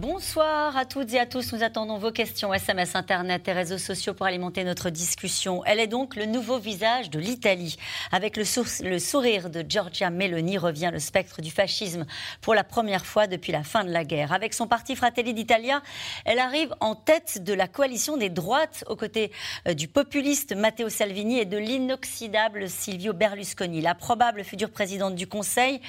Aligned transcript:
Bonsoir 0.00 0.78
à 0.78 0.86
toutes 0.86 1.12
et 1.12 1.20
à 1.20 1.26
tous. 1.26 1.52
Nous 1.52 1.62
attendons 1.62 1.98
vos 1.98 2.10
questions, 2.10 2.54
SMS, 2.54 2.96
Internet 2.96 3.46
et 3.48 3.52
réseaux 3.52 3.76
sociaux 3.76 4.14
pour 4.14 4.24
alimenter 4.24 4.64
notre 4.64 4.88
discussion. 4.88 5.62
Elle 5.66 5.78
est 5.78 5.88
donc 5.88 6.16
le 6.16 6.24
nouveau 6.24 6.58
visage 6.58 7.10
de 7.10 7.18
l'Italie. 7.18 7.76
Avec 8.10 8.38
le, 8.38 8.44
sourire 8.98 9.50
de 9.50 9.62
Giorgia 9.68 10.08
Meloni 10.08 10.56
revient 10.56 10.88
le 10.90 11.00
spectre 11.00 11.42
du 11.42 11.50
fascisme 11.50 12.06
pour 12.40 12.54
la 12.54 12.64
première 12.64 13.04
fois 13.04 13.26
depuis 13.26 13.52
la 13.52 13.62
fin 13.62 13.84
de 13.84 13.90
la 13.90 14.04
guerre. 14.04 14.32
Avec 14.32 14.54
son 14.54 14.66
parti 14.66 14.96
Fratelli 14.96 15.34
d'Italia, 15.34 15.82
elle 16.24 16.38
arrive 16.38 16.74
en 16.80 16.94
tête 16.94 17.44
de 17.44 17.52
la 17.52 17.68
coalition 17.68 18.16
des 18.16 18.30
droites 18.30 18.84
aux 18.88 18.96
côtés 18.96 19.30
euh, 19.68 19.74
du 19.74 19.86
populiste 19.86 20.56
Matteo 20.56 20.88
Salvini 20.88 21.40
et 21.40 21.44
de 21.44 21.58
l'inoxydable 21.58 22.70
Silvio 22.70 23.12
Berlusconi. 23.12 23.82
La 23.82 23.94
probable 23.94 24.44
future 24.44 24.70
présidente 24.70 25.14
du 25.14 25.26
Conseil 25.26 25.82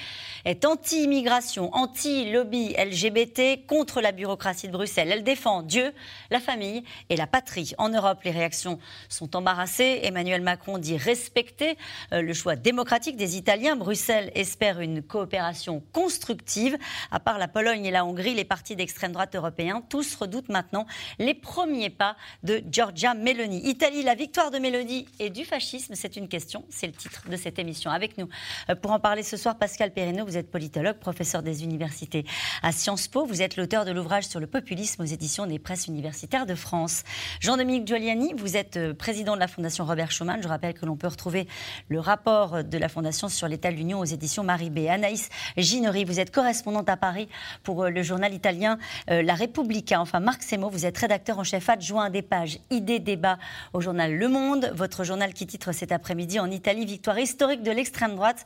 est 0.44 0.66
anti-immigration, 0.66 1.74
anti-lobby 1.74 2.74
LGBT, 2.74 3.66
contre 3.66 4.01
la 4.02 4.12
bureaucratie 4.12 4.66
de 4.66 4.72
Bruxelles. 4.72 5.10
Elle 5.10 5.24
défend 5.24 5.62
Dieu, 5.62 5.92
la 6.30 6.40
famille 6.40 6.84
et 7.08 7.16
la 7.16 7.26
patrie. 7.26 7.72
En 7.78 7.88
Europe, 7.88 8.22
les 8.24 8.30
réactions 8.30 8.78
sont 9.08 9.36
embarrassées. 9.36 10.00
Emmanuel 10.02 10.42
Macron 10.42 10.78
dit 10.78 10.96
respecter 10.96 11.76
euh, 12.12 12.22
le 12.22 12.34
choix 12.34 12.56
démocratique 12.56 13.16
des 13.16 13.36
Italiens. 13.36 13.76
Bruxelles 13.76 14.30
espère 14.34 14.80
une 14.80 15.02
coopération 15.02 15.82
constructive. 15.92 16.76
À 17.10 17.20
part 17.20 17.38
la 17.38 17.48
Pologne 17.48 17.84
et 17.86 17.90
la 17.90 18.04
Hongrie, 18.04 18.34
les 18.34 18.44
partis 18.44 18.76
d'extrême 18.76 19.12
droite 19.12 19.34
européens, 19.34 19.82
tous 19.88 20.14
redoutent 20.14 20.48
maintenant 20.48 20.86
les 21.18 21.34
premiers 21.34 21.90
pas 21.90 22.16
de 22.42 22.62
Giorgia 22.70 23.14
Meloni. 23.14 23.68
Italie, 23.68 24.02
la 24.02 24.14
victoire 24.14 24.50
de 24.50 24.58
Meloni 24.58 25.06
et 25.18 25.30
du 25.30 25.44
fascisme, 25.44 25.94
c'est 25.94 26.16
une 26.16 26.28
question. 26.28 26.64
C'est 26.68 26.86
le 26.86 26.92
titre 26.92 27.28
de 27.28 27.36
cette 27.36 27.58
émission. 27.58 27.90
Avec 27.90 28.18
nous, 28.18 28.28
euh, 28.68 28.74
pour 28.74 28.90
en 28.90 29.00
parler 29.00 29.22
ce 29.22 29.36
soir, 29.36 29.56
Pascal 29.56 29.92
Perrineau, 29.92 30.24
vous 30.24 30.36
êtes 30.36 30.50
politologue, 30.50 30.96
professeur 30.98 31.42
des 31.42 31.64
universités 31.64 32.24
à 32.62 32.72
Sciences 32.72 33.08
Po. 33.08 33.24
Vous 33.24 33.42
êtes 33.42 33.56
l'auteur 33.56 33.84
de 33.84 33.91
l'ouvrage 33.92 34.24
sur 34.24 34.40
le 34.40 34.46
populisme 34.46 35.02
aux 35.02 35.06
éditions 35.06 35.46
des 35.46 35.58
presses 35.58 35.86
universitaires 35.86 36.46
de 36.46 36.54
France. 36.54 37.02
Jean-Dominique 37.40 37.86
Giuliani, 37.86 38.34
vous 38.36 38.56
êtes 38.56 38.76
euh, 38.76 38.94
président 38.94 39.34
de 39.34 39.40
la 39.40 39.48
Fondation 39.48 39.84
Robert 39.84 40.10
Schuman. 40.10 40.42
Je 40.42 40.48
rappelle 40.48 40.74
que 40.74 40.86
l'on 40.86 40.96
peut 40.96 41.08
retrouver 41.08 41.46
le 41.88 42.00
rapport 42.00 42.64
de 42.64 42.78
la 42.78 42.88
Fondation 42.88 43.28
sur 43.28 43.48
l'état 43.48 43.70
de 43.70 43.76
l'Union 43.76 44.00
aux 44.00 44.04
éditions 44.04 44.44
Marie 44.44 44.70
B. 44.70 44.86
Anaïs 44.88 45.28
Ginery, 45.56 46.04
vous 46.04 46.20
êtes 46.20 46.30
correspondante 46.30 46.88
à 46.88 46.96
Paris 46.96 47.28
pour 47.62 47.84
euh, 47.84 47.90
le 47.90 48.02
journal 48.02 48.32
italien 48.34 48.78
euh, 49.10 49.22
La 49.22 49.34
Repubblica. 49.34 50.00
Enfin, 50.00 50.20
Marc 50.20 50.42
Semo, 50.42 50.70
vous 50.70 50.86
êtes 50.86 50.98
rédacteur 50.98 51.38
en 51.38 51.44
chef 51.44 51.68
adjoint 51.68 52.10
des 52.10 52.22
pages 52.22 52.58
Idées 52.70 53.00
Débat 53.00 53.38
au 53.72 53.80
journal 53.80 54.14
Le 54.14 54.28
Monde. 54.28 54.72
Votre 54.74 55.04
journal 55.04 55.32
qui 55.34 55.46
titre 55.46 55.72
cet 55.72 55.92
après-midi 55.92 56.40
en 56.40 56.50
Italie, 56.50 56.84
victoire 56.84 57.18
historique 57.18 57.62
de 57.62 57.70
l'extrême 57.70 58.16
droite. 58.16 58.44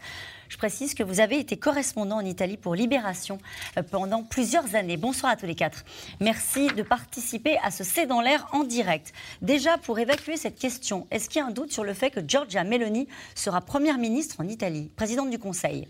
Je 0.48 0.56
précise 0.56 0.94
que 0.94 1.02
vous 1.02 1.20
avez 1.20 1.38
été 1.38 1.56
correspondant 1.56 2.16
en 2.16 2.24
Italie 2.24 2.56
pour 2.56 2.74
Libération 2.74 3.38
euh, 3.76 3.82
pendant 3.82 4.22
plusieurs 4.22 4.74
années. 4.74 4.96
Bonsoir 4.96 5.32
à 5.32 5.36
tous 5.36 5.46
les 5.46 5.54
quatre. 5.54 5.84
Merci 6.20 6.68
de 6.68 6.82
participer 6.82 7.58
à 7.62 7.70
ce 7.70 7.84
C'est 7.84 8.06
dans 8.06 8.20
l'air 8.20 8.46
en 8.52 8.64
direct. 8.64 9.12
Déjà, 9.42 9.78
pour 9.78 9.98
évacuer 9.98 10.36
cette 10.36 10.58
question, 10.58 11.06
est-ce 11.10 11.28
qu'il 11.28 11.40
y 11.40 11.42
a 11.42 11.46
un 11.46 11.50
doute 11.50 11.72
sur 11.72 11.84
le 11.84 11.94
fait 11.94 12.10
que 12.10 12.20
Giorgia 12.26 12.64
Meloni 12.64 13.08
sera 13.34 13.60
première 13.60 13.98
ministre 13.98 14.36
en 14.40 14.48
Italie, 14.48 14.90
présidente 14.96 15.30
du 15.30 15.38
Conseil? 15.38 15.88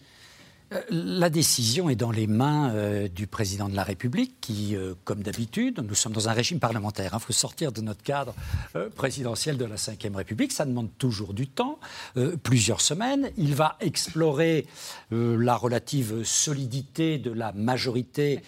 La 0.90 1.30
décision 1.30 1.88
est 1.88 1.96
dans 1.96 2.10
les 2.10 2.26
mains 2.26 2.70
euh, 2.74 3.08
du 3.08 3.28
président 3.28 3.68
de 3.68 3.76
la 3.76 3.84
République 3.84 4.40
qui, 4.40 4.74
euh, 4.74 4.94
comme 5.04 5.22
d'habitude, 5.22 5.80
nous 5.86 5.94
sommes 5.94 6.12
dans 6.12 6.28
un 6.28 6.32
régime 6.32 6.58
parlementaire. 6.58 7.10
Il 7.12 7.16
hein, 7.16 7.20
faut 7.20 7.32
sortir 7.32 7.70
de 7.70 7.80
notre 7.80 8.02
cadre 8.02 8.34
présidentiel 8.96 9.56
de 9.56 9.64
la 9.64 9.76
Ve 9.76 10.16
République. 10.16 10.52
Ça 10.52 10.64
demande 10.64 10.88
toujours 10.98 11.34
du 11.34 11.46
temps, 11.46 11.78
plusieurs 12.42 12.80
semaines. 12.80 13.30
Il 13.36 13.54
va 13.54 13.76
explorer 13.80 14.66
la 15.10 15.56
relative 15.56 16.24
solidité 16.24 17.18
de 17.18 17.30
la 17.30 17.52
majorité 17.52 18.42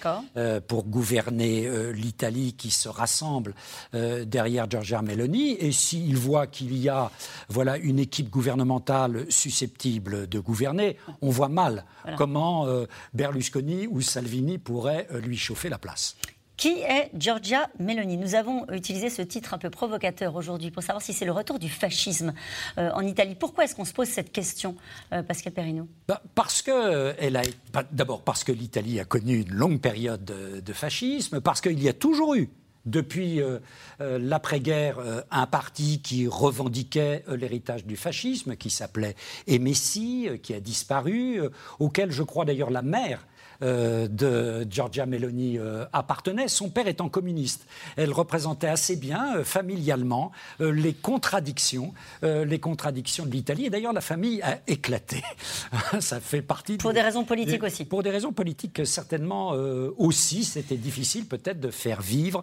pour 0.67 0.85
gouverner 0.85 1.93
l'Italie 1.93 2.55
qui 2.55 2.71
se 2.71 2.89
rassemble 2.89 3.55
derrière 3.93 4.71
Giorgia 4.71 5.03
Meloni. 5.03 5.57
Et 5.59 5.73
s'il 5.73 6.17
voit 6.17 6.47
qu'il 6.47 6.77
y 6.77 6.89
a 6.89 7.11
voilà, 7.49 7.77
une 7.79 7.99
équipe 7.99 8.31
gouvernementale 8.31 9.27
susceptible 9.29 10.29
de 10.29 10.39
gouverner, 10.41 10.97
on 11.23 11.31
voit 11.31 11.49
mal 11.49 11.85
comment 12.17 12.67
euh, 12.67 12.87
Berlusconi 13.15 13.87
ou 13.87 14.01
Salvini 14.01 14.59
pourraient 14.59 15.07
euh, 15.13 15.21
lui 15.21 15.37
chauffer 15.37 15.69
la 15.69 15.79
place? 15.79 16.17
Qui 16.57 16.81
est 16.81 17.11
Giorgia 17.15 17.71
Meloni? 17.79 18.17
Nous 18.17 18.35
avons 18.35 18.67
utilisé 18.73 19.11
ce 19.11 19.23
titre 19.23 19.55
un 19.55 19.59
peu 19.59 19.71
provocateur 19.71 20.35
aujourd'hui 20.35 20.73
pour 20.73 20.83
savoir 20.83 21.03
si 21.03 21.13
c'est 21.13 21.25
le 21.25 21.31
retour 21.31 21.61
du 21.61 21.69
fascisme 21.69 22.35
euh, 22.79 22.91
en 22.95 23.03
Italie. 23.03 23.37
Pourquoi 23.37 23.65
est-ce 23.65 23.77
qu'on 23.77 23.85
se 23.85 23.93
pose 23.93 24.09
cette 24.09 24.33
question, 24.33 24.75
Pascal 25.11 25.53
Perrino? 25.53 25.87
Bah, 26.09 26.21
Parce 26.35 26.63
que 26.63 27.15
elle 27.21 27.37
a, 27.37 27.43
d'abord 27.93 28.23
parce 28.23 28.43
que 28.43 28.51
l'Italie 28.51 28.99
a 28.99 29.05
connu 29.05 29.43
une 29.43 29.53
longue 29.53 29.81
période 29.81 30.25
de 30.25 30.73
fascisme, 30.73 31.41
parce 31.41 31.61
qu'il 31.61 31.81
y 31.81 31.89
a 31.89 31.93
toujours 31.93 32.35
eu 32.35 32.51
depuis 32.89 33.41
euh, 33.41 33.59
euh, 34.01 34.19
l'après-guerre 34.21 34.99
euh, 34.99 35.21
un 35.31 35.47
parti 35.47 36.01
qui 36.01 36.27
revendiquait 36.27 37.25
l'héritage 37.29 37.85
du 37.85 37.97
fascisme, 37.97 38.57
qui 38.57 38.71
s'appelait 38.71 39.15
Emessi, 39.47 40.29
qui 40.43 40.55
a 40.55 40.61
disparu, 40.61 41.41
auquel 41.79 42.11
je 42.11 42.23
crois 42.23 42.45
d'ailleurs 42.45 42.71
la 42.71 42.83
mère 42.83 43.27
de 43.61 44.67
Giorgia 44.71 45.07
Meloni 45.07 45.59
euh, 45.59 45.85
appartenait, 45.93 46.49
son 46.49 46.71
père 46.71 46.87
étant 46.87 47.09
communiste. 47.09 47.67
Elle 47.97 48.13
représentait 48.13 48.69
assez 48.69 48.97
bien, 48.97 49.37
euh, 49.37 49.45
familialement, 49.45 50.31
les 50.61 50.93
contradictions, 50.93 51.93
les 52.23 52.59
contradictions 52.59 53.27
de 53.27 53.31
l'Italie. 53.31 53.67
Et 53.67 53.71
d'ailleurs, 53.71 53.93
la 53.93 54.01
famille 54.01 54.43
a 54.43 54.59
éclaté. 54.67 55.23
Ça 56.01 56.21
fait 56.21 56.43
partie. 56.43 56.77
Pour 56.77 56.93
des 56.93 57.01
raisons 57.01 57.25
politiques 57.25 57.63
aussi. 57.63 57.85
Pour 57.85 58.03
des 58.03 58.11
raisons 58.11 58.33
politiques, 58.33 58.87
certainement 58.87 59.51
aussi. 59.97 60.45
C'était 60.45 60.77
difficile 60.77 61.27
peut-être 61.27 61.61
de 61.61 61.71
faire 61.71 62.01
vivre 62.01 62.43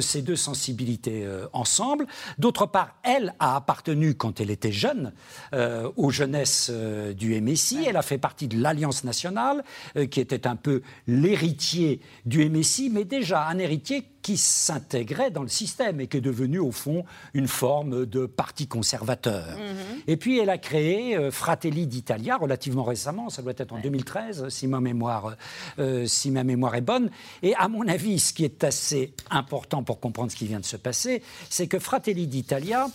ces 0.00 0.22
deux 0.22 0.36
sensibilités 0.36 1.26
ensemble. 1.52 2.06
D'autre 2.38 2.66
part, 2.66 2.96
elle 3.02 3.34
a 3.38 3.56
appartenu, 3.56 4.14
quand 4.14 4.40
elle 4.40 4.50
était 4.50 4.72
jeune, 4.72 5.12
aux 5.52 6.10
jeunesses 6.10 6.70
du 7.16 7.40
MSI. 7.40 7.84
Elle 7.86 7.96
a 7.96 8.02
fait 8.02 8.18
partie 8.18 8.48
de 8.48 8.60
l'Alliance 8.60 9.04
nationale, 9.04 9.64
qui 10.10 10.20
était 10.20 10.46
un 10.46 10.55
un 10.56 10.58
peu 10.58 10.80
l'héritier 11.06 12.00
du 12.24 12.48
MSI, 12.48 12.88
mais 12.90 13.04
déjà 13.04 13.46
un 13.46 13.58
héritier 13.58 14.04
qui 14.22 14.38
s'intégrait 14.38 15.30
dans 15.30 15.42
le 15.42 15.48
système 15.48 16.00
et 16.00 16.06
qui 16.08 16.16
est 16.16 16.22
devenu 16.22 16.58
au 16.58 16.72
fond 16.72 17.04
une 17.34 17.46
forme 17.46 18.06
de 18.06 18.24
parti 18.26 18.66
conservateur. 18.66 19.56
Mhm. 19.56 20.00
Et 20.08 20.16
puis 20.16 20.38
elle 20.38 20.50
a 20.50 20.58
créé 20.58 21.16
euh, 21.16 21.30
Fratelli 21.30 21.86
d'Italia 21.86 22.36
relativement 22.36 22.82
récemment, 22.82 23.28
ça 23.28 23.42
doit 23.42 23.52
être 23.56 23.72
en 23.72 23.78
2013 23.78 24.48
si 24.48 24.66
ma, 24.66 24.80
mémoire, 24.80 25.36
euh, 25.78 26.06
si 26.06 26.30
ma 26.30 26.42
mémoire 26.42 26.74
est 26.74 26.80
bonne. 26.80 27.10
Et 27.42 27.54
à 27.54 27.68
mon 27.68 27.86
avis, 27.86 28.18
ce 28.18 28.32
qui 28.32 28.44
est 28.44 28.64
assez 28.64 29.12
important 29.30 29.82
pour 29.82 30.00
comprendre 30.00 30.32
ce 30.32 30.36
qui 30.36 30.46
vient 30.46 30.60
de 30.60 30.64
se 30.64 30.76
passer, 30.76 31.22
c'est 31.50 31.68
que 31.68 31.78
Fratelli 31.78 32.26
d'Italia 32.26 32.88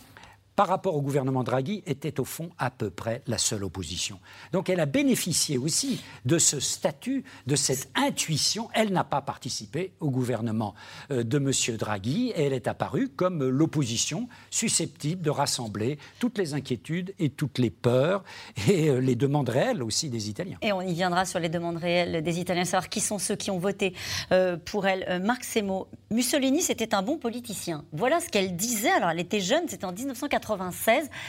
par 0.56 0.68
rapport 0.68 0.96
au 0.96 1.02
gouvernement 1.02 1.44
Draghi, 1.44 1.84
était 1.86 2.20
au 2.20 2.26
fond 2.26 2.50
à 2.58 2.70
peu 2.70 2.90
près 2.90 3.22
la 3.28 3.38
seule 3.38 3.64
opposition. 3.64 4.20
Donc 4.52 4.70
elle 4.70 4.80
a 4.80 4.86
bénéficié 4.86 5.58
aussi 5.58 6.02
de 6.26 6.38
ce 6.38 6.60
statut, 6.60 7.24
de 7.48 7.56
cette 7.56 7.90
intuition. 7.96 8.70
Elle 8.74 8.92
n'a 8.92 9.04
pas 9.04 9.22
participé 9.22 9.94
au 10.00 10.10
gouvernement 10.10 10.76
euh, 11.12 11.24
de 11.24 11.38
M. 11.38 11.78
Draghi 11.78 12.30
et 12.30 12.44
elle 12.44 12.54
est 12.54 12.68
apparue 12.68 13.10
comme 13.10 13.48
l'opposition 13.48 14.28
susceptible 14.50 15.22
de 15.22 15.30
rassembler 15.30 15.98
toutes 16.20 16.38
les 16.38 16.54
inquiétudes 16.54 17.14
et 17.20 17.30
toutes 17.30 17.58
les 17.58 17.70
peurs 17.70 18.24
et 18.68 18.90
euh, 18.90 19.00
les 19.00 19.16
demandes 19.16 19.50
réelles 19.50 19.84
aussi 19.84 20.10
des 20.10 20.30
Italiens. 20.30 20.58
Et 20.62 20.74
on 20.74 20.82
y 20.82 20.94
viendra 20.94 21.26
sur 21.26 21.40
les 21.40 21.50
demandes 21.50 21.78
réelles 21.78 22.22
des 22.24 22.40
Italiens, 22.40 22.66
savoir 22.66 22.90
qui 22.90 23.00
sont 23.00 23.20
ceux 23.20 23.36
qui 23.36 23.52
ont 23.52 23.60
voté 23.60 23.94
euh, 24.32 24.58
pour 24.58 24.86
elle. 24.86 25.22
Marc 25.24 25.44
Semo, 25.44 25.88
Mussolini, 26.10 26.62
c'était 26.62 26.94
un 26.94 27.02
bon 27.02 27.18
politicien. 27.18 27.86
Voilà 27.94 28.20
ce 28.20 28.30
qu'elle 28.30 28.56
disait. 28.56 28.92
Alors 28.92 29.12
elle 29.12 29.20
était 29.20 29.40
jeune, 29.40 29.64
c'était 29.68 29.86
en 29.86 29.94
1980. 29.94 30.41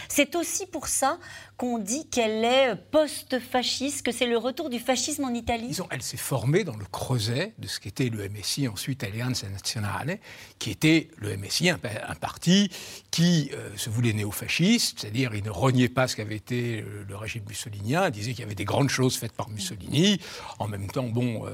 C'est 0.09 0.37
aussi 0.37 0.67
pour 0.67 0.88
ça 0.88 1.19
qu'on 1.56 1.79
dit 1.79 2.09
qu'elle 2.09 2.44
est 2.44 2.75
post-fasciste, 2.91 4.05
que 4.05 4.11
c'est 4.11 4.26
le 4.26 4.37
retour 4.37 4.69
du 4.69 4.81
fascisme 4.81 5.25
en 5.25 5.32
Italie 5.32 5.76
Elle 5.91 6.03
s'est 6.03 6.17
formée 6.17 6.64
dans 6.64 6.76
le 6.76 6.85
creuset 6.85 7.55
de 7.59 7.69
ce 7.69 7.79
qu'était 7.79 8.09
le 8.09 8.29
MSI, 8.29 8.67
ensuite 8.67 9.05
Alleanza 9.05 9.49
Nazionale, 9.49 10.19
qui 10.59 10.70
était 10.70 11.09
le 11.19 11.37
MSI, 11.37 11.70
un, 11.70 11.79
parti 12.20 12.70
qui 13.11 13.50
euh, 13.55 13.70
se 13.76 13.91
voulait 13.91 14.12
néo-fasciste, 14.12 15.00
c'est-à-dire 15.00 15.35
il 15.35 15.44
ne 15.44 15.50
reniait 15.50 15.88
pas 15.88 16.09
ce 16.09 16.17
qu'avait 16.17 16.37
été 16.37 16.85
le, 17.09 17.17
régime 17.17 17.44
mussolinien, 17.49 18.06
il 18.06 18.12
disait 18.12 18.32
qu'il 18.32 18.41
y 18.41 18.47
avait 18.47 18.56
des 18.56 18.64
grandes 18.64 18.91
choses 18.91 19.17
faites 19.17 19.32
par 19.32 19.49
Mussolini. 19.49 20.20
En 20.59 20.67
même 20.67 20.91
temps, 20.91 21.09
bon, 21.09 21.47
euh, 21.47 21.50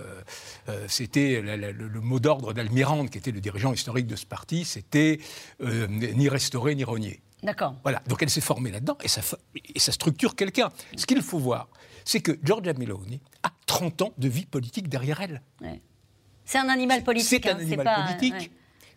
euh, 0.68 0.86
c'était 0.88 1.42
le, 1.42 2.00
mot 2.00 2.18
d'ordre 2.20 2.54
d'Almirante, 2.54 3.10
qui 3.10 3.18
était 3.18 3.32
le 3.32 3.40
dirigeant 3.40 3.72
historique 3.72 4.06
de 4.06 4.16
ce 4.16 4.24
parti, 4.24 4.64
c'était 4.64 5.18
ni 5.60 6.28
restaurer 6.30 6.74
ni 6.74 6.84
renier. 6.84 7.20
D'accord. 7.42 7.76
Voilà, 7.82 8.02
donc 8.08 8.22
elle 8.22 8.30
s'est 8.30 8.40
formée 8.40 8.70
là-dedans 8.70 8.98
et 9.02 9.08
ça, 9.08 9.20
et 9.74 9.78
ça 9.78 9.92
structure 9.92 10.34
quelqu'un. 10.34 10.70
Ce 10.96 11.06
qu'il 11.06 11.22
faut 11.22 11.38
voir, 11.38 11.68
c'est 12.04 12.20
que 12.20 12.38
Giorgia 12.42 12.72
Meloni 12.72 13.20
a 13.42 13.52
30 13.66 14.02
ans 14.02 14.12
de 14.18 14.28
vie 14.28 14.46
politique 14.46 14.88
derrière 14.88 15.20
elle. 15.20 15.42
C'est 16.44 16.58
un 16.58 16.68
animal 16.68 17.04
politique. 17.04 17.44
C'est 17.44 17.50
un 17.50 17.56
hein, 17.56 17.60
animal 17.60 18.06
politique 18.06 18.50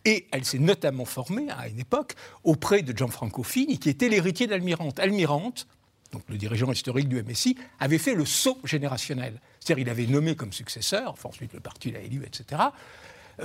Et 0.06 0.28
elle 0.32 0.46
s'est 0.46 0.60
notamment 0.60 1.06
formée 1.06 1.50
à 1.52 1.68
une 1.68 1.80
époque 1.80 2.14
auprès 2.44 2.82
de 2.82 2.98
Gianfranco 2.98 3.44
Fini, 3.44 3.78
qui 3.78 3.90
était 3.90 4.10
l'héritier 4.10 4.48
d'Almirante. 4.48 5.00
Almirante, 5.00 5.68
donc 6.12 6.24
le 6.30 6.38
dirigeant 6.38 6.72
historique 6.72 7.10
du 7.10 7.22
MSI, 7.22 7.58
avait 7.80 7.98
fait 7.98 8.16
le 8.16 8.26
saut 8.26 8.58
générationnel. 8.64 9.40
C'est-à-dire 9.60 9.84
il 9.84 9.90
avait 9.90 10.08
nommé 10.08 10.36
comme 10.36 10.54
successeur, 10.54 11.12
enfin, 11.12 11.30
ensuite 11.30 11.54
le 11.54 11.60
parti 11.60 11.92
l'a 11.92 12.00
élu, 12.00 12.24
etc., 12.26 12.62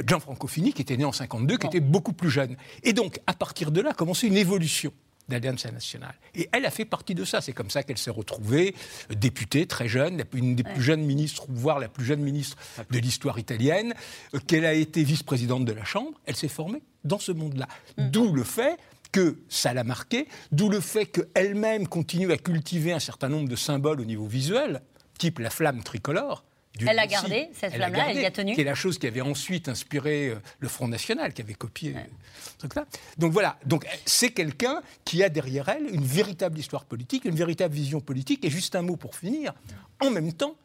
Gianfranco 0.06 0.46
Fini, 0.46 0.72
qui 0.72 0.82
était 0.82 0.96
né 0.96 1.04
en 1.04 1.12
52, 1.12 1.56
qui 1.58 1.66
était 1.66 1.80
beaucoup 1.80 2.12
plus 2.12 2.30
jeune. 2.30 2.56
Et 2.82 2.92
donc, 2.92 3.20
à 3.26 3.32
partir 3.32 3.70
de 3.70 3.80
là, 3.80 3.90
a 3.90 3.94
commencé 3.94 4.26
une 4.26 4.36
évolution 4.36 4.92
d'Alliance 5.28 5.64
nationale. 5.66 6.14
Et 6.34 6.48
elle 6.52 6.66
a 6.66 6.70
fait 6.70 6.84
partie 6.84 7.14
de 7.14 7.24
ça. 7.24 7.40
C'est 7.40 7.52
comme 7.52 7.70
ça 7.70 7.82
qu'elle 7.82 7.98
s'est 7.98 8.10
retrouvée 8.10 8.74
euh, 9.10 9.14
députée, 9.14 9.66
très 9.66 9.88
jeune, 9.88 10.22
une 10.32 10.54
des 10.54 10.62
plus 10.62 10.82
jeunes 10.82 11.02
ministres, 11.02 11.46
voire 11.48 11.78
la 11.78 11.88
plus 11.88 12.04
jeune 12.04 12.20
ministre 12.20 12.56
de 12.90 12.98
l'histoire 12.98 13.38
italienne, 13.38 13.94
euh, 14.34 14.38
qu'elle 14.46 14.64
a 14.64 14.72
été 14.72 15.02
vice-présidente 15.02 15.64
de 15.64 15.72
la 15.72 15.84
Chambre. 15.84 16.12
Elle 16.26 16.36
s'est 16.36 16.48
formée 16.48 16.82
dans 17.04 17.18
ce 17.18 17.32
monde-là. 17.32 17.66
Mm. 17.98 18.10
D'où 18.10 18.32
le 18.32 18.44
fait 18.44 18.76
que 19.12 19.38
ça 19.48 19.72
l'a 19.72 19.84
marqué, 19.84 20.28
d'où 20.52 20.68
le 20.68 20.80
fait 20.80 21.06
qu'elle-même 21.06 21.88
continue 21.88 22.32
à 22.32 22.36
cultiver 22.36 22.92
un 22.92 22.98
certain 22.98 23.28
nombre 23.28 23.48
de 23.48 23.56
symboles 23.56 24.00
au 24.00 24.04
niveau 24.04 24.26
visuel, 24.26 24.82
type 25.18 25.38
la 25.38 25.50
flamme 25.50 25.82
tricolore, 25.82 26.44
elle 26.81 26.99
a 26.99 27.06
gardé 27.06 27.49
cette 27.52 27.75
flamme-là, 27.75 28.11
elle 28.11 28.20
y 28.20 28.25
a 28.25 28.31
tenu. 28.31 28.55
Qui 28.55 28.61
est 28.61 28.64
la 28.64 28.75
chose 28.75 28.99
qui 28.99 29.06
avait 29.06 29.20
ensuite 29.20 29.69
inspiré 29.69 30.28
euh, 30.28 30.37
le 30.58 30.69
Front 30.69 30.88
National, 30.88 31.32
qui 31.32 31.43
avait 31.43 31.55
copié 31.55 31.94
ce 32.52 32.58
truc-là. 32.58 32.87
Donc 33.19 33.32
voilà, 33.32 33.58
donc 33.64 33.87
c'est 34.05 34.31
quelqu'un 34.31 34.82
qui 35.05 35.23
a 35.23 35.28
derrière 35.28 35.69
elle 35.69 35.87
une 35.93 36.05
véritable 36.05 36.58
histoire 36.58 36.84
politique, 36.84 37.25
une 37.25 37.34
véritable 37.34 37.75
vision 37.75 38.00
politique, 38.00 38.44
et 38.44 38.50
juste 38.50 38.76
un 38.76 38.82
mot 38.82 38.96
pour 38.96 39.14
finir, 39.14 39.55
en 40.00 40.11
même 40.11 40.32
temps, 40.32 40.56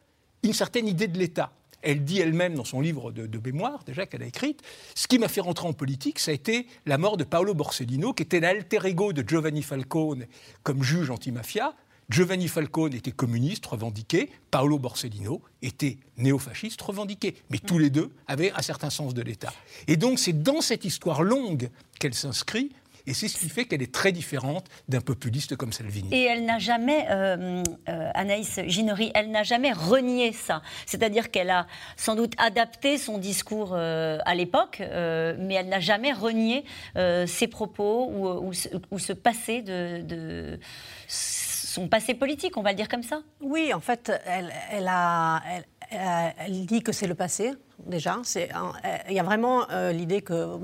une 0.42 0.52
certaine 0.52 0.88
idée 0.88 1.08
de 1.08 1.18
l'État. 1.18 1.52
Elle 1.84 2.04
dit 2.04 2.20
elle-même 2.20 2.54
dans 2.54 2.64
son 2.64 2.80
livre 2.80 3.10
de, 3.10 3.26
de 3.26 3.38
mémoire, 3.38 3.82
déjà 3.84 4.06
qu'elle 4.06 4.22
a 4.22 4.26
écrite, 4.26 4.62
ce 4.94 5.08
qui 5.08 5.18
m'a 5.18 5.26
fait 5.28 5.40
rentrer 5.40 5.66
en 5.66 5.72
politique, 5.72 6.20
ça 6.20 6.30
a 6.30 6.34
été 6.34 6.68
la 6.86 6.96
mort 6.96 7.16
de 7.16 7.24
Paolo 7.24 7.54
Borsellino, 7.54 8.12
qui 8.12 8.22
était 8.22 8.38
l'alter 8.38 8.86
ego 8.86 9.12
de 9.12 9.28
Giovanni 9.28 9.62
Falcone 9.62 10.26
comme 10.62 10.84
juge 10.84 11.10
antimafia, 11.10 11.74
Giovanni 12.08 12.48
Falcone 12.48 12.94
était 12.94 13.12
communiste 13.12 13.66
revendiqué, 13.66 14.30
Paolo 14.50 14.78
Borsellino 14.78 15.42
était 15.62 15.98
néofasciste 16.16 16.80
revendiqué. 16.82 17.36
Mais 17.50 17.58
tous 17.58 17.78
les 17.78 17.90
deux 17.90 18.10
avaient 18.26 18.52
un 18.52 18.62
certain 18.62 18.90
sens 18.90 19.14
de 19.14 19.22
l'État. 19.22 19.52
Et 19.86 19.96
donc 19.96 20.18
c'est 20.18 20.42
dans 20.42 20.60
cette 20.60 20.84
histoire 20.84 21.22
longue 21.22 21.70
qu'elle 21.98 22.14
s'inscrit 22.14 22.70
et 23.06 23.14
c'est 23.14 23.28
ce 23.28 23.38
qui 23.38 23.48
fait 23.48 23.64
qu'elle 23.64 23.82
est 23.82 23.92
très 23.92 24.12
différente 24.12 24.66
d'un 24.88 25.00
populiste 25.00 25.56
comme 25.56 25.72
Salvini. 25.72 26.08
Et 26.12 26.24
elle 26.24 26.44
n'a 26.44 26.58
jamais, 26.58 27.06
euh, 27.10 27.62
euh, 27.88 28.10
Anaïs 28.14 28.60
Ginori, 28.66 29.10
elle 29.14 29.30
n'a 29.30 29.42
jamais 29.42 29.72
renié 29.72 30.32
ça. 30.32 30.62
C'est-à-dire 30.86 31.30
qu'elle 31.30 31.50
a 31.50 31.66
sans 31.96 32.14
doute 32.14 32.34
adapté 32.38 32.98
son 32.98 33.18
discours 33.18 33.72
euh, 33.74 34.18
à 34.24 34.34
l'époque, 34.34 34.78
mais 34.80 35.54
elle 35.54 35.68
n'a 35.68 35.80
jamais 35.80 36.12
renié 36.12 36.64
ses 37.26 37.48
propos 37.48 38.10
ou, 38.10 38.98
ce 38.98 39.12
passé 39.12 39.62
de 39.62 40.58
son 41.72 41.88
passé 41.88 42.14
politique, 42.14 42.56
on 42.56 42.62
va 42.62 42.70
le 42.70 42.76
dire 42.76 42.88
comme 42.88 43.02
ça 43.02 43.22
Oui, 43.40 43.72
en 43.72 43.80
fait, 43.80 44.12
elle, 44.26 44.52
elle, 44.70 44.88
a, 44.88 45.42
elle 45.90 46.66
dit 46.66 46.82
que 46.82 46.92
c'est 46.92 47.06
le 47.06 47.14
passé 47.14 47.52
déjà. 47.86 48.20
Euh, 48.36 48.98
il 49.08 49.14
y 49.14 49.18
a 49.18 49.22
vraiment 49.22 49.68
euh, 49.70 49.92
l'idée 49.92 50.22
que 50.22 50.58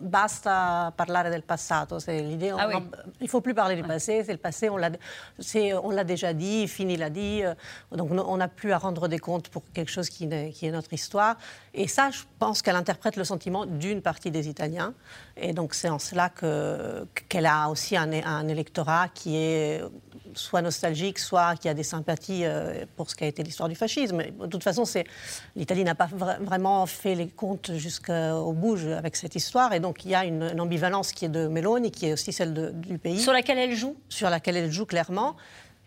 basta 0.00 0.92
parlare 0.96 1.30
del 1.30 1.42
passato. 1.42 1.98
C'est 2.00 2.20
l'idée. 2.22 2.52
Ah 2.56 2.68
il 3.20 3.28
faut 3.28 3.40
plus 3.40 3.54
parler 3.54 3.76
du 3.76 3.82
passé. 3.82 4.22
C'est 4.24 4.32
le 4.32 4.38
passé. 4.38 4.68
On 4.70 4.76
l'a, 4.76 6.04
déjà 6.04 6.32
dit. 6.32 6.68
Fini 6.68 6.96
l'a 6.96 7.10
dit. 7.10 7.42
Euh, 7.42 7.54
donc 7.92 8.10
on 8.10 8.36
n'a 8.36 8.48
plus 8.48 8.72
à 8.72 8.78
rendre 8.78 9.08
des 9.08 9.18
comptes 9.18 9.48
pour 9.48 9.62
quelque 9.72 9.90
chose 9.90 10.08
qui, 10.08 10.28
qui, 10.52 10.66
est 10.66 10.70
notre 10.70 10.92
histoire. 10.92 11.36
Et 11.74 11.88
ça, 11.88 12.10
je 12.10 12.22
pense 12.38 12.62
qu'elle 12.62 12.76
interprète 12.76 13.16
le 13.16 13.24
sentiment 13.24 13.66
d'une 13.66 14.02
partie 14.02 14.30
des 14.30 14.48
Italiens. 14.48 14.94
Et 15.36 15.52
donc 15.52 15.74
c'est 15.74 15.88
en 15.88 15.98
cela 15.98 16.28
que, 16.28 17.06
qu'elle 17.28 17.46
a 17.46 17.68
aussi 17.68 17.96
un, 17.96 18.12
un, 18.12 18.48
électorat 18.48 19.08
qui 19.14 19.36
est 19.36 19.82
soit 20.34 20.62
nostalgique, 20.62 21.18
soit 21.18 21.56
qui 21.56 21.68
a 21.68 21.74
des 21.74 21.82
sympathies 21.82 22.44
pour 22.96 23.10
ce 23.10 23.14
qu'a 23.14 23.26
été 23.26 23.42
l'histoire 23.42 23.68
du 23.68 23.74
fascisme. 23.74 24.22
De 24.22 24.46
toute 24.46 24.62
façon, 24.62 24.84
c'est 24.84 25.04
l'Italie 25.56 25.84
n'a 25.84 25.94
pas 25.94 26.08
vraiment 26.40 26.86
fait 26.86 27.14
les 27.14 27.28
comptes 27.28 27.72
jusqu'au 27.76 28.52
bout 28.52 28.78
avec 28.96 29.16
cette 29.16 29.34
histoire. 29.34 29.72
Et 29.72 29.80
donc, 29.80 30.04
il 30.04 30.10
y 30.10 30.14
a 30.14 30.24
une, 30.24 30.60
ambivalence 30.60 31.12
qui 31.12 31.24
est 31.24 31.28
de 31.28 31.46
Meloni, 31.48 31.90
qui 31.90 32.06
est 32.06 32.12
aussi 32.12 32.32
celle 32.32 32.72
du 32.74 32.98
pays. 32.98 33.20
Sur 33.20 33.32
laquelle 33.32 33.58
elle 33.58 33.74
joue? 33.74 33.96
Sur 34.08 34.30
laquelle 34.30 34.56
elle 34.56 34.70
joue 34.70 34.86
clairement. 34.86 35.36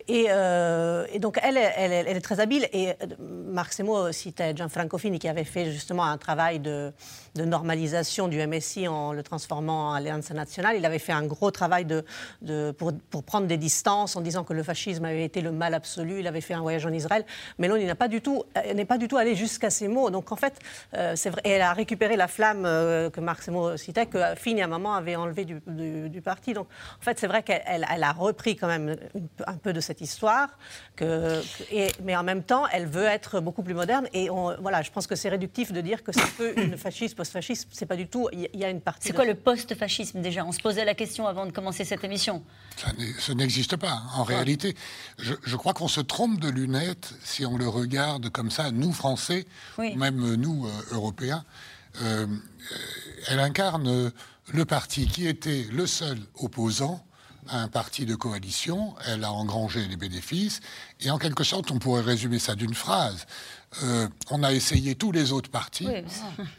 Euh, 0.10 1.06
et, 1.12 1.20
donc, 1.20 1.40
elle, 1.42 1.58
elle, 1.58 2.08
est 2.08 2.22
très 2.22 2.40
habile. 2.40 2.68
Et 2.74 2.90
euh, 2.90 2.94
Marc 3.20 3.74
Semo 3.74 4.12
citait 4.12 4.56
Gianfranco 4.56 4.98
Fini, 4.98 5.20
qui 5.20 5.28
avait 5.28 5.44
fait 5.44 5.72
justement 5.72 6.04
un 6.04 6.18
travail 6.18 6.60
de, 6.60 6.94
normalisation 7.44 8.28
du 8.28 8.46
MSI 8.46 8.88
en 8.88 9.12
le 9.12 9.24
transformant 9.24 9.90
en 9.90 9.94
Alliance 9.94 10.32
nationale. 10.32 10.76
Il 10.78 10.86
avait 10.86 11.00
fait 11.00 11.12
un 11.12 11.26
gros 11.26 11.52
travail 11.52 11.86
de, 11.86 12.72
pour, 12.72 12.94
prendre 13.24 13.48
des 13.48 13.58
distances 13.58 14.16
en 14.16 14.22
disant 14.22 14.44
que 14.44 14.54
le 14.54 14.64
fascisme 14.64 15.06
avait 15.06 15.26
été 15.26 15.42
le 15.42 15.52
mal 15.52 15.74
absolu. 15.74 16.20
Il 16.20 16.28
avait 16.28 16.42
fait 16.42 16.54
un 16.54 16.62
voyage 16.62 16.86
en 16.86 16.94
Israël. 16.94 17.26
Mais 17.60 17.68
il 17.68 17.86
n'est 17.86 17.96
pas 17.96 18.08
du 18.08 18.22
tout, 18.22 18.44
n'est 18.74 18.86
pas 18.86 18.98
du 18.98 19.08
tout 19.08 19.18
allé 19.18 19.36
jusqu'à 19.36 19.70
ces 19.70 19.88
mots. 19.88 20.10
Donc, 20.10 20.32
en 20.32 20.36
fait, 20.36 20.58
euh, 20.94 21.14
c'est 21.16 21.30
vrai. 21.30 21.42
Elle 21.44 21.62
a 21.62 21.74
récupéré 21.74 22.16
la 22.16 22.28
flamme 22.28 22.64
que 22.64 23.20
Marc 23.20 23.44
Semo 23.44 23.76
citait, 23.78 24.06
que 24.06 24.20
Fini, 24.36 24.62
à 24.62 24.68
moment, 24.68 24.96
avait 24.96 25.16
enlevé 25.16 25.46
du, 25.46 26.22
parti. 26.22 26.54
Donc, 26.54 26.68
en 27.00 27.04
fait, 27.04 27.20
c'est 27.20 27.28
vrai 27.28 27.44
qu'elle 27.44 27.86
elle 27.94 28.04
a 28.04 28.12
repris 28.12 28.56
quand 28.56 28.68
même 28.68 28.96
un 29.46 29.58
peu 29.58 29.74
de 29.74 29.80
cette 29.80 30.02
histoire, 30.02 30.50
que, 30.96 31.42
et, 31.72 31.92
mais 32.04 32.16
en 32.16 32.24
même 32.24 32.44
temps, 32.44 32.66
elle 32.72 32.86
veut 32.86 33.06
être 33.06 33.40
beaucoup 33.40 33.64
plus 33.64 33.74
moderne. 33.74 34.08
Et 34.14 34.30
voilà, 34.60 34.82
je 34.82 34.92
pense 34.92 35.08
que 35.08 35.16
c'est 35.16 35.30
réductif 35.30 35.72
de 35.72 35.82
dire 35.82 36.04
que 36.04 36.12
c'est 36.12 36.22
un 36.22 36.38
peu 36.38 36.54
une 36.58 36.78
fasciste, 36.78 37.16
C'est 37.72 37.86
pas 37.86 37.96
du 37.96 38.08
tout. 38.08 38.30
Il 38.32 38.50
y, 38.54 38.64
a 38.64 38.70
une 38.70 38.82
partie. 38.82 39.08
C'est 39.08 39.14
quoi 39.14 39.26
le 39.26 39.36
post-fascisme 39.36 40.22
déjà? 40.22 40.46
On 40.46 40.52
se 40.52 40.60
posait 40.60 40.86
la 40.86 40.96
question 40.96 41.28
avant 41.28 41.46
de 41.46 41.52
commencer 41.52 41.86
cette 41.86 42.04
émission. 42.04 42.44
Ça 42.78 43.34
n'existe 43.34 43.76
pas. 43.76 44.04
En 44.16 44.24
réalité, 44.24 44.76
je, 45.18 45.56
crois 45.56 45.74
qu'on 45.74 45.88
se 45.88 46.02
trompe 46.02 46.40
de 46.40 46.50
lunettes 46.50 47.14
si 47.24 47.46
on 47.46 47.58
le 47.58 47.68
regarde 47.68 48.30
comme 48.30 48.52
ça, 48.52 48.72
nous 48.72 48.94
Français, 48.94 49.46
même 49.78 50.36
nous 50.36 50.66
euh, 50.66 50.96
Européens. 50.96 51.44
Euh, 52.02 52.28
elle 53.28 53.40
incarne 53.40 54.12
le 54.54 54.66
parti 54.66 55.08
qui 55.08 55.28
était 55.28 55.66
le 55.72 55.88
seul 55.88 56.18
opposant 56.36 57.06
un 57.50 57.68
parti 57.68 58.06
de 58.06 58.16
coalition, 58.16 58.96
elle 59.06 59.24
a 59.24 59.32
engrangé 59.32 59.88
les 59.88 59.98
bénéfices, 59.98 60.62
et 61.02 61.10
en 61.12 61.18
quelque 61.18 61.44
sorte, 61.44 61.72
on 61.72 61.80
pourrait 61.80 62.02
résumer 62.02 62.40
ça 62.40 62.56
d'une 62.56 62.74
phrase. 62.74 63.28
Euh, 63.84 64.08
on 64.32 64.44
a 64.44 64.54
essayé 64.54 64.96
tous 64.96 65.12
les 65.12 65.32
autres 65.32 65.50
partis, 65.50 65.88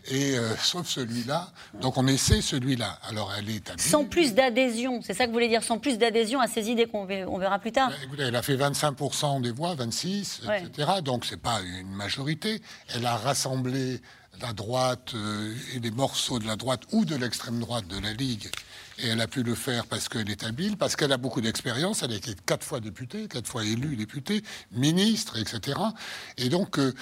et 0.08 0.36
euh, 0.36 0.54
sauf 0.56 0.86
celui-là. 0.86 1.50
Donc 1.80 1.96
on 1.96 2.06
essaie 2.06 2.42
celui-là. 2.42 2.98
Alors 3.08 3.32
elle 3.36 3.48
est 3.48 3.80
Sans 3.80 4.04
plus 4.04 4.34
d'adhésion, 4.34 5.00
c'est 5.02 5.14
ça 5.14 5.24
que 5.24 5.28
vous 5.28 5.34
voulez 5.34 5.48
dire, 5.48 5.62
sans 5.62 5.78
plus 5.78 5.98
d'adhésion 5.98 6.40
à 6.40 6.46
ces 6.46 6.68
idées 6.70 6.86
qu'on 6.86 7.06
verra 7.06 7.58
plus 7.58 7.72
tard. 7.72 7.90
Ben, 8.16 8.26
elle 8.26 8.36
a 8.36 8.42
fait 8.42 8.56
25% 8.56 9.40
des 9.40 9.50
voix, 9.50 9.74
26, 9.74 10.42
etc. 10.56 10.92
Donc 11.02 11.24
c'est 11.24 11.40
pas 11.40 11.60
une 11.80 11.94
majorité. 11.94 12.60
Elle 12.94 13.06
a 13.06 13.16
rassemblé 13.16 14.00
la 14.40 14.52
droite 14.52 15.12
euh, 15.14 15.54
et 15.74 15.80
les 15.80 15.90
morceaux 15.90 16.38
de 16.38 16.46
la 16.46 16.56
droite 16.56 16.82
ou 16.92 17.04
de 17.04 17.16
l'extrême 17.16 17.58
droite 17.60 17.86
de 17.88 17.98
la 17.98 18.12
Ligue 18.12 18.50
et 18.98 19.08
elle 19.08 19.20
a 19.20 19.26
pu 19.26 19.42
le 19.42 19.54
faire 19.54 19.86
parce 19.86 20.08
qu'elle 20.08 20.30
est 20.30 20.44
habile, 20.44 20.76
parce 20.76 20.96
qu'elle 20.96 21.12
a 21.12 21.16
beaucoup 21.16 21.40
d'expérience. 21.40 22.02
Elle 22.02 22.12
a 22.12 22.16
été 22.16 22.34
quatre 22.46 22.64
fois 22.64 22.80
députée, 22.80 23.28
quatre 23.28 23.48
fois 23.48 23.64
élue 23.64 23.96
députée, 23.96 24.42
ministre, 24.72 25.38
etc. 25.38 25.78
Et 26.38 26.48
donc, 26.48 26.78
euh, 26.78 26.94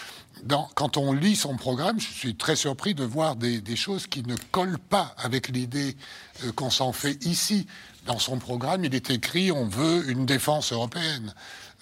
quand 0.75 0.97
on 0.97 1.13
lit 1.13 1.37
son 1.37 1.57
programme, 1.57 2.01
je 2.01 2.07
suis 2.07 2.35
très 2.35 2.57
surpris 2.57 2.95
de 2.95 3.05
voir 3.05 3.37
des, 3.37 3.77
choses 3.77 4.07
qui 4.07 4.23
ne 4.23 4.37
collent 4.51 4.79
pas 4.79 5.15
avec 5.19 5.49
l'idée 5.49 5.97
euh, 6.45 6.53
qu'on 6.53 6.71
s'en 6.71 6.93
fait 6.93 7.25
ici. 7.25 7.67
Dans 8.07 8.19
son 8.19 8.39
programme, 8.39 8.85
il 8.85 8.95
est 8.95 9.11
écrit 9.11 9.51
on 9.51 9.67
veut 9.67 10.09
une 10.11 10.27
défense 10.27 10.73
européenne. 10.73 11.35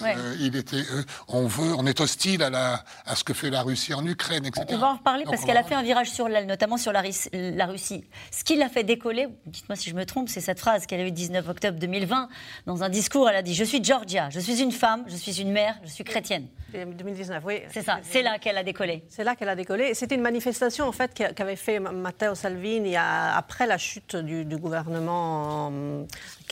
Euh, 0.04 0.36
il 0.40 0.56
était, 0.56 0.76
euh, 0.76 1.02
on 1.28 1.46
veut, 1.46 1.74
on 1.76 1.86
est 1.86 2.00
hostile 2.00 2.42
à, 2.42 2.50
la, 2.50 2.84
à 3.06 3.16
ce 3.16 3.24
que 3.24 3.34
fait 3.34 3.50
la 3.50 3.62
Russie 3.62 3.94
en 3.94 4.04
Ukraine, 4.06 4.46
etc. 4.46 4.66
On 4.68 4.78
va 4.78 4.88
en 4.88 4.96
reparler 4.96 5.24
parce 5.24 5.44
qu'elle 5.44 5.56
a 5.56 5.62
fait 5.62 5.74
un 5.74 5.82
virage 5.82 6.10
sur 6.10 6.28
notamment 6.28 6.76
sur 6.76 6.92
la, 6.92 7.02
la 7.32 7.66
Russie. 7.66 8.04
Ce 8.30 8.44
qui 8.44 8.56
l'a 8.56 8.68
fait 8.68 8.84
décoller, 8.84 9.28
dites-moi 9.46 9.76
si 9.76 9.90
je 9.90 9.94
me 9.94 10.04
trompe, 10.04 10.28
c'est 10.28 10.40
cette 10.40 10.60
phrase 10.60 10.86
qu'elle 10.86 11.00
a 11.00 11.02
eue 11.04 11.06
le 11.06 11.12
19 11.12 11.48
octobre 11.48 11.78
2020 11.78 12.28
dans 12.66 12.82
un 12.82 12.88
discours. 12.88 13.28
Elle 13.28 13.36
a 13.36 13.42
dit 13.42 13.54
:«Je 13.56 13.64
suis 13.64 13.82
Georgia, 13.82 14.30
je 14.30 14.40
suis 14.40 14.60
une 14.60 14.72
femme, 14.72 15.04
je 15.06 15.16
suis 15.16 15.40
une 15.40 15.52
mère, 15.52 15.76
je 15.84 15.90
suis 15.90 16.04
chrétienne.» 16.04 16.46
2019, 16.72 17.42
oui. 17.44 17.60
C'est 17.70 17.82
ça, 17.82 18.00
c'est 18.02 18.22
là 18.22 18.38
qu'elle 18.38 18.56
a 18.56 18.62
décollé. 18.62 19.04
C'est 19.08 19.24
là 19.24 19.36
qu'elle 19.36 19.48
a 19.48 19.56
décollé. 19.56 19.94
C'était 19.94 20.14
une 20.14 20.22
manifestation 20.22 20.86
en 20.86 20.92
fait 20.92 21.12
qu'avait 21.34 21.56
fait 21.56 21.78
Matteo 21.78 22.34
Salvini 22.34 22.96
après 22.96 23.66
la 23.66 23.78
chute 23.78 24.16
du, 24.16 24.56
gouvernement 24.56 25.72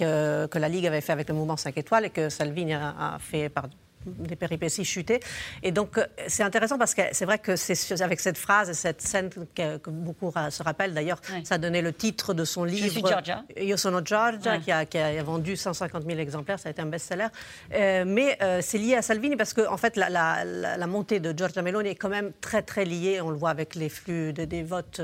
que, 0.00 0.58
la 0.58 0.68
Ligue 0.68 0.86
avait 0.86 1.00
fait 1.00 1.12
avec 1.12 1.28
le 1.28 1.34
mouvement 1.34 1.56
5 1.56 1.76
étoiles 1.76 2.06
et 2.06 2.10
que 2.10 2.28
Salvini 2.28 2.74
a, 2.74 3.18
fait 3.20 3.48
par, 3.48 3.66
des 4.06 4.36
péripéties 4.36 4.84
chutées. 4.84 5.20
Et 5.62 5.72
donc, 5.72 5.98
euh, 5.98 6.06
c'est 6.26 6.42
intéressant 6.42 6.78
parce 6.78 6.94
que 6.94 7.02
c'est 7.12 7.24
vrai 7.24 7.38
que 7.38 7.56
c'est 7.56 8.00
avec 8.00 8.20
cette 8.20 8.38
phrase, 8.38 8.72
cette 8.72 9.02
scène 9.02 9.30
que, 9.30 9.90
beaucoup 9.90 10.32
se 10.50 10.62
rappellent, 10.62 10.94
d'ailleurs, 10.94 11.20
ça 11.44 11.58
donné 11.58 11.82
le 11.82 11.92
titre 11.92 12.34
de 12.34 12.44
son 12.44 12.64
livre. 12.64 12.86
Je 12.86 12.90
suis 12.90 13.02
Georgia. 13.06 13.44
Io 13.56 13.76
sono 13.76 14.00
Georgia, 14.04 14.58
qui, 14.58 14.72
a, 14.72 14.86
qui, 14.86 14.98
a, 14.98 15.22
vendu 15.22 15.56
150 15.56 16.04
000 16.06 16.18
exemplaires, 16.18 16.58
ça 16.58 16.68
a 16.68 16.72
été 16.72 16.80
un 16.80 16.86
best-seller. 16.86 17.28
Euh, 17.74 18.04
mais 18.06 18.38
euh, 18.42 18.60
c'est 18.62 18.78
lié 18.78 18.96
à 18.96 19.02
Salvini 19.02 19.36
parce 19.36 19.52
que, 19.52 19.66
en 19.68 19.76
fait, 19.76 19.96
la, 19.96 20.08
la, 20.44 20.86
montée 20.86 21.20
de 21.20 21.36
Giorgia 21.36 21.62
Meloni 21.62 21.90
est 21.90 21.94
quand 21.94 22.08
même 22.08 22.32
très, 22.40 22.62
très 22.62 22.84
liée, 22.84 23.20
on 23.20 23.30
le 23.30 23.36
voit 23.36 23.50
avec 23.50 23.74
les 23.74 23.88
flux 23.88 24.32
des 24.32 24.62
votes 24.62 25.00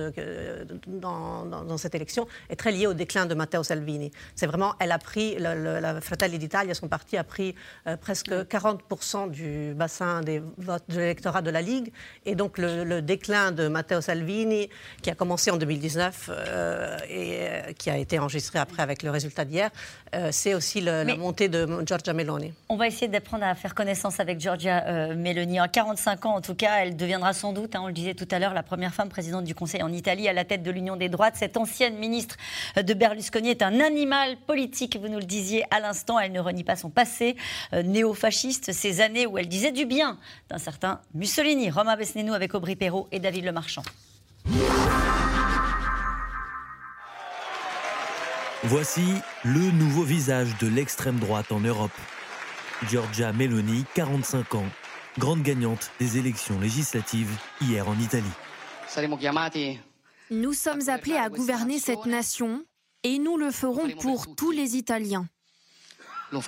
dans, 0.87 1.45
dans, 1.45 1.79
cette 1.79 1.95
élection, 1.95 2.27
est 2.49 2.57
très 2.57 2.73
liée 2.73 2.87
au 2.87 2.95
déclin 2.95 3.27
de 3.27 3.35
Matteo 3.35 3.63
Salvini. 3.63 4.11
C'est 4.35 4.47
vraiment, 4.47 4.75
elle 4.81 4.93
a 4.93 4.99
pris, 4.99 5.37
la 5.39 6.01
Fratelli 6.01 6.39
d'Italia, 6.39 6.75
son 6.75 6.89
parti, 6.89 7.17
a 7.17 7.25
pris 7.25 7.55
presque 8.01 8.49
40 8.49 8.86
du 9.31 9.75
bassin 9.75 10.21
des 10.21 10.43
votes 10.59 10.85
de 10.89 10.99
l'électorat 10.99 11.43
de 11.43 11.51
la 11.51 11.63
Ligue. 11.63 11.93
Et 12.25 12.35
donc 12.35 12.59
le, 12.59 13.01
déclin 13.01 13.53
de 13.53 13.69
Matteo 13.69 14.01
Salvini, 14.01 14.69
qui 15.03 15.11
a 15.11 15.15
commencé 15.15 15.51
en 15.51 15.57
2019 15.57 16.31
euh, 16.31 16.97
et 17.09 17.39
euh, 17.41 17.73
qui 17.79 17.91
a 17.91 17.99
été 17.99 18.19
enregistré 18.19 18.59
après 18.59 18.83
avec 18.83 19.03
le 19.03 19.11
résultat 19.11 19.45
d'hier, 19.45 19.71
euh, 20.15 20.29
c'est 20.33 20.55
aussi 20.55 20.81
la 20.81 21.05
montée 21.17 21.49
de 21.49 21.67
Giorgia 21.85 22.13
Meloni. 22.13 22.53
On 22.69 22.77
va 22.77 22.87
essayer 22.87 23.09
d'apprendre 23.09 23.45
à 23.45 23.55
faire 23.55 23.75
connaissance 23.75 24.21
avec 24.21 24.41
Giorgia 24.41 25.15
Meloni. 25.15 25.61
En 25.61 25.69
45 25.69 26.27
ans, 26.27 26.37
en 26.37 26.41
tout 26.41 26.55
cas, 26.55 26.79
elle 26.83 26.97
deviendra 26.97 27.33
sans 27.33 27.53
doute, 27.53 27.75
hein, 27.75 27.81
on 27.83 27.89
le 27.89 27.93
disait 27.93 28.15
tout 28.15 28.29
à 28.31 28.39
l'heure, 28.39 28.55
la 28.55 28.63
première 28.63 28.95
femme 28.95 29.09
présidente 29.09 29.45
du 29.45 29.55
Conseil 29.55 29.83
en 29.83 29.93
Italie 29.93 30.29
à 30.29 30.33
la 30.33 30.45
tête 30.45 30.63
de 30.63 30.71
l'Union 30.71 30.97
des 30.97 31.09
droites. 31.09 31.35
Cette 31.37 31.57
ancienne 31.57 31.97
ministre 31.97 32.37
de 32.77 32.95
Berlusconi 32.95 33.51
est 33.51 33.63
un 33.63 33.81
animal 33.81 34.37
politique, 34.47 34.99
vous 35.01 35.09
nous 35.09 35.19
le 35.19 35.25
disiez 35.25 35.65
à 35.71 35.81
l'instant. 35.81 36.19
Elle 36.19 36.33
ne 36.33 36.41
renie 36.41 36.65
pas 36.65 36.77
son 36.77 36.91
passé 36.91 37.37
néo-fasciste 37.73 38.73
ces 38.77 39.01
années 39.01 39.27
où 39.27 39.39
elle 39.39 39.49
disait 39.49 39.73
du 39.73 39.87
bien 39.87 40.19
d'un 40.49 40.59
certain 40.59 41.01
Mussolini. 41.15 41.71
Romain 41.71 41.97
Besnénou 41.97 42.35
avec 42.35 42.55
Aubry 42.55 42.77
Perrault 42.77 43.09
et 43.11 43.19
David 43.19 43.45
Lemarchand. 43.45 43.83
Voici 48.65 49.05
le 49.45 49.71
nouveau 49.73 50.03
visage 50.03 50.57
de 50.59 50.67
l'extrême 50.67 51.19
droite 51.19 51.53
en 51.53 51.61
Europe. 51.61 51.93
Giorgia 52.89 53.33
Meloni, 53.33 53.85
45 53.95 54.55
ans, 54.57 54.67
grande 55.19 55.43
gagnante 55.43 55.91
des 55.99 56.19
élections 56.19 56.59
législatives 56.61 57.31
hier 57.61 57.89
en 57.89 57.99
Italie. 57.99 58.25
Nous 60.31 60.53
sommes 60.53 60.89
appelés 60.89 61.17
à 61.17 61.29
gouverner 61.29 61.79
cette 61.79 62.07
nation 62.07 62.65
et 63.03 63.19
nous 63.19 63.37
le 63.37 63.51
ferons 63.51 63.89
pour 64.01 64.35
tous 64.35 64.51
les 64.51 64.77
Italiens. 64.77 65.29
Nous 66.33 66.41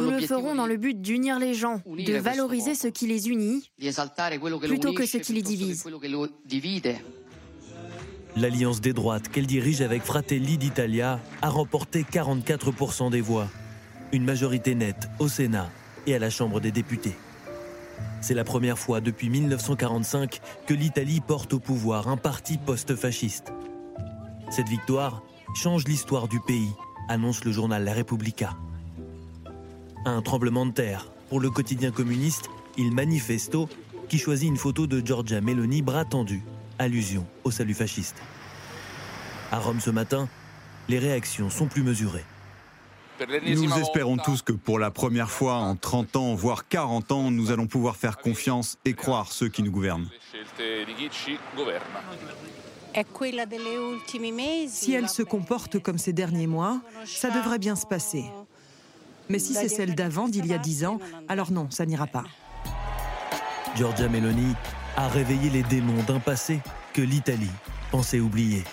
le 0.00 0.20
ferons 0.20 0.54
dans 0.54 0.66
le 0.66 0.76
but 0.76 1.00
d'unir 1.00 1.38
les 1.38 1.54
gens, 1.54 1.80
de 1.86 2.16
valoriser 2.18 2.74
ce 2.74 2.88
qui 2.88 3.06
les 3.06 3.28
unit, 3.28 3.70
plutôt 4.60 4.92
que 4.92 5.06
ce 5.06 5.18
qui 5.18 5.32
les 5.32 5.42
divise. 5.42 5.84
L'alliance 8.36 8.80
des 8.80 8.92
droites 8.92 9.28
qu'elle 9.28 9.46
dirige 9.46 9.80
avec 9.80 10.02
Fratelli 10.02 10.58
d'Italia 10.58 11.20
a 11.42 11.48
remporté 11.48 12.02
44% 12.02 13.10
des 13.10 13.22
voix, 13.22 13.48
une 14.12 14.24
majorité 14.24 14.74
nette 14.74 15.08
au 15.18 15.28
Sénat 15.28 15.70
et 16.06 16.14
à 16.14 16.18
la 16.18 16.30
Chambre 16.30 16.60
des 16.60 16.70
députés. 16.70 17.16
C'est 18.20 18.34
la 18.34 18.44
première 18.44 18.78
fois 18.78 19.00
depuis 19.00 19.30
1945 19.30 20.40
que 20.66 20.74
l'Italie 20.74 21.20
porte 21.20 21.54
au 21.54 21.58
pouvoir 21.58 22.08
un 22.08 22.16
parti 22.16 22.58
post-fasciste. 22.58 23.52
Cette 24.50 24.68
victoire 24.68 25.22
change 25.54 25.84
l'histoire 25.84 26.28
du 26.28 26.40
pays 26.40 26.70
annonce 27.08 27.44
le 27.44 27.52
journal 27.52 27.84
La 27.84 27.94
Repubblica. 27.94 28.56
Un 30.04 30.22
tremblement 30.22 30.66
de 30.66 30.72
terre 30.72 31.06
pour 31.28 31.40
le 31.40 31.50
quotidien 31.50 31.90
communiste 31.90 32.48
Il 32.76 32.92
Manifesto 32.92 33.68
qui 34.08 34.18
choisit 34.18 34.48
une 34.48 34.56
photo 34.56 34.86
de 34.86 35.04
Giorgia 35.04 35.40
Meloni 35.40 35.82
bras 35.82 36.04
tendu, 36.04 36.42
allusion 36.78 37.26
au 37.44 37.50
salut 37.50 37.74
fasciste. 37.74 38.16
À 39.50 39.58
Rome 39.58 39.80
ce 39.80 39.90
matin, 39.90 40.28
les 40.88 40.98
réactions 40.98 41.50
sont 41.50 41.66
plus 41.66 41.82
mesurées. 41.82 42.24
Nous 43.42 43.78
espérons 43.78 44.16
tous 44.16 44.42
que 44.42 44.52
pour 44.52 44.78
la 44.78 44.90
première 44.90 45.30
fois 45.30 45.54
en 45.54 45.74
30 45.74 46.16
ans, 46.16 46.34
voire 46.34 46.68
40 46.68 47.12
ans, 47.12 47.30
nous 47.30 47.50
allons 47.50 47.66
pouvoir 47.66 47.96
faire 47.96 48.18
confiance 48.18 48.78
et 48.84 48.94
croire 48.94 49.32
ceux 49.32 49.48
qui 49.48 49.62
nous 49.62 49.72
gouvernent. 49.72 50.08
Si 54.68 54.92
elle 54.92 55.08
se 55.08 55.22
comporte 55.22 55.78
comme 55.78 55.98
ces 55.98 56.12
derniers 56.12 56.46
mois, 56.46 56.80
ça 57.04 57.30
devrait 57.30 57.58
bien 57.58 57.76
se 57.76 57.86
passer. 57.86 58.24
Mais 59.28 59.38
si 59.38 59.54
c'est 59.54 59.68
celle 59.68 59.94
d'avant, 59.94 60.28
d'il 60.28 60.46
y 60.46 60.54
a 60.54 60.58
dix 60.58 60.84
ans, 60.84 60.98
alors 61.28 61.52
non, 61.52 61.68
ça 61.70 61.86
n'ira 61.86 62.06
pas. 62.06 62.24
Giorgia 63.76 64.08
Meloni 64.08 64.54
a 64.96 65.08
réveillé 65.08 65.50
les 65.50 65.62
démons 65.62 66.02
d'un 66.04 66.18
passé 66.18 66.60
que 66.94 67.02
l'Italie 67.02 67.50
pensait 67.90 68.20
oublier. 68.20 68.64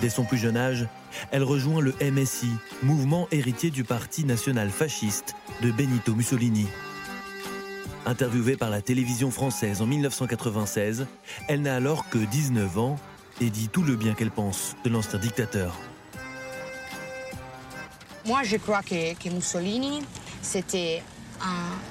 Dès 0.00 0.10
son 0.10 0.24
plus 0.24 0.38
jeune 0.38 0.56
âge, 0.56 0.88
elle 1.30 1.44
rejoint 1.44 1.80
le 1.80 1.94
MSI, 2.00 2.50
mouvement 2.82 3.28
héritier 3.30 3.70
du 3.70 3.84
parti 3.84 4.24
national 4.24 4.70
fasciste 4.70 5.36
de 5.62 5.70
Benito 5.70 6.14
Mussolini. 6.14 6.66
Interviewée 8.04 8.56
par 8.56 8.68
la 8.68 8.82
télévision 8.82 9.30
française 9.30 9.80
en 9.80 9.86
1996, 9.86 11.06
elle 11.48 11.62
n'a 11.62 11.76
alors 11.76 12.08
que 12.08 12.18
19 12.18 12.78
ans 12.78 12.98
et 13.40 13.48
dit 13.48 13.68
tout 13.68 13.82
le 13.82 13.94
bien 13.94 14.14
qu'elle 14.14 14.32
pense 14.32 14.74
de 14.84 14.90
l'ancien 14.90 15.20
dictateur. 15.20 15.78
Moi, 18.26 18.42
je 18.42 18.56
crois 18.56 18.82
que, 18.82 19.28
Mussolini, 19.30 20.02
c'était 20.42 21.02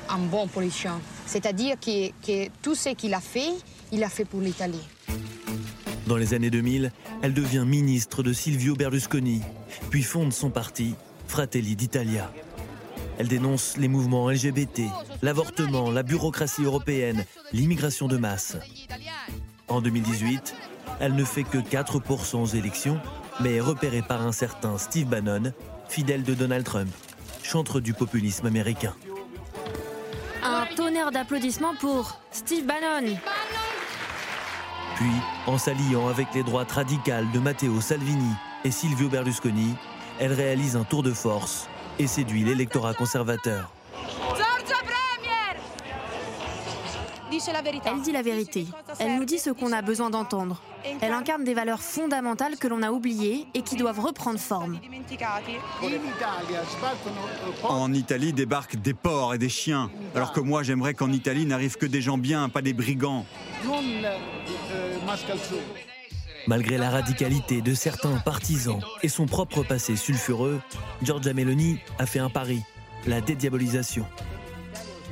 un, 0.10 0.18
bon 0.18 0.48
politicien. 0.48 1.00
C'est-à-dire 1.26 1.76
que, 1.80 2.10
que 2.26 2.50
tout 2.62 2.76
ce 2.76 2.90
qu'il 2.90 3.14
a 3.14 3.22
fait, 3.22 3.52
il 3.92 4.04
a 4.04 4.10
fait 4.10 4.26
pour 4.26 4.42
l'Italie. 4.42 4.88
Dans 6.08 6.18
les 6.18 6.34
années 6.34 6.50
2000, 6.50 6.92
elle 7.22 7.34
devient 7.34 7.64
ministre 7.66 8.22
de 8.22 8.34
Silvio 8.34 8.76
Berlusconi, 8.76 9.42
puis 9.90 10.04
fonde 10.04 10.34
son 10.34 10.50
parti, 10.50 10.96
Fratelli 11.28 11.78
d'Italia. 11.78 12.32
Elle 13.22 13.28
dénonce 13.28 13.78
les 13.78 13.88
mouvements 13.88 14.32
LGBT, 14.32 14.82
l'avortement, 15.22 15.92
la 15.92 16.02
bureaucratie 16.02 16.64
européenne, 16.64 17.24
l'immigration 17.54 18.08
de 18.08 18.18
masse. 18.18 18.58
En 19.68 19.80
2018, 19.80 20.56
elle 21.00 21.14
ne 21.14 21.24
fait 21.24 21.44
que 21.44 21.60
4% 21.60 22.38
aux 22.38 22.46
élections, 22.48 23.00
mais 23.40 23.58
est 23.58 23.62
repérée 23.62 24.02
par 24.02 24.26
un 24.26 24.32
certain 24.32 24.80
Steve 24.80 25.06
Bannon, 25.06 25.54
fidèle 25.88 26.24
de 26.24 26.34
Donald 26.34 26.66
Trump, 26.66 26.90
chantre 27.44 27.80
du 27.80 27.94
populisme 27.94 28.48
américain. 28.48 28.96
Un 30.42 30.66
tonnerre 30.76 31.12
d'applaudissements 31.12 31.76
pour 31.80 32.20
Steve 32.32 32.66
Bannon. 32.66 33.20
Puis, 34.96 35.14
en 35.46 35.60
s'alliant 35.60 36.08
avec 36.08 36.34
les 36.34 36.42
droites 36.42 36.72
radicales 36.72 37.30
de 37.30 37.38
Matteo 37.38 37.82
Salvini 37.82 38.34
et 38.66 38.72
Silvio 38.72 39.10
Berlusconi, 39.10 39.76
elle 40.20 40.34
réalise 40.34 40.76
un 40.76 40.86
tour 40.86 41.04
de 41.04 41.12
force 41.12 41.68
et 42.02 42.08
séduit 42.08 42.44
l'électorat 42.44 42.96
conservateur. 42.96 43.72
Elle 47.86 48.02
dit 48.02 48.12
la 48.12 48.22
vérité. 48.22 48.68
Elle 49.00 49.18
nous 49.18 49.26
dit 49.26 49.38
ce 49.38 49.52
qu'on 49.52 49.72
a 49.72 49.82
besoin 49.82 50.10
d'entendre. 50.10 50.62
Elle 51.00 51.14
incarne 51.14 51.44
des 51.44 51.54
valeurs 51.54 51.82
fondamentales 51.82 52.58
que 52.58 52.68
l'on 52.68 52.82
a 52.82 52.92
oubliées 52.92 53.46
et 53.54 53.62
qui 53.62 53.76
doivent 53.76 54.00
reprendre 54.00 54.40
forme. 54.40 54.80
En 57.64 57.94
Italie 57.94 58.34
débarquent 58.34 58.76
des 58.78 58.94
porcs 58.94 59.36
et 59.36 59.38
des 59.38 59.50
chiens, 59.50 59.92
alors 60.16 60.34
que 60.34 60.40
moi 60.40 60.64
j'aimerais 60.64 60.94
qu'en 60.94 61.12
Italie 61.12 61.46
n'arrivent 61.46 61.78
que 61.78 61.86
des 61.86 62.02
gens 62.02 62.18
bien, 62.18 62.50
pas 62.50 62.62
des 62.62 62.74
brigands. 62.74 63.26
Malgré 66.48 66.78
la 66.78 66.90
radicalité 66.90 67.62
de 67.62 67.74
certains 67.74 68.18
partisans 68.18 68.80
et 69.04 69.10
son 69.10 69.26
propre 69.26 69.64
passé 69.64 69.96
sulfureux, 69.96 70.60
Giorgia 71.04 71.34
Meloni 71.34 71.78
a 72.00 72.06
fait 72.06 72.20
un 72.20 72.30
pari, 72.30 72.62
la 73.06 73.22
dédiabolisation. 73.22 74.06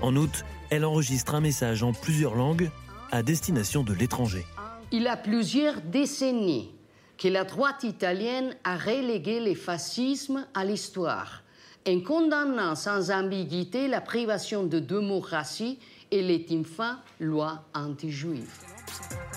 En 0.01 0.15
août, 0.15 0.43
elle 0.69 0.86
enregistre 0.86 1.36
un 1.36 1.41
message 1.41 1.83
en 1.83 1.93
plusieurs 1.93 2.36
langues 2.36 2.69
à 3.12 3.21
destination 3.21 3.83
de 3.83 3.93
l'étranger. 3.93 4.45
Il 4.91 5.07
a 5.07 5.17
plusieurs 5.17 5.81
décennies 5.81 6.71
que 7.17 7.27
la 7.27 7.43
droite 7.43 7.83
italienne 7.83 8.55
a 8.63 8.77
relégué 8.77 9.39
le 9.39 9.53
fascisme 9.53 10.48
à 10.53 10.65
l'histoire, 10.65 11.43
en 11.88 12.00
condamnant 12.01 12.75
sans 12.75 13.12
ambiguïté 13.12 13.88
la 13.88 14.01
privation 14.01 14.63
de 14.63 14.79
démocratie 14.79 15.79
et 16.12 16.24
les 16.24 16.45
fin 16.63 17.00
loi 17.19 17.65
anti-juive. 17.75 18.69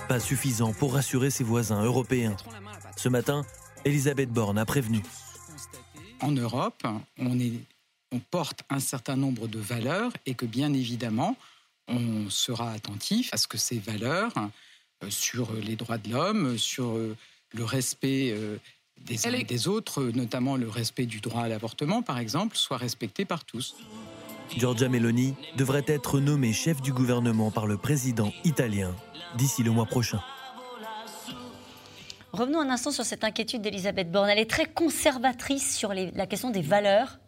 Pas 0.09 0.21
suffisant 0.21 0.73
pour 0.73 0.95
rassurer 0.95 1.31
ses 1.31 1.45
voisins 1.45 1.83
européens. 1.83 2.37
Ce 2.97 3.09
matin, 3.09 3.45
Elisabeth 3.85 4.31
Borne 4.31 4.59
a 4.59 4.65
prévenu. 4.65 5.03
En 6.21 6.33
Europe, 6.33 6.87
on, 7.19 7.39
on 8.13 8.19
porte 8.19 8.63
un 8.71 8.81
certain 8.81 9.17
nombre 9.17 9.49
de 9.49 9.59
valeurs 9.59 10.13
et 10.27 10.35
que 10.35 10.47
bien 10.47 10.73
évidemment, 10.73 11.37
on 11.89 12.31
sera 12.31 12.71
attentif 12.73 13.31
à 13.33 13.37
ce 13.37 13.49
que 13.49 13.59
ces 13.59 13.79
valeurs 13.79 14.33
euh, 15.03 15.11
sur 15.11 15.53
les 15.55 15.77
droits 15.77 15.99
de 15.99 16.11
l'homme, 16.11 16.59
sur 16.59 16.97
euh, 16.97 17.17
le 17.53 17.65
respect 17.65 18.31
euh, 18.31 18.59
des 19.01 19.27
uns 19.27 19.33
et 19.33 19.45
des 19.45 19.69
autres, 19.69 20.03
notamment 20.15 20.57
le 20.57 20.69
respect 20.69 21.07
du 21.07 21.21
droit 21.21 21.43
à 21.43 21.49
l'avortement, 21.49 22.03
par 22.03 22.19
exemple, 22.19 22.57
soit 22.57 22.77
respecté 22.77 23.25
par 23.25 23.45
tous. 23.45 23.75
Giorgia 24.57 24.89
Meloni 24.89 25.35
devrait 25.57 25.85
être 25.87 26.21
nommée 26.21 26.53
chef 26.53 26.81
du 26.83 26.93
gouvernement 26.93 27.51
par 27.51 27.67
le 27.67 27.77
président 27.77 28.33
italien 28.45 28.95
d'ici 29.37 29.63
le 29.63 29.71
mois 29.71 29.87
prochain. 29.87 30.21
Revenons 32.33 32.61
un 32.61 32.71
instant 32.71 32.91
sur 32.91 33.05
cette 33.05 33.25
inquiétude 33.25 33.63
d'Elisabeth 33.63 34.11
Borne. 34.11 34.29
Elle 34.29 34.39
est 34.39 34.51
très 34.51 34.67
conservatrice 34.67 35.77
sur 35.77 35.93
la 35.93 36.27
question 36.27 36.51
des 36.51 36.63
valeurs. 36.63 37.19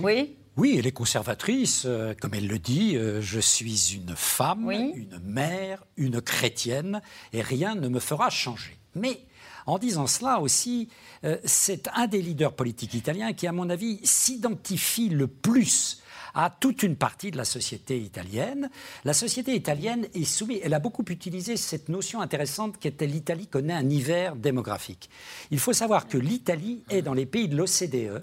Oui. 0.00 0.36
Oui, 0.56 0.76
elle 0.78 0.86
est 0.86 0.92
conservatrice. 0.92 1.84
Euh, 1.86 2.14
comme 2.20 2.34
elle 2.34 2.48
le 2.48 2.58
dit, 2.58 2.96
euh, 2.96 3.20
je 3.20 3.38
suis 3.38 3.94
une 3.94 4.14
femme, 4.16 4.70
une 4.70 5.20
mère, 5.24 5.84
une 5.96 6.20
chrétienne, 6.20 7.00
et 7.32 7.42
rien 7.42 7.76
ne 7.76 7.88
me 7.88 8.00
fera 8.00 8.30
changer. 8.30 8.76
Mais 8.96 9.20
en 9.66 9.78
disant 9.78 10.06
cela 10.06 10.40
aussi, 10.40 10.88
euh, 11.24 11.36
c'est 11.44 11.88
un 11.94 12.08
des 12.08 12.22
leaders 12.22 12.54
politiques 12.54 12.94
italiens 12.94 13.32
qui, 13.32 13.46
à 13.46 13.52
mon 13.52 13.70
avis, 13.70 14.00
s'identifie 14.02 15.08
le 15.08 15.28
plus 15.28 16.02
à 16.34 16.50
toute 16.50 16.82
une 16.82 16.96
partie 16.96 17.30
de 17.30 17.36
la 17.36 17.44
société 17.44 17.98
italienne. 17.98 18.70
La 19.04 19.12
société 19.12 19.54
italienne 19.54 20.06
est 20.14 20.24
soumise, 20.24 20.60
elle 20.62 20.74
a 20.74 20.80
beaucoup 20.80 21.04
utilisé 21.08 21.56
cette 21.56 21.88
notion 21.88 22.20
intéressante 22.20 22.78
qu'était 22.78 23.06
l'Italie 23.06 23.46
connaît 23.46 23.74
un 23.74 23.88
hiver 23.88 24.36
démographique. 24.36 25.10
Il 25.50 25.58
faut 25.58 25.72
savoir 25.72 26.08
que 26.08 26.18
l'Italie 26.18 26.82
est 26.90 27.02
dans 27.02 27.14
les 27.14 27.26
pays 27.26 27.48
de 27.48 27.56
l'OCDE 27.56 28.22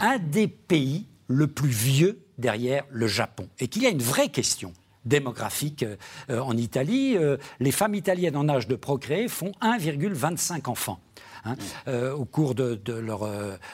un 0.00 0.18
des 0.18 0.48
pays 0.48 1.06
le 1.28 1.46
plus 1.46 1.70
vieux 1.70 2.20
derrière 2.38 2.84
le 2.90 3.06
Japon 3.06 3.48
et 3.58 3.68
qu'il 3.68 3.82
y 3.82 3.86
a 3.86 3.90
une 3.90 4.02
vraie 4.02 4.28
question 4.28 4.72
démographique 5.04 5.84
euh, 6.30 6.40
en 6.40 6.56
Italie. 6.56 7.16
Euh, 7.16 7.36
les 7.60 7.72
femmes 7.72 7.94
italiennes 7.94 8.36
en 8.36 8.48
âge 8.48 8.68
de 8.68 8.74
procréer 8.74 9.28
font 9.28 9.52
1,25 9.60 10.68
enfants. 10.68 11.00
Hein, 11.46 11.56
euh, 11.88 12.14
au 12.14 12.24
cours 12.24 12.54
de, 12.54 12.80
leur, 12.86 13.28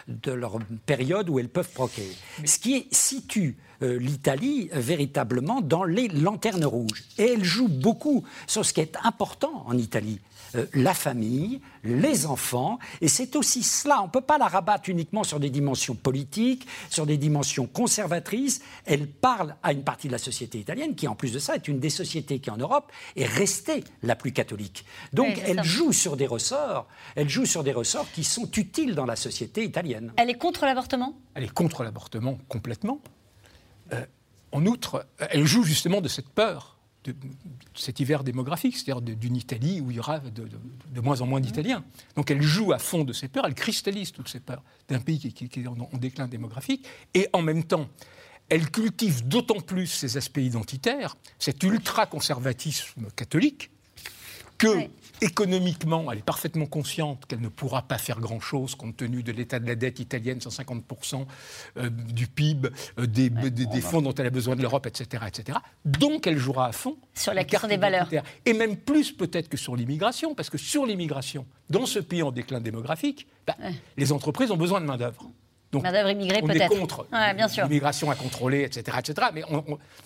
de, 0.09 0.33
leur, 0.33 0.59
période 0.87 1.29
où 1.29 1.39
elles 1.39 1.49
peuvent 1.49 1.71
procréer. 1.73 2.17
Ce 2.45 2.59
qui 2.59 2.89
situe 2.91 3.57
l'Italie 3.81 4.69
véritablement 4.73 5.61
dans 5.61 5.85
les 5.85 6.09
lanternes 6.09 6.65
rouges. 6.65 7.05
Et 7.17 7.33
elle 7.33 7.45
joue 7.45 7.69
beaucoup 7.69 8.25
sur 8.47 8.65
ce 8.65 8.73
qui 8.73 8.81
est 8.81 8.97
important 9.05 9.65
en 9.67 9.79
Italie, 9.79 10.21
euh, 10.55 10.67
la 10.75 10.95
famille, 10.95 11.61
les 11.85 12.27
enfants, 12.27 12.79
et 13.01 13.09
c'est 13.09 13.37
aussi 13.37 13.63
cela. 13.63 14.01
On 14.03 14.07
ne 14.07 14.11
peut 14.11 14.21
pas 14.21 14.39
la 14.39 14.49
rabattre 14.49 14.89
uniquement 14.89 15.25
sur 15.25 15.41
des 15.41 15.51
dimensions 15.51 15.95
politiques, 15.95 16.67
sur 16.89 17.07
des 17.07 17.17
dimensions 17.17 17.67
conservatrices. 17.67 18.61
Elle 18.85 19.07
parle 19.07 19.57
à 19.63 19.73
une 19.73 19.85
partie 19.85 20.09
de 20.09 20.13
la 20.13 20.19
société 20.19 20.59
italienne 20.59 20.95
qui, 20.95 21.09
en 21.09 21.15
plus 21.15 21.33
de 21.33 21.39
ça, 21.39 21.55
est 21.55 21.69
une 21.69 21.79
des 21.79 21.91
sociétés 21.91 22.39
qui, 22.41 22.51
en 22.51 22.57
Europe, 22.57 22.91
est 23.17 23.27
restée 23.27 23.85
la 24.03 24.17
plus 24.17 24.33
catholique. 24.33 24.85
Donc, 25.13 25.41
elle 25.45 25.63
joue 25.63 25.93
sur 25.93 26.17
des 26.17 26.27
ressorts. 26.27 26.87
Elle 27.15 27.29
joue 27.29 27.47
sur 27.47 27.63
des 27.63 27.73
ressorts 27.73 28.11
qui 28.13 28.25
sont 28.25 28.51
utiles 28.57 28.95
dans 28.95 29.07
la 29.07 29.17
société 29.17 29.65
italienne. 29.65 30.13
Elle 30.17 30.31
est 30.31 30.39
contre 30.39 30.65
l'avortement? 30.65 31.15
Elle 31.35 31.45
est 31.45 31.53
contre 31.53 31.85
l'avortement 31.85 32.39
complètement. 32.49 33.01
Euh, 33.93 34.05
en 34.53 34.67
outre, 34.67 35.07
elle 35.19 35.47
joue 35.47 35.63
justement 35.63 36.01
de 36.01 36.09
cette 36.09 36.29
peur 36.29 36.80
cet 37.75 38.01
hiver 38.01 38.25
démographique, 38.25 38.77
c'est-à-dire 38.77 39.01
d'une 39.01 39.37
Italie 39.37 39.81
où 39.81 39.91
il 39.91 39.97
y 39.97 40.01
aura 40.01 40.21
de, 40.21 41.01
moins 41.01 41.21
en 41.21 41.27
moins 41.27 41.41
d'Italiens. 41.41 41.85
Donc 42.17 42.31
elle 42.31 42.43
joue 42.43 42.73
à 42.73 42.79
fond 42.79 43.05
de 43.05 43.13
ces 43.13 43.29
peurs, 43.29 43.47
elle 43.47 43.55
cristallise 43.55 44.13
toutes 44.13 44.29
ces 44.29 44.41
peurs 44.41 44.63
d'un 44.89 45.01
pays 45.01 45.19
qui, 45.19 45.61
est 45.61 45.67
en, 45.67 45.77
déclin 45.99 46.29
démographique, 46.29 46.87
et 47.15 47.29
en 47.33 47.43
même 47.43 47.65
temps, 47.65 47.89
elle 48.49 48.71
cultive 48.71 49.27
d'autant 49.27 49.61
plus 49.61 49.87
ses 49.87 50.17
aspects 50.17 50.39
identitaires, 50.39 51.17
cet 51.39 51.63
ultra-conservatisme 51.63 53.09
catholique, 53.15 53.71
que 54.61 54.91
économiquement, 55.23 56.11
elle 56.13 56.19
est 56.19 56.25
parfaitement 56.25 56.67
consciente 56.67 57.27
qu'elle 57.27 57.41
ne 57.41 57.49
pourra 57.49 57.83
pas 57.83 57.99
faire 57.99 58.21
grand-chose 58.21 58.75
compte 58.75 58.97
tenu 58.97 59.23
de 59.23 59.33
l'état 59.33 59.59
de 59.59 59.67
la 59.67 59.75
dette 59.75 60.01
italienne, 60.01 60.39
150% 60.39 61.27
euh, 61.77 61.91
du 61.91 62.27
PIB, 62.27 62.69
euh, 62.99 63.07
des, 63.07 63.81
fonds 63.81 64.03
dont 64.03 64.15
elle 64.15 64.27
a 64.27 64.31
besoin 64.31 64.57
de 64.57 64.63
l'Europe, 64.63 64.87
etc., 64.87 65.25
etc. 65.27 65.59
Donc 65.85 66.27
elle 66.27 66.39
jouera 66.39 66.67
à 66.67 66.73
fond 66.73 66.97
sur 67.15 67.35
la 67.35 67.45
question 67.45 67.69
des 67.69 67.77
valeurs. 67.77 68.09
Et 68.45 68.53
même 68.53 68.77
plus 68.77 69.13
peut-être 69.13 69.49
que 69.49 69.57
sur 69.57 69.77
l'immigration, 69.77 70.35
parce 70.35 70.51
que 70.51 70.59
sur 70.59 70.87
l'immigration, 70.87 71.47
dans 71.69 71.87
ce 71.87 71.99
pays 71.99 72.23
en 72.23 72.31
déclin 72.31 72.61
démographique, 72.61 73.27
bah, 73.47 73.57
les 73.97 74.13
entreprises 74.13 74.51
ont 74.51 74.57
besoin 74.57 74.81
de 74.81 74.87
main-d'œuvre. 74.87 75.31
Donc, 75.73 75.85
immigrée, 75.87 76.41
on 76.43 76.49
est 76.49 76.67
contre 76.69 77.07
l'immigration 77.63 78.11
à 78.11 78.17
contrôler, 78.17 78.63
etc. 78.63 78.99
etc. 78.99 79.29
mais 79.33 79.43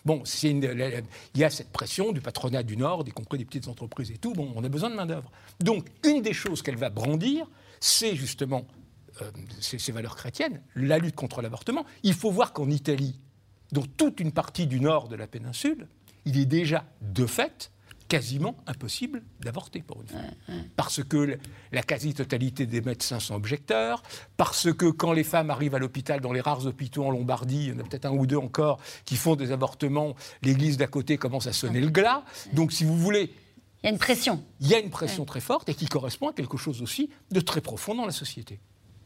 bon, 0.04 0.22
il 0.42 1.40
y 1.40 1.44
a 1.44 1.50
cette 1.50 1.70
pression 1.70 2.12
du 2.12 2.20
patronat 2.20 2.62
du 2.62 2.76
Nord, 2.76 3.04
y 3.06 3.10
compris 3.10 3.38
des 3.38 3.44
petites 3.44 3.68
entreprises 3.68 4.10
et 4.10 4.18
tout. 4.18 4.34
Bon, 4.34 4.52
on 4.54 4.62
a 4.62 4.68
besoin 4.68 4.90
de 4.90 4.94
main-d'œuvre. 4.94 5.30
Donc, 5.60 5.86
une 6.04 6.20
des 6.20 6.34
choses 6.34 6.60
qu'elle 6.60 6.76
va 6.76 6.90
brandir, 6.90 7.46
c'est 7.80 8.14
justement 8.14 8.66
euh, 9.22 9.30
ces, 9.60 9.92
valeurs 9.92 10.16
chrétiennes, 10.16 10.60
la 10.74 10.98
lutte 10.98 11.14
contre 11.14 11.40
l'avortement. 11.40 11.86
Il 12.02 12.14
faut 12.14 12.30
voir 12.30 12.52
qu'en 12.52 12.68
Italie, 12.68 13.20
dans 13.72 13.84
toute 13.84 14.20
une 14.20 14.32
partie 14.32 14.66
du 14.66 14.80
nord 14.80 15.08
de 15.08 15.16
la 15.16 15.26
péninsule, 15.26 15.86
il 16.24 16.38
est 16.38 16.46
déjà 16.46 16.84
de 17.00 17.24
fait 17.26 17.70
quasiment 18.08 18.56
impossible 18.66 19.22
d'avorter 19.40 19.82
pour 19.82 20.00
une 20.02 20.08
femme. 20.08 20.30
Parce 20.76 21.02
que 21.02 21.38
la 21.72 21.82
quasi-totalité 21.82 22.66
des 22.66 22.80
médecins 22.80 23.20
sont 23.20 23.34
objecteurs, 23.34 24.02
parce 24.36 24.72
que 24.72 24.86
quand 24.86 25.12
les 25.12 25.24
femmes 25.24 25.50
arrivent 25.50 25.74
à 25.74 25.78
l'hôpital, 25.78 26.20
dans 26.20 26.32
les 26.32 26.40
rares 26.40 26.66
hôpitaux 26.66 27.04
en 27.04 27.10
Lombardie, 27.10 27.66
il 27.66 27.68
y 27.68 27.72
en 27.72 27.80
a 27.80 27.82
peut-être 27.82 28.06
un 28.06 28.12
ou 28.12 28.26
deux 28.26 28.36
encore 28.36 28.78
qui 29.04 29.16
font 29.16 29.36
des 29.36 29.52
avortements, 29.52 30.14
l'église 30.42 30.76
d'à 30.76 30.86
côté 30.86 31.18
commence 31.18 31.46
à 31.46 31.52
sonner 31.52 31.80
le 31.80 31.90
glas. 31.90 32.24
Donc 32.52 32.72
si 32.72 32.84
vous 32.84 32.96
voulez... 32.96 33.32
Il 33.82 33.86
y 33.86 33.88
a 33.88 33.92
une 33.92 33.98
pression. 33.98 34.42
Il 34.60 34.68
y 34.68 34.74
a 34.74 34.78
une 34.78 34.90
pression 34.90 35.24
très 35.24 35.40
forte 35.40 35.68
et 35.68 35.74
qui 35.74 35.86
correspond 35.86 36.28
à 36.28 36.32
quelque 36.32 36.56
chose 36.56 36.80
aussi 36.80 37.10
de 37.30 37.40
très 37.40 37.60
profond 37.60 37.94
dans 37.94 38.06
la 38.06 38.12
société 38.12 38.60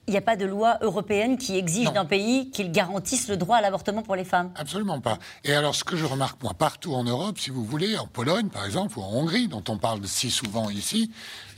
il 0.08 0.12
n'y 0.12 0.16
a 0.16 0.22
pas 0.22 0.36
de 0.36 0.46
loi 0.46 0.78
européenne 0.80 1.36
qui 1.36 1.56
exige 1.56 1.92
d'un 1.92 2.06
pays 2.06 2.50
qu'il 2.50 2.72
garantisse 2.72 3.28
le 3.28 3.36
droit 3.36 3.58
à 3.58 3.60
l'avortement 3.60 4.02
pour 4.02 4.16
les 4.16 4.24
femmes 4.24 4.50
Absolument 4.56 5.00
pas. 5.00 5.18
Et 5.44 5.52
alors, 5.52 5.74
ce 5.74 5.84
que 5.84 5.96
je 5.96 6.06
remarque, 6.06 6.42
moi, 6.42 6.54
partout 6.54 6.94
en 6.94 7.04
Europe, 7.04 7.38
si 7.38 7.50
vous 7.50 7.62
voulez, 7.62 7.96
en 7.98 8.06
Pologne, 8.06 8.48
par 8.48 8.64
exemple, 8.64 8.98
ou 8.98 9.02
en 9.02 9.12
Hongrie, 9.12 9.48
dont 9.48 9.62
on 9.68 9.76
parle 9.76 10.00
si 10.06 10.30
souvent 10.30 10.70
ici, 10.70 11.12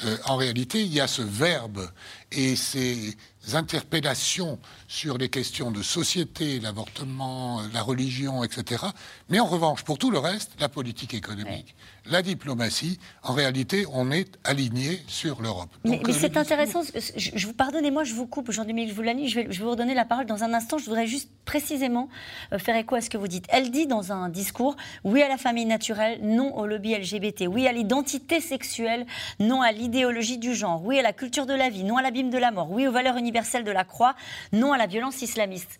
euh, 0.04 0.16
en 0.26 0.36
réalité, 0.36 0.82
il 0.82 0.92
y 0.92 1.00
a 1.00 1.06
ce 1.06 1.22
verbe 1.22 1.88
et 2.32 2.56
ces 2.56 3.16
interpellations 3.52 4.58
sur 4.88 5.16
les 5.16 5.28
questions 5.28 5.70
de 5.70 5.82
société, 5.82 6.58
l'avortement, 6.58 7.62
la 7.72 7.82
religion, 7.82 8.42
etc. 8.42 8.84
Mais 9.28 9.38
en 9.38 9.46
revanche, 9.46 9.84
pour 9.84 9.96
tout 9.96 10.10
le 10.10 10.18
reste, 10.18 10.52
la 10.58 10.68
politique 10.68 11.14
économique, 11.14 11.74
la 12.06 12.22
diplomatie, 12.22 12.98
en 13.22 13.32
réalité, 13.32 13.84
on 13.92 14.10
est 14.10 14.38
aligné 14.44 15.00
sur 15.06 15.42
l'Europe. 15.42 15.70
Mais, 15.84 16.00
euh, 16.06 16.12
c'est 16.12 16.36
intéressant. 16.36 16.82
Je, 17.16 17.46
vous 17.46 17.52
pardonnez-moi, 17.52 18.04
je 18.04 18.14
vous 18.14 18.26
coupe, 18.26 18.50
Jean-Dominique 18.50 18.94
Voulani, 18.94 19.28
je 19.28 19.40
vais, 19.40 19.46
je 19.50 19.58
vais 19.58 19.64
vous 19.64 19.70
redonner 19.70 19.94
la 19.94 20.04
parole 20.04 20.26
dans 20.26 20.44
un 20.44 20.54
instant. 20.54 20.78
Je 20.78 20.84
voudrais 20.84 21.06
juste 21.06 21.30
précisément 21.44 22.08
euh, 22.52 22.58
faire 22.58 22.76
écho 22.76 22.94
à 22.94 23.00
ce 23.00 23.10
que 23.10 23.18
vous 23.18 23.28
dites. 23.28 23.46
Elle 23.48 23.70
dit 23.70 23.86
dans 23.86 24.12
un 24.12 24.28
discours 24.28 24.76
oui 25.04 25.22
à 25.22 25.28
la 25.28 25.36
famille 25.36 25.66
naturelle, 25.66 26.20
non 26.22 26.56
au 26.56 26.66
lobby 26.66 26.94
LGBT, 26.94 27.46
oui 27.48 27.66
à 27.66 27.72
l'identité 27.72 28.40
sexuelle, 28.40 29.06
non 29.40 29.62
à 29.62 29.72
l'idéologie 29.72 30.38
du 30.38 30.54
genre, 30.54 30.84
oui 30.84 30.98
à 30.98 31.02
la 31.02 31.12
culture 31.12 31.46
de 31.46 31.54
la 31.54 31.70
vie, 31.70 31.84
non 31.84 31.96
à 31.96 32.02
la 32.02 32.10
de 32.10 32.38
la 32.38 32.50
mort, 32.50 32.70
oui 32.70 32.86
aux 32.86 32.92
valeurs 32.92 33.16
universelles 33.16 33.64
de 33.64 33.70
la 33.70 33.84
croix, 33.84 34.14
non 34.52 34.72
à 34.72 34.78
la 34.78 34.86
violence 34.86 35.22
islamiste. 35.22 35.78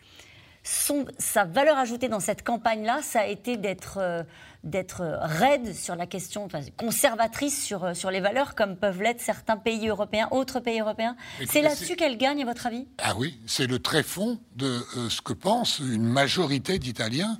sa 0.63 1.45
valeur 1.45 1.77
ajoutée 1.77 2.09
dans 2.09 2.21
cette 2.21 2.43
campagne-là, 2.43 3.01
ça 3.03 3.21
a 3.21 3.27
été 3.27 3.57
d'être 3.57 3.99
euh, 4.01 4.23
raide 4.65 5.75
sur 5.75 5.97
la 5.97 6.07
question, 6.07 6.49
conservatrice 6.77 7.65
sur, 7.65 7.85
euh, 7.85 7.95
sur 7.95 8.11
les 8.11 8.21
valeurs, 8.21 8.55
comme 8.55 8.77
peuvent 8.77 9.03
l'être 9.03 9.21
certains 9.21 9.57
pays 9.57 9.89
européens, 9.89 10.29
autres 10.31 10.61
pays 10.61 10.81
européens. 10.81 11.17
C'est 11.49 11.63
là-dessus 11.63 11.97
qu'elle 11.97 12.19
gagne, 12.19 12.43
à 12.43 12.45
votre 12.45 12.67
avis? 12.67 12.87
Ah 12.99 13.15
oui, 13.17 13.39
c'est 13.47 13.67
le 13.67 13.79
tréfonds 13.79 14.39
de 14.57 14.67
euh, 14.97 15.09
ce 15.09 15.21
que 15.23 15.33
pense 15.33 15.79
une 15.79 16.05
majorité 16.05 16.79
d'Italiens. 16.79 17.39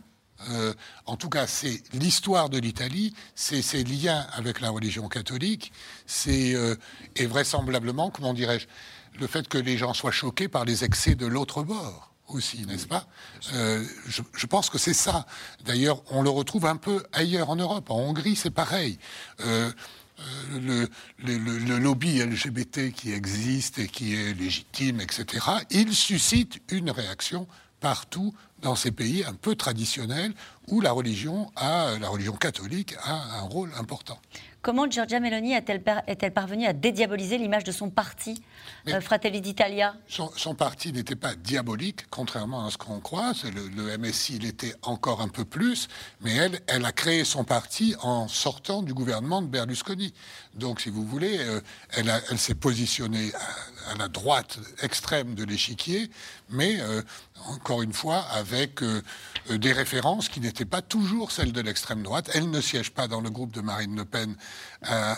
Euh, 0.49 0.73
en 1.07 1.17
tout 1.17 1.29
cas, 1.29 1.47
c'est 1.47 1.83
l'histoire 1.93 2.49
de 2.49 2.59
l'Italie, 2.59 3.15
c'est 3.35 3.63
ses 3.63 3.85
liens 3.85 4.27
avec 4.33 4.61
la 4.61 4.71
religion 4.71 5.09
catholique, 5.09 5.73
c'est 6.07 6.55
euh, 6.55 6.77
et 7.17 7.27
vraisemblablement, 7.27 8.11
comment 8.11 8.33
dirais-je, 8.33 8.67
le 9.19 9.27
fait 9.27 9.49
que 9.49 9.59
les 9.59 9.77
gens 9.77 9.93
soient 9.93 10.11
choqués 10.13 10.49
par 10.49 10.65
les 10.65 10.85
excès 10.85 11.15
de 11.15 11.27
l'autre 11.27 11.63
bord 11.63 12.10
aussi, 12.35 12.67
n'est-ce 12.67 12.87
pas 12.87 13.07
euh, 13.55 13.85
je, 14.07 14.47
pense 14.47 14.71
que 14.71 14.79
c'est 14.79 14.95
ça. 14.95 15.27
D'ailleurs, 15.65 16.03
on 16.11 16.23
le 16.23 16.31
retrouve 16.31 16.67
un 16.67 16.77
peu 16.77 17.03
ailleurs 17.13 17.51
en 17.51 17.57
Europe. 17.57 17.91
En 17.91 17.99
Hongrie, 17.99 18.37
c'est 18.37 18.51
pareil. 18.51 18.99
le, 19.39 20.89
le, 21.19 21.79
lobby 21.79 22.23
LGBT 22.23 22.93
qui 22.93 23.13
existe 23.13 23.79
et 23.79 23.89
qui 23.89 24.15
est 24.15 24.35
légitime, 24.35 25.01
etc., 25.01 25.47
il 25.71 25.95
suscite 25.95 26.61
une 26.71 26.91
réaction 26.91 27.47
partout 27.81 28.35
dans 28.63 28.77
ces 28.77 28.91
pays 28.91 29.25
un 29.25 29.35
peu 29.35 29.55
traditionnels 29.57 30.33
où 30.69 30.81
la 30.81 30.93
religion, 30.93 31.51
a, 31.57 31.99
la 31.99 32.09
religion 32.09 32.35
catholique 32.35 32.95
a 33.03 33.39
un 33.39 33.43
rôle 33.43 33.71
important. 33.79 34.19
Comment 34.63 34.89
Giorgia 34.89 35.21
Meloni 35.21 35.55
est-elle 35.55 36.33
parvenue 36.33 36.67
à 36.67 36.75
dédiaboliser 36.75 37.39
l'image 37.39 37.65
de 37.65 37.73
son 37.73 37.89
parti, 37.89 38.43
euh, 38.89 39.01
Fratelli 39.01 39.41
d'Italia 39.41 39.95
son, 40.09 40.55
parti 40.55 40.93
n'était 40.93 41.17
pas 41.17 41.35
diabolique, 41.35 42.07
contrairement 42.11 42.67
à 42.67 42.71
ce 42.71 42.79
qu'on 42.79 43.01
croit. 43.01 43.33
Le, 43.45 43.69
le, 43.69 43.99
MSI 43.99 44.39
l'était 44.39 44.75
encore 44.83 45.21
un 45.21 45.29
peu 45.29 45.45
plus, 45.45 45.89
mais 46.21 46.35
elle, 46.35 46.61
elle 46.67 46.85
a 46.85 46.93
créé 46.93 47.25
son 47.25 47.45
parti 47.45 47.95
en 48.03 48.29
sortant 48.29 48.83
du 48.83 48.95
gouvernement 48.95 49.43
de 49.43 49.49
Berlusconi. 49.49 50.13
Donc, 50.55 50.81
si 50.81 50.91
vous 50.91 51.05
voulez, 51.05 51.39
euh, 51.39 51.61
elle, 51.91 52.13
elle 52.31 52.39
s'est 52.39 52.55
positionnée 52.55 53.33
à, 53.89 53.95
la 53.99 54.09
droite 54.09 54.59
extrême 54.83 55.35
de 55.35 55.45
l'échiquier, 55.45 56.11
mais 56.51 56.81
euh, 56.81 57.03
encore 57.47 57.83
une 57.83 57.93
fois, 57.93 58.21
avec 58.33 58.81
des 59.49 59.73
références 59.73 60.29
qui 60.29 60.41
n'étaient 60.41 60.67
pas 60.67 60.83
toujours 60.83 61.33
celles 61.33 61.53
de 61.53 61.61
l'extrême 61.61 62.03
droite. 62.03 62.31
Elle 62.35 62.51
ne 62.51 62.61
siège 62.61 62.91
pas 62.91 63.09
dans 63.09 63.21
le 63.21 63.31
groupe 63.31 63.53
de 63.53 63.63
Marine 63.63 63.97
Le 63.97 64.05
Pen 64.05 64.37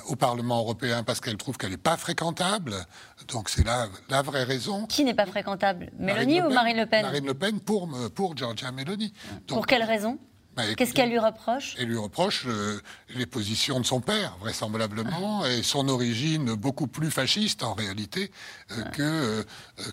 au 0.06 0.14
Parlement 0.14 0.60
européen 0.60 1.02
parce 1.02 1.20
qu'elle 1.20 1.36
trouve 1.36 1.58
qu'elle 1.58 1.72
n'est 1.72 1.76
pas 1.76 1.96
fréquentable. 1.96 2.86
Donc 3.28 3.41
c'est 3.50 3.64
la, 3.64 3.88
la 4.08 4.22
vraie 4.22 4.44
raison. 4.44 4.86
Qui 4.86 5.04
n'est 5.04 5.14
pas 5.14 5.26
fréquentable 5.26 5.90
Mélanie 5.98 6.40
ou 6.42 6.50
Marine 6.50 6.76
Le 6.76 6.86
Pen? 6.86 7.02
Marine 7.02 7.26
Le 7.26 7.34
Pen 7.34 7.60
pour, 7.60 7.88
pour 8.14 8.36
Georgia 8.36 8.70
Meloni. 8.72 9.12
pour 9.46 9.66
quelle 9.66 9.82
raison? 9.84 10.18
bah, 10.56 10.62
Qu'est-ce 10.76 10.92
qu'elle 10.92 11.08
lui 11.10 11.18
reproche? 11.18 11.74
Elle 11.78 11.88
lui 11.88 11.96
reproche 11.96 12.44
euh, 12.46 12.80
les 13.14 13.26
positions 13.26 13.80
de 13.80 13.86
son 13.86 14.00
père, 14.00 14.36
vraisemblablement, 14.40 15.44
et 15.46 15.62
son 15.62 15.88
origine 15.88 16.54
beaucoup 16.54 16.86
plus 16.86 17.10
fasciste 17.10 17.62
en 17.62 17.74
réalité 17.74 18.30
euh, 18.72 18.82
que 18.84 19.46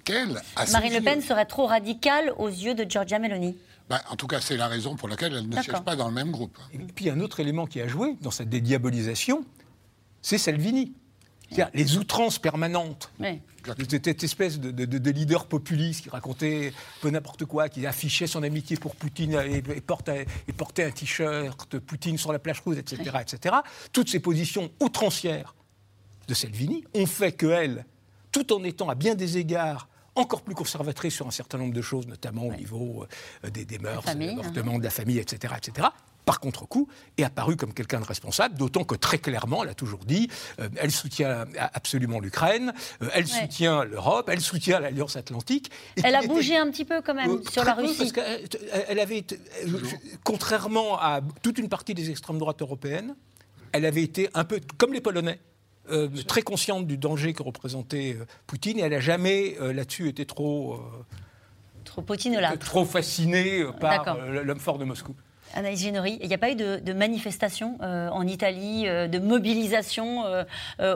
qu'elle. 0.04 0.42
Marine 0.72 0.94
Le 0.94 1.02
Pen 1.02 1.22
serait 1.22 1.46
trop 1.46 1.66
radicale 1.66 2.34
aux 2.38 2.50
yeux 2.50 2.76
de 2.76 2.86
Georgia 2.90 3.20
Meloni. 3.20 3.56
Bah, 3.90 4.02
en 4.12 4.16
tout 4.16 4.28
cas, 4.28 4.40
c'est 4.40 4.56
la 4.58 4.68
raison 4.68 4.96
pour 4.96 5.08
laquelle 5.10 5.34
elle 5.34 5.50
ne 5.50 5.62
siège 5.62 5.82
pas 5.84 5.96
dans 5.96 6.08
le 6.08 6.14
même 6.14 6.30
groupe. 6.30 6.58
Et 6.74 6.78
puis, 6.78 7.10
un 7.10 7.20
autre 7.22 7.40
élément 7.40 7.66
qui 7.66 7.82
a 7.82 7.88
joué 7.88 8.16
dans 8.22 8.30
cette 8.30 8.50
dédiabolisation, 8.50 9.44
c'est 10.22 10.38
Salvini. 10.38 10.94
Les 11.74 11.98
outrances 11.98 12.40
permanentes 12.40 13.12
cette 13.90 14.24
espèce 14.24 14.60
de, 14.60 15.10
leader 15.10 15.46
populiste 15.46 16.04
qui 16.04 16.10
racontait 16.10 16.74
peu 17.02 17.10
n'importe 17.10 17.46
quoi, 17.46 17.70
qui 17.70 17.86
affichait 17.86 18.28
son 18.28 18.44
amitié 18.44 18.78
pour 18.78 18.96
Poutine 18.96 19.34
et, 19.34 19.82
portait, 19.82 20.26
un 20.84 20.92
t-shirt 20.92 21.80
Poutine 21.80 22.18
sur 22.18 22.32
la 22.32 22.40
plage 22.40 22.62
rouge, 22.62 22.78
etc., 22.78 23.18
etc. 23.22 23.56
Toutes 23.92 24.10
ces 24.10 24.20
positions 24.20 24.72
outrancières 24.80 25.56
de 26.28 26.34
Salvini 26.34 26.84
ont 26.94 27.06
fait 27.06 27.32
qu'elle, 27.32 27.86
tout 28.32 28.54
en 28.54 28.64
étant 28.64 28.90
à 28.90 28.96
bien 28.96 29.16
des 29.16 29.38
égards 29.38 29.88
encore 30.16 30.42
plus 30.42 30.56
conservatrice 30.56 31.16
sur 31.16 31.28
un 31.28 31.32
certain 31.32 31.58
nombre 31.58 31.74
de 31.74 31.82
choses, 31.82 32.08
notamment 32.08 32.48
au 32.48 32.54
niveau 32.54 33.06
euh, 33.46 33.50
des, 33.50 33.64
des, 33.64 33.80
mœurs, 33.80 34.04
des 34.16 34.28
comportements 34.36 34.78
de 34.78 34.84
la 34.84 34.90
famille, 34.90 35.18
etc., 35.18 35.54
etc. 35.58 35.88
Par 36.30 36.40
contre-coup, 36.40 36.88
est 37.18 37.24
apparue 37.24 37.56
comme 37.56 37.74
quelqu'un 37.74 38.00
de 38.00 38.06
responsable, 38.06 38.54
d'autant 38.56 38.84
que 38.84 38.94
très 38.94 39.18
clairement, 39.18 39.64
elle 39.64 39.72
a 39.72 39.74
toujours 39.74 40.06
dit, 40.06 40.30
euh, 40.60 40.70
elle 40.78 40.92
soutient 40.92 41.46
absolument 41.74 42.20
l'Ukraine, 42.20 42.72
euh, 43.02 43.10
elle 43.16 43.28
soutient 43.28 43.84
l'Europe, 43.84 44.30
elle 44.32 44.40
soutient 44.40 44.80
l'Alliance 44.80 45.16
Atlantique. 45.16 45.72
elle 46.04 46.14
a 46.14 46.22
bougé 46.22 46.56
un 46.56 46.70
petit 46.70 46.86
peu 46.86 47.02
quand 47.02 47.16
même 47.16 47.42
sur 47.50 47.64
la 47.64 47.74
Russie. 47.74 48.12
Parce 48.14 48.28
elle 48.88 49.00
avait, 49.00 49.26
contrairement 50.24 51.00
à 51.00 51.22
toute 51.42 51.58
une 51.58 51.68
partie 51.68 51.96
des 51.96 52.12
extrêmes 52.12 52.38
droites 52.38 52.62
européennes, 52.62 53.16
elle 53.72 53.88
avait 53.88 54.04
été 54.04 54.30
un 54.36 54.44
peu 54.44 54.60
comme 54.78 54.94
les 54.94 55.02
Polonais. 55.02 55.40
Euh, 55.92 56.08
très 56.28 56.44
consciente 56.44 56.86
du 56.86 56.98
danger 56.98 57.34
que 57.34 57.42
représentait 57.42 58.16
euh, 58.20 58.26
Poutine 58.46 58.78
et 58.78 58.84
elle 58.84 58.92
n'a 58.92 59.00
jamais 59.00 59.58
euh, 59.60 59.74
là-dessus 59.74 60.08
été 60.08 60.24
trop. 60.24 60.80
trop 61.86 62.04
Poutine 62.04 62.36
là. 62.36 62.56
Trop 62.58 62.86
fascinée 62.86 63.64
par 63.80 64.20
l'homme 64.28 64.60
fort 64.60 64.78
de 64.78 64.86
Moscou. 64.86 65.16
Anaïs 65.54 65.82
Génory, 65.82 66.18
il 66.22 66.28
n'y 66.28 66.34
a 66.34 66.38
pas 66.38 66.52
eu 66.52 66.56
de, 66.56 66.78
de 66.78 66.94
manifestation 66.94 67.78
euh, 67.82 68.10
en 68.10 68.28
Italie, 68.28 68.88
euh, 68.88 69.08
de 69.08 69.20
mobilisation 69.20 70.26
euh, 70.26 70.44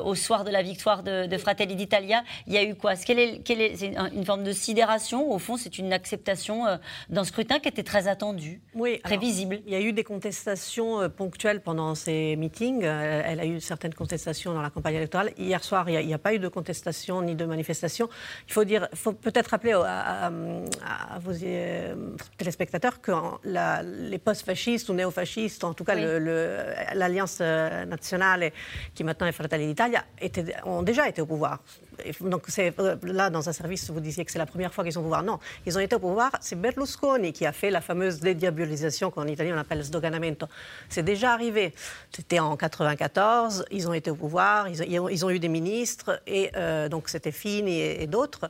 au 0.03 0.15
soir 0.15 0.43
de 0.43 0.51
la 0.51 0.61
victoire 0.61 1.03
de, 1.03 1.37
Fratelli 1.37 1.75
d'Italia 1.75 2.23
Il 2.47 2.53
y 2.53 2.57
a 2.57 2.63
eu 2.63 2.75
quoi? 2.75 2.95
Quelle 2.95 3.19
est, 3.19 3.49
est, 3.49 3.95
une 4.13 4.25
forme 4.25 4.43
de 4.43 4.51
sidération? 4.51 5.31
Au 5.31 5.39
fond, 5.39 5.57
c'est 5.57 5.77
une 5.77 5.91
acceptation 5.91 6.65
d'un 7.09 7.23
scrutin 7.23 7.59
qui 7.59 7.67
était 7.67 7.83
très 7.83 8.07
attendu, 8.07 8.61
oui, 8.75 8.99
très 9.03 9.17
visible. 9.17 9.59
Il 9.65 9.73
y 9.73 9.75
a 9.75 9.81
eu 9.81 9.93
des 9.93 10.03
contestations 10.03 11.09
ponctuelles 11.09 11.61
pendant 11.61 11.95
ces 11.95 12.35
meetings. 12.35 12.83
elle 12.83 13.39
a 13.39 13.45
eu 13.45 13.59
certaines 13.59 13.93
contestations 13.93 14.53
dans 14.53 14.61
la 14.61 14.69
campagne 14.69 14.95
électorale. 14.95 15.31
Hier 15.37 15.63
soir, 15.63 15.89
il 15.89 16.05
n'y 16.05 16.13
a, 16.13 16.19
pas 16.19 16.33
eu 16.33 16.39
de 16.39 16.47
contestation 16.47 17.21
ni 17.21 17.35
de 17.35 17.45
manifestation. 17.45 18.09
Il 18.47 18.53
faut 18.53 18.63
dire, 18.63 18.87
faut 18.93 19.13
peut-être 19.13 19.47
rappeler 19.47 19.73
à, 19.73 20.31
vos 21.19 21.33
téléspectateurs 22.37 23.01
que 23.01 23.11
les 24.09 24.19
postes 24.19 24.42
fascistes 24.43 24.89
ou 24.89 24.93
néofascistes, 24.93 25.63
en 25.63 25.73
tout 25.73 25.83
cas 25.83 25.95
l'Alliance 25.95 27.39
euh, 27.41 27.85
nationale, 27.85 28.51
qui 28.93 29.03
maintenant 29.03 29.27
est 29.27 29.31
Fratelli 29.31 29.67
d'Italia, 29.67 30.03
ont 30.65 30.83
déjà 30.83 31.07
été 31.07 31.21
au 31.21 31.25
pouvoir. 31.25 31.59
Donc 32.21 32.47
euh, 32.57 32.95
là, 33.03 33.29
dans 33.29 33.47
un 33.49 33.53
service, 33.53 33.89
vous 33.89 33.99
disiez 33.99 34.25
que 34.25 34.31
c'est 34.31 34.39
la 34.39 34.45
première 34.45 34.73
fois 34.73 34.83
qu'ils 34.83 34.93
sont 34.93 34.99
au 34.99 35.03
pouvoir. 35.03 35.23
Non, 35.23 35.39
ils 35.65 35.77
ont 35.77 35.81
été 35.81 35.95
au 35.95 35.99
pouvoir. 35.99 36.31
C'est 36.41 36.59
Berlusconi 36.59 37.33
qui 37.33 37.45
a 37.45 37.51
fait 37.51 37.69
la 37.69 37.81
fameuse 37.81 38.19
dédiabolisation 38.19 39.11
qu'en 39.11 39.27
italien 39.27 39.55
on 39.55 39.59
appelle 39.59 39.83
sdoganamento. 39.83 40.47
C'est 40.89 41.03
déjà 41.03 41.33
arrivé. 41.33 41.73
C'était 42.11 42.39
en 42.39 42.55
94. 42.55 43.65
Ils 43.71 43.87
ont 43.87 43.93
été 43.93 44.11
au 44.11 44.15
pouvoir. 44.15 44.67
Ils, 44.69 45.25
ont, 45.25 45.29
eu 45.29 45.39
des 45.39 45.49
ministres 45.49 46.21
et 46.27 46.51
euh, 46.55 46.89
donc 46.89 47.09
c'était 47.09 47.31
Fini 47.31 47.81
et 47.81 48.07
d'autres. 48.07 48.49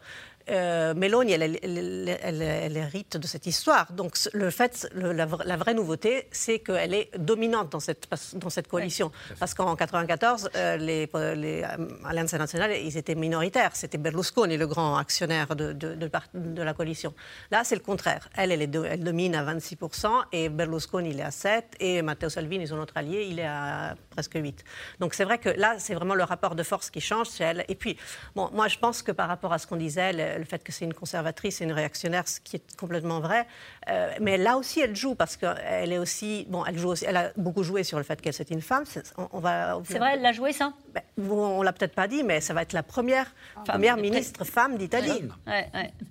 Euh, 0.50 0.94
Meloni, 0.94 1.34
elle, 1.34 2.78
hérite 2.78 3.18
de 3.18 3.28
cette 3.28 3.46
histoire. 3.46 3.92
Donc, 3.94 4.18
le 4.34 4.50
fait, 4.50 4.88
la, 4.94 5.26
vraie 5.26 5.74
nouveauté, 5.74 6.28
c'est 6.32 6.60
qu'elle 6.60 6.94
est 6.94 7.10
dominante 7.18 7.72
dans 7.72 7.80
cette, 7.80 8.08
dans 8.36 8.50
cette 8.50 8.68
coalition. 8.68 9.12
Parce 9.40 9.54
qu'en 9.54 9.64
1994, 9.64 10.50
euh, 10.56 10.78
les, 10.78 11.10
les 11.36 11.64
euh, 11.64 12.24
nationales, 12.38 12.74
ils 12.84 12.98
étaient 12.98 13.16
minoritaires. 13.16 13.72
C'était 13.76 13.98
Berlusconi, 13.98 14.58
le 14.58 14.68
grand 14.68 14.98
actionnaire 14.98 15.56
de, 15.56 15.72
de, 15.74 16.62
la 16.62 16.74
coalition. 16.74 17.14
Là, 17.52 17.64
c'est 17.64 17.76
le 17.76 17.82
contraire. 17.82 18.30
Elle, 18.36 18.52
elle, 18.52 18.70
domine 18.70 19.36
à 19.36 19.44
26%, 19.44 20.08
et 20.32 20.50
Berlusconi, 20.50 21.12
il 21.12 21.20
est 21.20 21.24
à 21.24 21.30
7%, 21.30 21.64
et 21.80 22.02
Matteo 22.02 22.30
Salvini, 22.30 22.68
son 22.68 22.80
autre 22.80 22.94
allié, 22.98 23.28
il 23.30 23.40
est 23.40 23.48
à 23.48 23.96
presque 24.10 24.36
8%. 24.36 24.54
Donc, 25.00 25.14
c'est 25.14 25.24
vrai 25.24 25.38
que 25.38 25.50
là, 25.50 25.76
c'est 25.78 25.94
vraiment 25.94 26.16
le 26.16 26.24
rapport 26.24 26.56
de 26.56 26.64
force 26.64 26.90
qui 26.90 27.02
change 27.02 27.32
chez 27.32 27.44
elle. 27.44 27.66
Et 27.68 27.76
puis, 27.76 27.98
bon, 28.36 28.50
moi, 28.54 28.68
je 28.68 28.78
pense 28.78 29.02
que 29.02 29.12
par 29.12 29.28
rapport 29.28 29.54
à 29.54 29.58
ce 29.58 29.68
qu'on 29.68 29.78
disait, 29.78 30.33
le 30.38 30.46
fait 30.46 30.64
que 30.64 30.72
c'est 30.72 30.86
une 30.86 30.94
conservatrice 30.94 31.62
et 31.62 31.64
une 31.64 31.72
réactionnaire, 31.72 32.28
ce 32.28 32.40
qui 32.40 32.58
est 32.58 32.76
complètement 32.76 33.20
vrai. 33.20 33.46
Euh, 33.90 34.12
mais 34.22 34.38
là 34.38 34.58
aussi, 34.58 34.80
elle 34.80 34.96
joue 34.96 35.16
parce 35.16 35.38
qu'elle 35.38 35.92
est 35.92 35.98
aussi, 35.98 36.46
bon, 36.50 36.66
elle 36.66 36.78
joue 36.78 36.90
aussi, 36.90 37.06
elle 37.06 37.18
a 37.18 37.32
beaucoup 37.38 37.64
joué 37.64 37.84
sur 37.84 37.98
le 37.98 38.04
fait 38.04 38.22
qu'elle 38.22 38.34
c'est 38.34 38.52
une 38.52 38.62
femme. 38.62 38.84
On, 39.32 39.40
va. 39.40 39.80
C'est 39.86 40.00
vrai, 40.00 40.14
elle 40.14 40.22
l'a 40.22 40.34
joué 40.34 40.54
ça? 40.54 40.74
Ben, 40.94 41.02
on 41.30 41.62
l'a 41.62 41.74
peut-être 41.74 41.96
pas 41.96 42.08
dit, 42.08 42.24
mais 42.24 42.42
ça 42.42 42.54
va 42.54 42.62
être 42.62 42.74
la 42.74 42.84
première 42.84 43.34
première 43.66 43.98
ministre 43.98 44.44
femme 44.44 44.78
d'Italie. 44.78 45.24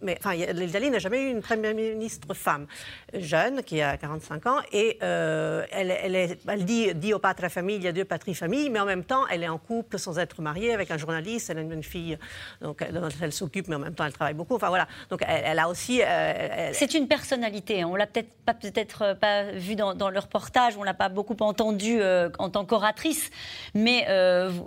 Mais 0.00 0.18
enfin, 0.18 0.34
l'Italie 0.34 0.90
n'a 0.90 0.98
jamais 0.98 1.22
eu 1.22 1.30
une 1.30 1.42
première 1.42 1.74
ministre 1.74 2.34
femme 2.34 2.66
jeune 3.14 3.62
qui 3.62 3.80
a 3.80 3.96
45 3.96 4.46
ans 4.46 4.58
et 4.72 4.98
euh, 5.02 5.64
elle, 5.70 5.90
elle, 5.90 6.16
est, 6.16 6.38
elle 6.48 6.64
dit 6.64 6.94
Dio 6.94 7.18
patria 7.18 7.48
famiglia, 7.48 7.92
Dieu 7.92 8.04
patrie 8.04 8.34
famille, 8.34 8.70
mais 8.70 8.80
en 8.80 8.86
même 8.86 9.04
temps, 9.04 9.26
elle 9.30 9.42
est 9.42 9.48
en 9.48 9.58
couple 9.58 9.98
sans 9.98 10.18
être 10.18 10.40
mariée 10.42 10.72
avec 10.74 10.90
un 10.90 10.98
journaliste. 10.98 11.50
Elle 11.50 11.58
a 11.58 11.62
une 11.62 11.82
fille 11.82 12.18
donc 12.60 12.82
dont 12.90 13.08
elle 13.20 13.32
s'occupe, 13.32 13.68
mais 13.68 13.76
en 13.76 13.80
même 13.80 13.94
temps, 13.94 14.04
elle 14.04 14.12
travaille 14.12 14.34
beaucoup. 14.34 14.54
Enfin 14.54 14.68
voilà. 14.68 14.86
Donc 15.10 15.22
elle, 15.26 15.58
a 15.58 15.68
aussi. 15.68 16.02
Euh, 16.02 16.70
c'est 16.72 16.94
une 16.94 17.08
personnalité. 17.08 17.84
On 17.84 17.96
l'a 17.96 18.06
peut-être 18.06 18.30
pas 18.44 18.54
peut-être 18.54 19.02
euh, 19.02 19.14
pas 19.14 19.44
vu 19.52 19.76
dans, 19.76 20.10
le 20.10 20.18
reportage. 20.18 20.76
On 20.76 20.82
l'a 20.82 20.94
pas 20.94 21.08
beaucoup 21.08 21.36
entendu 21.40 22.00
euh, 22.00 22.28
en 22.38 22.50
tant 22.50 22.64
qu'oratrice. 22.64 23.30
Mais 23.74 24.06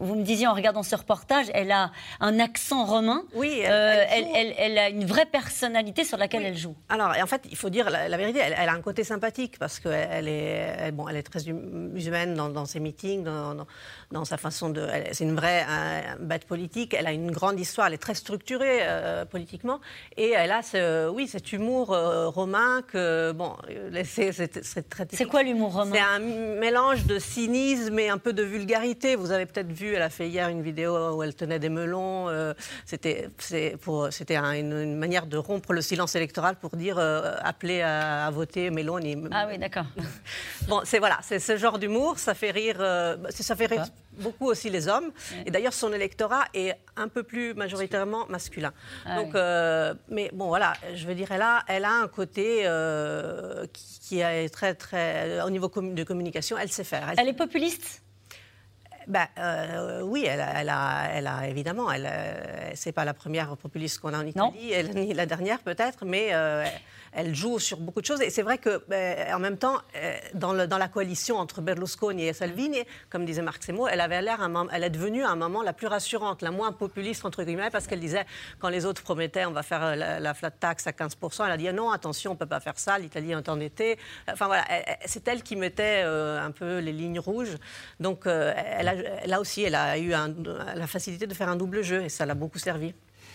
vous 0.06 0.16
me 0.16 0.24
disiez 0.24 0.48
en 0.48 0.54
regardant 0.54 0.84
ce 0.84 0.96
reportage, 0.96 1.48
elle 1.54 1.72
a 1.72 1.92
un 2.20 2.40
accent 2.40 2.86
romain. 2.86 3.24
Oui. 3.34 3.60
Elle, 3.60 4.78
a 4.78 4.90
une 4.90 5.06
vraie 5.06 5.26
personnalité 5.26 6.04
sur 6.04 6.18
laquelle 6.18 6.46
elle 6.46 6.58
joue. 6.58 6.76
Alors 6.90 7.14
en 7.22 7.28
fait, 7.28 7.44
il 7.50 7.58
faut 7.58 7.70
dire 7.70 7.90
la, 7.90 8.18
vérité. 8.18 8.40
Elle, 8.40 8.70
a 8.70 8.74
un 8.74 8.82
côté 8.82 9.04
sympathique 9.04 9.58
parce 9.60 9.80
qu'elle 9.80 10.28
est 10.28 10.92
bon, 10.92 11.08
elle 11.08 11.18
est 11.18 11.24
très 11.24 11.48
humaine 11.48 12.36
dans, 12.36 12.66
ses 12.66 12.80
meetings, 12.80 13.24
dans, 13.24 13.66
dans, 14.12 14.26
sa 14.26 14.38
façon 14.38 14.70
de. 14.70 14.88
C'est 15.12 15.24
une 15.24 15.36
vraie 15.36 15.66
bête 16.20 16.46
politique. 16.46 16.94
Elle 16.94 17.08
a 17.08 17.12
une 17.12 17.32
grande 17.32 17.60
histoire. 17.60 17.88
Elle 17.88 17.94
est 17.94 17.98
très 17.98 18.16
structurée 18.16 18.82
politiquement 19.30 19.80
et 20.18 20.32
elle 20.32 20.52
a, 20.52 20.62
ce, 20.62 21.10
oui, 21.10 21.28
cet 21.28 21.54
humour 21.54 21.92
euh, 21.92 22.30
romain 22.30 22.82
que, 22.88 23.32
bon, 23.32 23.54
euh, 23.70 24.04
c'est 24.06 24.90
très... 24.90 25.08
C'est 25.12 25.26
quoi 25.26 25.44
l'humour 25.44 25.74
romain? 25.74 25.92
C'est 25.94 26.00
un 26.00 26.20
mélange 26.20 27.06
de 27.06 27.20
cynisme 27.20 27.98
et 28.00 28.10
un 28.10 28.18
peu 28.18 28.34
de 28.34 28.44
vulgarité. 28.44 29.16
Vous 29.16 29.32
avez 29.32 29.46
peut-être 29.46 29.72
vu, 29.72 29.95
elle 29.96 30.02
a 30.02 30.10
fait 30.10 30.28
hier 30.28 30.50
une 30.50 30.62
vidéo 30.62 31.16
où 31.16 31.24
elle 31.24 31.36
tenait 31.36 31.60
des 31.60 31.70
melons. 31.70 32.30
Euh, 32.30 32.54
c'était 32.86 33.30
une, 33.40 34.98
manière 34.98 35.26
de 35.26 35.38
rompre 35.38 35.74
le 35.74 35.82
silence 35.82 36.16
électoral 36.16 36.56
pour 36.56 36.76
dire, 36.76 37.00
appeler 37.00 37.82
à, 37.82 38.30
voter 38.32 38.70
Meloni. 38.70 39.16
Ah 39.32 39.48
oui, 39.50 39.58
d'accord. 39.58 39.86
bon, 40.68 40.82
c'est 40.84 41.00
voilà, 41.00 41.20
c'est 41.22 41.40
ce 41.40 41.58
genre 41.58 41.80
d'humour. 41.80 42.20
Ça 42.20 42.34
fait 42.34 42.52
rire, 42.52 42.78
ça 43.30 43.56
fait 43.56 43.66
rire 43.66 43.86
beaucoup 44.20 44.48
aussi 44.48 44.70
les 44.70 44.88
hommes. 44.88 45.12
Et 45.46 45.52
d'ailleurs, 45.52 45.74
son 45.74 45.92
électorat 45.94 46.46
est 46.54 46.76
un 46.96 47.08
peu 47.08 47.24
plus 47.24 47.54
majoritairement 47.54 48.26
masculin. 48.28 48.74
Ah 49.06 49.16
Donc, 49.18 49.34
mais 50.10 50.30
bon, 50.34 50.48
voilà, 50.48 50.74
je 50.94 51.06
veux 51.08 51.16
dire, 51.16 51.32
elle 51.32 51.42
a, 51.42 51.64
elle 51.68 51.86
a 51.86 51.94
un 51.94 52.08
côté 52.08 52.68
qui, 53.74 54.20
est 54.20 54.50
très, 54.50 54.74
très. 54.74 55.42
Au 55.42 55.50
niveau 55.50 55.68
de 55.68 56.04
communication, 56.04 56.58
elle 56.58 56.72
sait 56.72 56.84
faire. 56.84 57.10
Elle, 57.12 57.20
elle 57.20 57.30
est 57.30 57.34
populiste? 57.34 58.05
Ben, 59.08 59.28
euh, 59.38 60.02
oui, 60.02 60.26
elle 60.28 60.42
a, 60.42 60.62
elle, 60.62 60.70
a, 60.70 61.10
elle 61.14 61.28
a, 61.28 61.48
évidemment. 61.48 61.92
Elle, 61.92 62.08
euh, 62.12 62.72
c'est 62.76 62.92
pas 62.92 63.06
la 63.06 63.14
première 63.14 63.56
populiste 63.58 64.00
qu'on 64.00 64.14
a 64.14 64.20
en 64.20 64.26
Italie, 64.26 64.72
elle, 64.72 64.94
ni 64.96 65.14
la 65.14 65.26
dernière 65.26 65.60
peut-être, 65.60 66.06
mais 66.06 66.30
euh, 66.32 66.66
elle 67.16 67.34
joue 67.34 67.60
sur 67.60 67.80
beaucoup 67.80 68.02
de 68.02 68.06
choses. 68.06 68.22
Et 68.22 68.30
c'est 68.30 68.42
vrai 68.42 68.58
que, 68.58 68.84
ben, 68.88 69.34
en 69.34 69.40
même 69.40 69.58
temps, 69.58 69.78
euh, 69.96 70.16
dans, 70.34 70.68
dans, 70.68 70.78
la 70.78 70.88
coalition 70.88 71.38
entre 71.38 71.62
Berlusconi 71.62 72.28
et 72.28 72.34
Salvini, 72.34 72.84
comme 73.10 73.26
disait 73.26 73.42
Marc 73.42 73.64
Semo, 73.64 73.88
elle 73.88 74.02
avait 74.02 74.22
l'air, 74.22 74.48
elle 74.72 74.84
est 74.84 74.90
devenue 74.90 75.24
à 75.24 75.30
un 75.30 75.36
moment 75.36 75.64
la 75.64 75.74
plus 75.74 75.88
rassurante, 75.88 76.42
la 76.42 76.52
moins 76.52 76.74
populiste 76.74 77.26
entre 77.26 77.44
guillemets, 77.44 77.70
parce 77.72 77.88
qu'elle 77.88 78.02
disait 78.02 78.26
quand 78.60 78.70
les 78.70 78.86
autres 78.86 79.02
promettaient 79.02 79.46
on 79.46 79.52
va 79.52 79.64
faire 79.64 79.84
euh, 79.84 80.20
la, 80.20 80.34
flat 80.34 80.52
tax 80.52 80.88
à 80.88 80.92
15% 80.92 81.46
elle 81.46 81.52
a 81.52 81.58
dit 81.58 81.72
non, 81.72 81.90
attention, 81.90 82.34
on 82.34 82.36
peut 82.36 82.46
pas 82.46 82.60
faire 82.60 82.78
ça, 82.78 83.00
l'Italie 83.00 83.32
est 83.32 83.50
en 83.50 83.60
été. 83.60 83.98
Enfin 84.30 84.48
voilà, 84.48 84.66
c'est 85.06 85.26
elle 85.28 85.42
qui 85.42 85.56
mettait 85.56 86.04
euh, 86.04 86.46
un 86.46 86.52
peu 86.52 86.80
les 86.80 86.92
lignes 86.92 87.20
rouges. 87.20 87.56
Donc 88.00 88.26
elle 88.26 88.88
a, 88.88 89.26
là 89.26 89.40
aussi, 89.40 89.64
elle 89.64 89.76
a 89.76 89.98
eu 89.98 90.10
la 90.10 90.88
facilité 90.88 91.28
de 91.28 91.34
faire 91.34 91.50
un 91.50 91.56
double 91.56 91.82
jeu 91.82 92.04
et 92.04 92.10
ça 92.10 92.26
l'a 92.26 92.36
beaucoup 92.36 92.60
servi. 92.60 92.94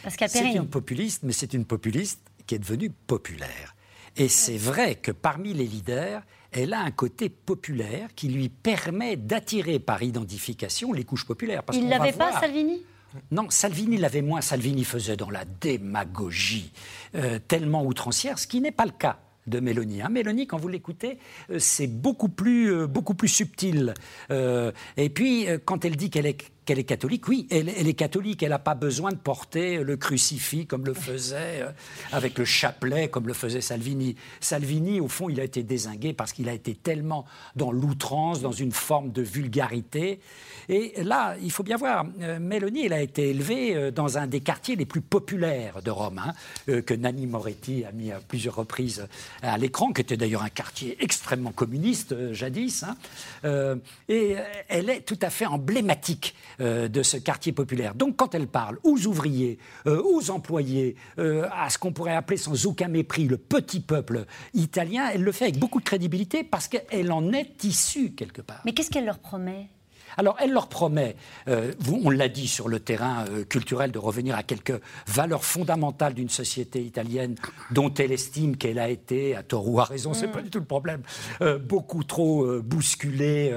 C'est 0.09 0.53
une 0.53 0.69
populiste, 0.69 1.23
mais 1.25 1.33
c'est 1.33 1.53
une 1.53 1.65
populiste 1.65 2.30
qui 2.51 2.57
est 2.57 2.59
devenue 2.59 2.91
populaire. 2.91 3.77
Et 4.17 4.27
c'est 4.27 4.57
vrai 4.57 4.97
que 4.97 5.13
parmi 5.13 5.55
les 5.55 5.67
leaders, 5.67 6.21
elle 6.51 6.73
a 6.73 6.81
un 6.81 6.91
côté 6.91 7.29
populaire 7.29 8.09
qui 8.17 8.27
lui 8.27 8.49
permet 8.49 9.15
d'attirer 9.17 9.79
par 9.79 10.03
identification 10.03 10.93
les 10.93 11.05
couches 11.05 11.25
populaires. 11.25 11.63
Il 11.73 11.85
ne 11.85 11.91
l'avait 11.91 12.11
pas, 12.11 12.41
Salvini? 12.41 12.83
Non, 13.31 13.49
Salvini 13.51 13.99
l'avait 13.99 14.21
moins. 14.21 14.41
Salvini 14.41 14.83
faisait 14.83 15.17
dans 15.17 15.31
la 15.31 15.45
démagogie 15.45 16.73
euh, 17.15 17.39
tellement 17.39 17.85
outrancière, 17.85 18.41
ce 18.41 18.49
qui 18.49 18.61
n'est 18.61 18.73
pas 18.73 18.87
le 18.87 18.91
cas 18.99 19.21
de 19.47 19.61
Mélanie. 19.61 20.03
Hein. 20.03 20.09
Mélanie, 20.09 20.49
quand 20.49 20.59
vous 20.59 20.67
l'écoutez, 20.67 21.19
euh, 21.51 21.61
c'est 21.61 21.87
beaucoup 21.87 22.29
plus, 22.29 22.73
euh, 22.73 22.89
beaucoup 22.89 23.15
plus 23.15 23.29
subtil. 23.29 23.95
et 24.29 25.09
puis, 25.11 25.47
quand 25.65 25.85
elle 25.85 25.95
dit 25.95 26.11
qu'elle 26.11 26.27
est 26.27 26.51
qu'elle 26.71 26.79
est 26.79 26.85
catholique. 26.85 27.27
Oui, 27.27 27.49
elle, 27.51 27.69
est 27.69 27.95
catholique. 27.95 28.45
Elle 28.45 28.51
n'a 28.51 28.61
pas 28.61 28.77
besoin 28.77 29.11
de 29.11 29.17
porter 29.17 29.83
le 29.83 29.97
crucifix 29.97 30.67
comme 30.67 30.87
le 30.87 30.95
faisait, 30.95 31.63
euh, 31.63 31.73
avec 32.13 32.39
le 32.39 32.45
chapelet 32.45 33.09
comme 33.09 33.27
le 33.27 33.35
faisait 33.35 33.61
Salvini. 33.61 34.15
Salvini, 34.39 35.01
au 35.01 35.09
fond, 35.09 35.29
il 35.29 35.41
a 35.41 35.43
été 35.43 35.65
désingué 35.65 36.13
parce 36.13 36.33
qu'il 36.33 36.49
a 36.49 36.53
été 36.53 36.77
tellement 36.77 37.25
dans 37.57 37.73
l'outrance, 37.73 38.41
dans 38.41 38.53
une 38.53 38.71
forme 38.71 39.11
de 39.11 39.21
vulgarité. 39.21 40.21
Et 40.69 41.03
là, 41.03 41.35
il 41.43 41.51
faut 41.51 41.65
bien 41.65 41.77
voir, 41.77 42.07
euh, 42.21 42.39
Mélanie, 42.39 42.87
elle 42.87 42.93
a 42.93 43.03
été 43.03 43.31
élevée 43.31 43.75
euh, 43.75 43.91
dans 43.91 44.17
un 44.17 44.29
des 44.29 44.39
quartiers 44.39 44.77
les 44.77 44.87
plus 44.87 45.01
populaires 45.01 45.83
de 45.83 45.91
Rome, 45.91 46.23
hein, 46.25 46.83
que 46.83 46.95
Nanni 46.95 47.27
Moretti 47.27 47.85
a 47.85 47.91
mis 47.91 48.13
à 48.13 48.21
plusieurs 48.21 48.55
reprises 48.55 49.09
à 49.43 49.59
l'écran, 49.59 49.93
qui 49.93 50.03
était 50.03 50.17
d'ailleurs 50.17 50.45
un 50.45 50.51
quartier 50.51 50.97
extrêmement 51.01 51.51
communiste 51.51 52.33
jadis. 52.33 52.85
Hein. 52.85 53.79
et 54.09 54.37
elle 54.69 54.89
est 54.89 55.01
tout 55.01 55.19
à 55.21 55.31
fait 55.31 55.47
emblématique 55.47 56.37
euh, 56.61 56.89
de 56.89 57.03
ce 57.03 57.17
quartier 57.17 57.53
populaire. 57.53 57.95
Donc 57.95 58.17
quand 58.17 58.35
elle 58.35 58.47
parle 58.47 58.79
aux 58.85 59.07
ouvriers, 59.07 59.59
euh, 59.87 60.03
aux 60.03 60.31
employés, 60.31 60.97
euh, 61.19 61.49
à 61.53 61.71
ce 61.71 61.79
qu'on 61.79 61.93
pourrait 61.93 62.15
appeler 62.15 62.37
sans 62.37 62.67
aucun 62.67 62.89
mépris 62.89 63.25
le 63.25 63.39
petit 63.39 63.81
peuple 63.81 64.27
italien, 64.55 65.11
elle 65.13 65.23
le 65.23 65.33
fait 65.33 65.45
avec 65.45 65.59
beaucoup 65.59 65.81
de 65.81 65.85
crédibilité 65.85 66.45
parce 66.45 66.69
qu'elle 66.69 67.13
en 67.13 67.33
est 67.33 67.65
issue 67.65 68.13
quelque 68.13 68.43
part. 68.43 68.61
Mais 68.65 68.73
qu'est-ce 68.73 68.91
qu'elle 68.91 69.07
leur 69.07 69.19
promet? 69.19 69.69
Alors, 70.17 70.37
elle 70.41 70.53
leur 70.53 70.69
promet, 70.69 71.17
euh, 71.49 71.73
on 72.05 72.11
l'a 72.11 72.29
dit 72.29 72.49
sur 72.49 72.69
le 72.69 72.81
terrain 72.81 73.25
euh, 73.29 73.45
culturel, 73.45 73.93
de 73.93 73.99
revenir 73.99 74.37
à 74.37 74.43
quelques 74.43 74.81
valeurs 75.07 75.45
fondamentales 75.45 76.15
d'une 76.15 76.29
société 76.29 76.83
italienne 76.83 77.37
dont 77.71 77.93
elle 77.95 78.13
estime 78.13 78.57
qu'elle 78.57 78.79
a 78.79 78.89
été, 78.89 79.37
à 79.37 79.43
tort 79.43 79.69
ou 79.69 79.81
à 79.81 79.85
raison, 79.85 80.15
c'est 80.15 80.29
mm. 80.29 80.33
pas 80.33 80.43
du 80.43 80.51
tout 80.51 80.59
le 80.59 80.65
problème, 80.65 81.03
euh, 81.41 81.59
beaucoup 81.59 82.05
trop 82.05 82.61
bousculée 82.61 83.53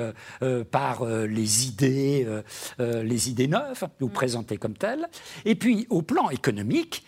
par 0.71 1.05
les 1.05 1.67
idées, 1.67 2.27
les 2.79 3.29
idées 3.29 3.47
neuves, 3.47 3.85
ou 4.01 4.07
mm. 4.07 4.11
présentées 4.11 4.57
comme 4.57 4.77
telles. 4.77 5.07
Et 5.45 5.55
puis, 5.55 5.87
au 5.89 6.01
plan 6.01 6.29
économique, 6.29 7.03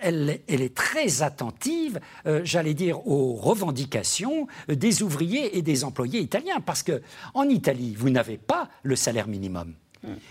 elle, 0.00 0.40
est 0.48 0.74
très 0.74 1.22
attentive, 1.22 1.98
j'allais 2.44 2.74
dire, 2.74 3.06
aux 3.06 3.34
revendications 3.34 4.46
des 4.68 5.02
ouvriers 5.02 5.56
et 5.56 5.62
des 5.62 5.84
employés 5.84 6.20
italiens. 6.20 6.60
Parce 6.60 6.82
que 6.82 7.02
en 7.34 7.48
Italie, 7.48 7.94
vous 7.96 8.10
n'avez 8.10 8.38
pas 8.38 8.68
le 8.82 8.96
salaire 8.96 9.28
minimum. 9.28 9.74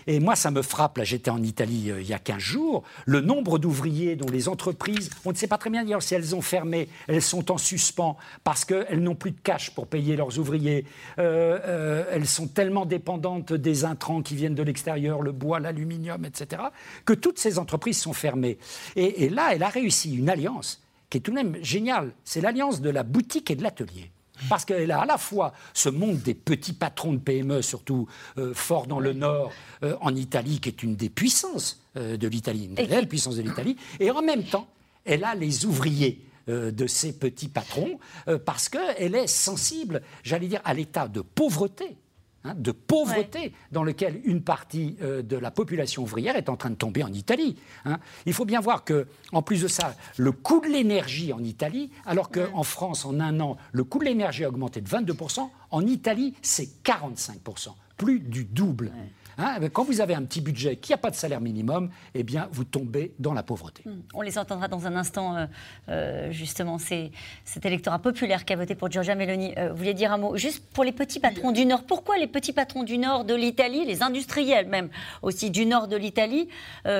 Et 0.06 0.20
moi, 0.20 0.36
ça 0.36 0.50
me 0.50 0.62
frappe, 0.62 0.98
là 0.98 1.04
j'étais 1.04 1.30
en 1.30 1.42
Italie 1.42 1.90
euh, 1.90 2.00
il 2.00 2.06
y 2.06 2.12
a 2.12 2.18
15 2.18 2.38
jours, 2.38 2.82
le 3.06 3.20
nombre 3.20 3.58
d'ouvriers 3.58 4.16
dont 4.16 4.28
les 4.28 4.48
entreprises, 4.48 5.10
on 5.24 5.30
ne 5.30 5.36
sait 5.36 5.46
pas 5.46 5.58
très 5.58 5.70
bien 5.70 5.84
dire 5.84 6.02
si 6.02 6.14
elles 6.14 6.34
ont 6.34 6.42
fermé, 6.42 6.88
elles 7.08 7.22
sont 7.22 7.50
en 7.50 7.58
suspens 7.58 8.16
parce 8.44 8.64
qu'elles 8.64 9.02
n'ont 9.02 9.14
plus 9.14 9.30
de 9.30 9.40
cash 9.42 9.70
pour 9.70 9.86
payer 9.86 10.16
leurs 10.16 10.38
ouvriers, 10.38 10.84
euh, 11.18 11.58
euh, 11.64 12.04
elles 12.10 12.26
sont 12.26 12.48
tellement 12.48 12.86
dépendantes 12.86 13.52
des 13.52 13.84
intrants 13.84 14.22
qui 14.22 14.36
viennent 14.36 14.54
de 14.54 14.62
l'extérieur, 14.62 15.22
le 15.22 15.32
bois, 15.32 15.60
l'aluminium, 15.60 16.24
etc., 16.24 16.62
que 17.04 17.12
toutes 17.12 17.38
ces 17.38 17.58
entreprises 17.58 17.98
sont 17.98 18.12
fermées. 18.12 18.58
Et 18.96 19.28
là, 19.28 19.50
elle 19.52 19.62
a 19.62 19.68
réussi 19.68 20.14
une 20.14 20.28
alliance 20.28 20.82
qui 21.12 21.18
est 21.18 21.20
tout 21.20 21.30
de 21.30 21.36
même 21.36 21.62
géniale, 21.62 22.12
c'est 22.24 22.40
l'alliance 22.40 22.80
de 22.80 22.88
la 22.88 23.02
boutique 23.02 23.50
et 23.50 23.54
de 23.54 23.62
l'atelier. 23.62 24.10
Parce 24.48 24.64
qu'elle 24.64 24.90
a 24.90 25.00
à 25.00 25.06
la 25.06 25.18
fois 25.18 25.52
ce 25.74 25.88
monde 25.88 26.18
des 26.18 26.34
petits 26.34 26.72
patrons 26.72 27.12
de 27.12 27.18
PME, 27.18 27.62
surtout 27.62 28.06
euh, 28.38 28.54
fort 28.54 28.86
dans 28.86 29.00
le 29.00 29.12
Nord, 29.12 29.52
euh, 29.82 29.96
en 30.00 30.14
Italie, 30.14 30.60
qui 30.60 30.68
est 30.68 30.82
une 30.82 30.96
des 30.96 31.08
puissances 31.08 31.80
euh, 31.96 32.16
de 32.16 32.28
l'Italie, 32.28 32.70
une 32.76 32.86
réelle 32.86 33.08
puissance 33.08 33.36
de 33.36 33.42
l'Italie, 33.42 33.76
et 34.00 34.10
en 34.10 34.22
même 34.22 34.44
temps, 34.44 34.68
elle 35.04 35.24
a 35.24 35.34
les 35.34 35.64
ouvriers 35.66 36.24
de 36.48 36.88
ces 36.88 37.12
petits 37.12 37.46
patrons, 37.46 38.00
parce 38.44 38.68
qu'elle 38.68 39.14
est 39.14 39.28
sensible, 39.28 40.02
j'allais 40.24 40.48
dire, 40.48 40.60
à 40.64 40.74
l'état 40.74 41.06
de 41.06 41.20
pauvreté 41.20 41.96
Hein, 42.44 42.54
de 42.56 42.72
pauvreté 42.72 43.52
dans 43.70 43.84
lequel 43.84 44.20
une 44.24 44.42
partie 44.42 44.96
euh, 45.00 45.22
de 45.22 45.36
la 45.36 45.52
population 45.52 46.02
ouvrière 46.02 46.34
est 46.34 46.48
en 46.48 46.56
train 46.56 46.70
de 46.70 46.74
tomber 46.74 47.04
en 47.04 47.12
Italie. 47.12 47.56
Hein. 47.84 47.98
Il 48.26 48.32
faut 48.32 48.44
bien 48.44 48.60
voir 48.60 48.82
que, 48.82 49.06
en 49.30 49.42
plus 49.42 49.62
de 49.62 49.68
ça, 49.68 49.94
le 50.16 50.32
coût 50.32 50.60
de 50.60 50.66
l'énergie 50.66 51.32
en 51.32 51.38
Italie, 51.38 51.92
alors 52.04 52.32
qu'en 52.32 52.64
France, 52.64 53.04
en 53.04 53.20
un 53.20 53.38
an, 53.38 53.58
le 53.70 53.84
coût 53.84 54.00
de 54.00 54.06
l'énergie 54.06 54.42
a 54.42 54.48
augmenté 54.48 54.80
de 54.80 54.88
22%, 54.88 55.48
en 55.70 55.86
Italie, 55.86 56.34
c'est 56.42 56.82
45%, 56.84 57.74
plus 57.96 58.18
du 58.18 58.44
double. 58.44 58.90
Hein, 59.38 59.58
quand 59.72 59.84
vous 59.84 60.00
avez 60.00 60.14
un 60.14 60.22
petit 60.22 60.40
budget 60.40 60.76
qui 60.76 60.92
n'a 60.92 60.98
pas 60.98 61.10
de 61.10 61.16
salaire 61.16 61.40
minimum, 61.40 61.90
eh 62.14 62.22
bien, 62.22 62.48
vous 62.52 62.64
tombez 62.64 63.14
dans 63.18 63.32
la 63.32 63.42
pauvreté. 63.42 63.82
Hmm. 63.86 64.02
On 64.14 64.22
les 64.22 64.38
entendra 64.38 64.68
dans 64.68 64.86
un 64.86 64.96
instant, 64.96 65.36
euh, 65.36 65.46
euh, 65.88 66.30
justement, 66.30 66.78
c'est 66.78 67.10
cet 67.44 67.64
électorat 67.64 67.98
populaire 67.98 68.44
qui 68.44 68.52
a 68.52 68.56
voté 68.56 68.74
pour 68.74 68.90
Giorgia 68.90 69.14
Meloni. 69.14 69.54
Euh, 69.56 69.70
vous 69.70 69.78
vouliez 69.78 69.94
dire 69.94 70.12
un 70.12 70.18
mot 70.18 70.36
Juste 70.36 70.64
pour 70.72 70.84
les 70.84 70.92
petits 70.92 71.20
patrons 71.20 71.52
du 71.52 71.66
Nord, 71.66 71.84
pourquoi 71.84 72.18
les 72.18 72.26
petits 72.26 72.52
patrons 72.52 72.82
du 72.82 72.98
Nord 72.98 73.24
de 73.24 73.34
l'Italie, 73.34 73.84
les 73.84 74.02
industriels 74.02 74.68
même 74.68 74.88
aussi 75.22 75.50
du 75.50 75.66
Nord 75.66 75.88
de 75.88 75.96
l'Italie, 75.96 76.48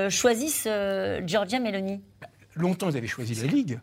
choisissent 0.09 0.69
Giorgia 1.25 1.61
Meloni? 1.61 2.01
Longtemps, 2.55 2.91
ils 2.91 2.97
avaient 2.97 3.07
choisi 3.07 3.35
la 3.35 3.47
Ligue. 3.47 3.81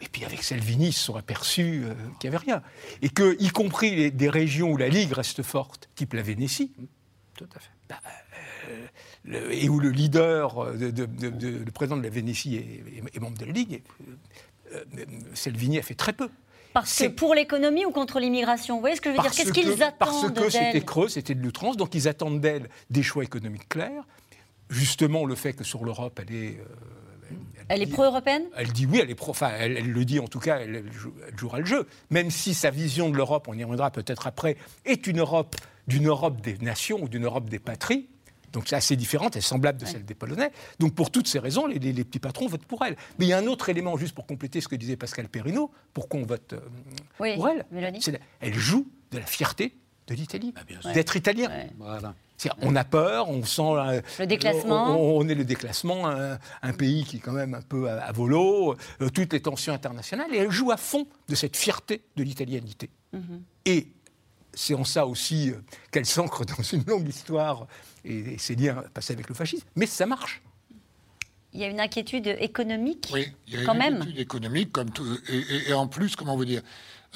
Et 0.00 0.08
puis 0.08 0.24
avec 0.24 0.42
Salvini, 0.42 0.88
ils 0.88 0.92
se 0.92 1.04
sont 1.04 1.16
aperçus 1.16 1.84
qu'il 2.18 2.30
n'y 2.30 2.36
avait 2.36 2.44
rien. 2.44 2.62
Et 3.02 3.08
que, 3.08 3.36
y 3.40 3.48
compris 3.48 4.12
des 4.12 4.30
régions 4.30 4.70
où 4.70 4.76
la 4.76 4.88
Ligue 4.88 5.12
reste 5.12 5.42
forte, 5.42 5.88
type 5.94 6.14
la 6.14 6.22
Vénétie, 6.22 6.72
tout 7.36 7.48
à 7.54 7.60
fait. 7.60 7.70
Bah, 7.88 8.00
euh, 9.30 9.50
et 9.50 9.68
où 9.68 9.80
le 9.80 9.90
leader, 9.90 10.58
euh, 10.58 10.76
de, 10.76 11.06
le 11.64 11.70
président 11.70 11.96
de 11.96 12.02
la 12.02 12.08
Vénétie 12.08 12.56
est, 12.56 13.20
membre 13.20 13.38
de 13.38 13.44
la 13.44 13.52
Ligue, 13.52 13.82
euh, 14.72 14.84
Salvini 15.34 15.78
a 15.78 15.82
fait 15.82 15.94
très 15.94 16.12
peu. 16.12 16.28
Parce 16.74 16.98
que 16.98 17.08
pour 17.08 17.34
l'économie 17.34 17.86
ou 17.86 17.90
contre 17.90 18.20
l'immigration 18.20 18.74
Vous 18.76 18.80
voyez 18.80 18.94
ce 18.94 19.00
que 19.00 19.10
je 19.10 19.16
veux 19.16 19.22
dire 19.22 19.32
Qu'est-ce 19.32 19.52
qu'ils 19.52 19.82
attendent 19.82 19.98
Parce 19.98 20.30
que 20.30 20.50
c'était 20.50 20.80
creux, 20.82 21.08
c'était 21.08 21.34
de 21.34 21.42
l'outrance, 21.42 21.76
donc 21.76 21.94
ils 21.94 22.08
attendent 22.08 22.40
d'elle 22.40 22.68
des 22.90 23.02
choix 23.02 23.24
économiques 23.24 23.68
clairs. 23.68 24.04
Justement, 24.68 25.24
le 25.24 25.34
fait 25.34 25.54
que 25.54 25.64
sur 25.64 25.84
l'Europe, 25.84 26.20
elle 26.22 26.34
est. 26.34 26.58
elle, 27.68 27.82
est 27.82 27.86
pro-européenne 27.86 28.44
Elle 28.54 28.70
dit 28.70 28.84
oui, 28.84 29.00
elle 29.02 29.10
est 29.10 29.14
pro. 29.14 29.30
Enfin, 29.30 29.50
elle, 29.58 29.90
le 29.90 30.04
dit 30.04 30.20
en 30.20 30.28
tout 30.28 30.40
cas, 30.40 30.58
elle, 30.58 30.84
jouera 31.36 31.58
le 31.58 31.64
jeu. 31.64 31.86
Même 32.10 32.30
si 32.30 32.52
sa 32.52 32.70
vision 32.70 33.08
de 33.08 33.16
l'Europe, 33.16 33.48
on 33.48 33.54
y 33.54 33.64
reviendra 33.64 33.90
peut-être 33.90 34.26
après, 34.26 34.58
est 34.84 35.06
une 35.06 35.20
Europe 35.20 35.56
d'une 35.88 36.06
Europe 36.06 36.40
des 36.40 36.56
nations 36.58 37.02
ou 37.02 37.08
d'une 37.08 37.24
Europe 37.24 37.48
des 37.48 37.58
patries. 37.58 38.06
Donc 38.52 38.64
c'est 38.66 38.76
assez 38.76 38.96
différente, 38.96 39.36
elle 39.36 39.40
est 39.40 39.42
semblable 39.42 39.78
de 39.78 39.84
celle 39.84 40.04
des 40.04 40.14
Polonais. 40.14 40.52
Donc 40.78 40.94
pour 40.94 41.10
toutes 41.10 41.26
ces 41.26 41.38
raisons, 41.38 41.66
les, 41.66 41.78
petits 41.78 42.18
patrons 42.18 42.46
votent 42.46 42.64
pour 42.64 42.84
elle. 42.84 42.96
Mais 43.18 43.26
il 43.26 43.28
y 43.28 43.32
a 43.32 43.38
un 43.38 43.46
autre 43.46 43.68
élément, 43.68 43.96
juste 43.96 44.14
pour 44.14 44.26
compléter 44.26 44.60
ce 44.60 44.68
que 44.68 44.76
disait 44.76 44.96
Pascal 44.96 45.28
Perrino, 45.28 45.70
pourquoi 45.92 46.20
on 46.20 46.24
vote 46.24 46.54
euh, 46.54 46.60
pour 47.36 47.48
elle. 47.48 47.66
elle 48.40 48.54
joue 48.54 48.86
de 49.10 49.18
la 49.18 49.26
fierté 49.26 49.74
de 50.06 50.14
l'Italie, 50.14 50.54
ah, 50.84 50.92
d'être 50.92 51.16
italien. 51.16 51.50
On 52.62 52.76
a 52.76 52.84
peur, 52.84 53.28
on 53.28 53.44
sent 53.44 53.62
euh, 53.62 54.00
le 54.18 54.26
déclassement. 54.26 54.96
On, 54.98 55.28
est 55.28 55.34
le 55.34 55.44
déclassement, 55.44 56.08
un, 56.08 56.72
pays 56.72 57.04
qui 57.04 57.16
est 57.16 57.20
quand 57.20 57.32
même 57.32 57.52
un 57.52 57.60
peu 57.60 57.90
à, 57.90 58.10
volo, 58.12 58.76
euh, 59.02 59.10
toutes 59.10 59.34
les 59.34 59.40
tensions 59.40 59.74
internationales, 59.74 60.32
et 60.32 60.38
elle 60.38 60.50
joue 60.50 60.70
à 60.70 60.76
fond 60.78 61.06
de 61.28 61.34
cette 61.34 61.56
fierté 61.56 62.02
de 62.16 62.22
l'italianité. 62.22 62.88
Mhm. 63.12 63.42
Et 63.66 63.88
c'est 64.58 64.74
en 64.74 64.84
ça 64.84 65.06
aussi 65.06 65.50
euh, 65.50 65.60
qu'elle 65.92 66.04
s'ancre 66.04 66.44
dans 66.44 66.62
une 66.62 66.82
longue 66.84 67.08
histoire 67.08 67.68
et, 68.04 68.36
ses 68.38 68.56
liens 68.56 68.82
passés 68.92 69.12
avec 69.12 69.28
le 69.28 69.34
fascisme. 69.34 69.64
Mais 69.76 69.86
ça 69.86 70.04
marche. 70.04 70.42
Il 71.52 71.60
y 71.60 71.64
a 71.64 71.68
une 71.68 71.80
inquiétude 71.80 72.26
économique 72.40 73.08
Oui, 73.12 73.32
il 73.46 73.54
y 73.54 73.56
a 73.56 73.64
quand 73.64 73.74
une 73.74 73.78
même. 73.78 73.94
inquiétude 73.96 74.18
économique, 74.18 74.72
comme 74.72 74.90
tout, 74.90 75.06
et, 75.28 75.72
en 75.72 75.86
plus, 75.86 76.16
comment 76.16 76.36
vous 76.36 76.44
dire, 76.44 76.62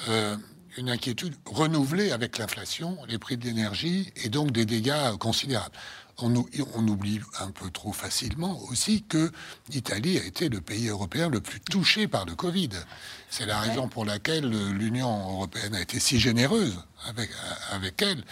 euh, 0.07 0.37
une 0.77 0.89
inquiétude 0.89 1.35
renouvelée 1.45 2.11
avec 2.11 2.37
l'inflation, 2.37 2.97
les 3.07 3.19
prix 3.19 3.37
de 3.37 3.45
l'énergie, 3.45 4.11
et 4.23 4.29
donc 4.29 4.51
des 4.51 4.65
dégâts 4.65 5.17
considérables. 5.19 5.75
On, 6.19 6.33
on, 6.75 6.87
oublie 6.87 7.19
un 7.39 7.49
peu 7.49 7.71
trop 7.71 7.91
facilement 7.91 8.61
aussi 8.69 9.03
que 9.03 9.31
l'Italie 9.69 10.19
a 10.19 10.23
été 10.23 10.47
le 10.47 10.61
pays 10.61 10.87
européen 10.87 11.27
le 11.27 11.41
plus 11.41 11.59
touché 11.59 12.07
par 12.07 12.25
le 12.25 12.35
Covid. 12.35 12.69
C'est 13.31 13.47
la 13.47 13.59
raison 13.59 13.87
pour 13.87 14.05
laquelle 14.05 14.47
l'Union 14.47 15.31
européenne 15.31 15.73
a 15.73 15.81
été 15.81 15.99
si 15.99 16.19
généreuse 16.19 16.79
avec, 17.07 17.31
avec 17.71 18.01
elle. 18.03 18.23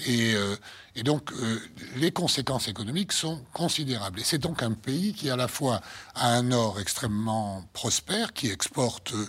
Et, 0.00 0.34
euh, 0.34 0.56
et 0.94 1.02
donc, 1.02 1.32
euh, 1.32 1.60
les 1.96 2.10
conséquences 2.10 2.68
économiques 2.68 3.12
sont 3.12 3.42
considérables. 3.52 4.20
Et 4.20 4.24
c'est 4.24 4.38
donc 4.38 4.62
un 4.62 4.72
pays 4.72 5.14
qui, 5.14 5.30
à 5.30 5.36
la 5.36 5.48
fois, 5.48 5.80
a 6.14 6.28
un 6.28 6.42
nord 6.42 6.80
extrêmement 6.80 7.64
prospère, 7.72 8.32
qui 8.32 8.50
exporte 8.50 9.12
euh, 9.14 9.26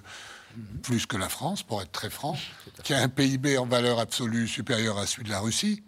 plus 0.83 1.05
que 1.05 1.17
la 1.17 1.29
France, 1.29 1.63
pour 1.63 1.81
être 1.81 1.91
très 1.91 2.09
franc, 2.09 2.37
qui 2.83 2.93
a 2.93 3.01
un 3.01 3.09
PIB 3.09 3.57
en 3.57 3.65
valeur 3.65 3.99
absolue 3.99 4.47
supérieur 4.47 4.97
à 4.97 5.07
celui 5.07 5.25
de 5.25 5.29
la 5.29 5.39
Russie, 5.39 5.83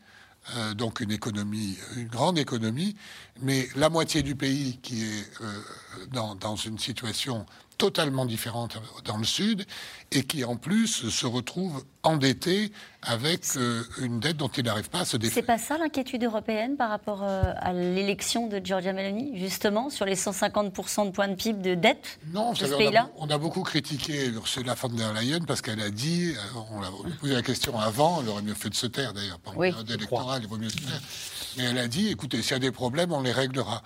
donc 0.75 0.99
une 0.99 1.11
économie, 1.11 1.77
une 1.95 2.07
grande 2.07 2.37
économie, 2.37 2.95
mais 3.41 3.67
la 3.75 3.89
moitié 3.89 4.23
du 4.23 4.35
pays 4.35 4.79
qui 4.81 5.03
est 5.03 5.25
dans, 6.11 6.35
dans, 6.35 6.55
une 6.55 6.79
situation 6.79 7.45
totalement 7.79 8.25
différente 8.25 8.77
dans 9.05 9.17
le 9.17 9.23
Sud 9.23 9.65
et 10.11 10.23
qui 10.23 10.43
en 10.43 10.57
plus 10.57 11.09
se 11.09 11.25
retrouve 11.25 11.83
endetté 12.03 12.71
avec 13.01 13.41
euh, 13.55 13.83
une 14.01 14.19
dette 14.19 14.35
dont 14.35 14.49
il 14.49 14.65
n'arrive 14.65 14.89
pas 14.89 14.99
à 14.99 15.05
se 15.05 15.15
défaire. 15.15 15.35
C'est 15.35 15.47
pas 15.47 15.57
ça 15.57 15.77
l'inquiétude 15.77 16.23
européenne 16.23 16.75
par 16.75 16.89
rapport 16.89 17.23
euh, 17.23 17.53
à 17.55 17.71
l'élection 17.71 18.47
de 18.47 18.59
Giorgia 18.61 18.91
Meloni, 18.91 19.39
justement, 19.39 19.89
sur 19.89 20.05
les 20.05 20.15
150% 20.15 21.05
de 21.05 21.11
points 21.11 21.29
de 21.29 21.35
PIB 21.35 21.61
de 21.61 21.75
dette 21.75 22.19
non, 22.33 22.51
de 22.51 22.57
ce 22.57 22.65
pays-là 22.65 23.09
on, 23.17 23.29
a 23.29 23.37
beaucoup 23.37 23.63
critiqué 23.63 24.27
Ursula 24.27 24.73
von 24.73 24.89
der 24.89 25.13
Leyen 25.13 25.39
parce 25.47 25.61
qu'elle 25.61 25.81
a 25.81 25.89
dit, 25.89 26.33
euh, 26.35 26.59
on 26.71 26.81
l'a 26.81 26.89
posé 27.21 27.33
la 27.33 27.41
question 27.41 27.79
avant, 27.79 28.21
elle 28.21 28.29
aurait 28.29 28.41
mieux 28.41 28.55
fait 28.55 28.69
de 28.69 28.75
se 28.75 28.87
taire 28.87 29.13
d'ailleurs, 29.13 29.39
pendant 29.39 29.57
oui. 29.57 29.69
période 29.69 29.89
électorale, 29.89 30.41
il 30.43 30.49
vaut 30.49 30.57
mieux 30.57 30.69
se 30.69 30.77
taire. 30.77 31.01
Mais 31.57 31.63
elle 31.63 31.77
a 31.77 31.87
dit, 31.87 32.09
écoutez, 32.09 32.41
s'il 32.41 32.51
y 32.51 32.55
a 32.55 32.59
des 32.59 32.71
problèmes, 32.71 33.13
on 33.13 33.21
les 33.21 33.31
réglera. 33.31 33.81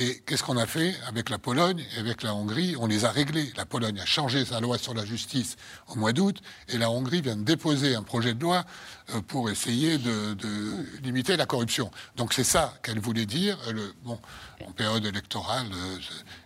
Et 0.00 0.20
qu'est-ce 0.24 0.44
qu'on 0.44 0.56
a 0.56 0.66
fait 0.66 0.94
avec 1.08 1.28
la 1.28 1.38
Pologne 1.38 1.84
et 1.96 1.98
avec 1.98 2.22
la 2.22 2.32
Hongrie? 2.32 2.76
On 2.78 2.86
les 2.86 3.04
a 3.04 3.10
réglés. 3.10 3.52
La 3.56 3.66
Pologne 3.66 3.98
a 3.98 4.06
changé 4.06 4.44
sa 4.44 4.60
loi 4.60 4.78
sur 4.78 4.94
la 4.94 5.04
justice 5.04 5.56
au 5.88 5.96
mois 5.96 6.12
d'août 6.12 6.40
et 6.68 6.78
la 6.78 6.88
Hongrie 6.88 7.20
vient 7.20 7.34
de 7.34 7.42
déposer 7.42 7.96
un 7.96 8.04
projet 8.04 8.32
de 8.32 8.40
loi 8.40 8.64
euh, 9.10 9.20
pour 9.22 9.50
essayer 9.50 9.98
de, 9.98 10.36
limiter 11.02 11.36
la 11.36 11.46
corruption. 11.46 11.90
Donc 12.14 12.32
c'est 12.32 12.44
ça 12.44 12.74
qu'elle 12.84 13.00
voulait 13.00 13.26
dire. 13.26 13.58
Le, 13.72 13.92
bon, 14.04 14.20
en 14.64 14.70
période 14.70 15.04
électorale, 15.04 15.66
euh, 15.72 15.98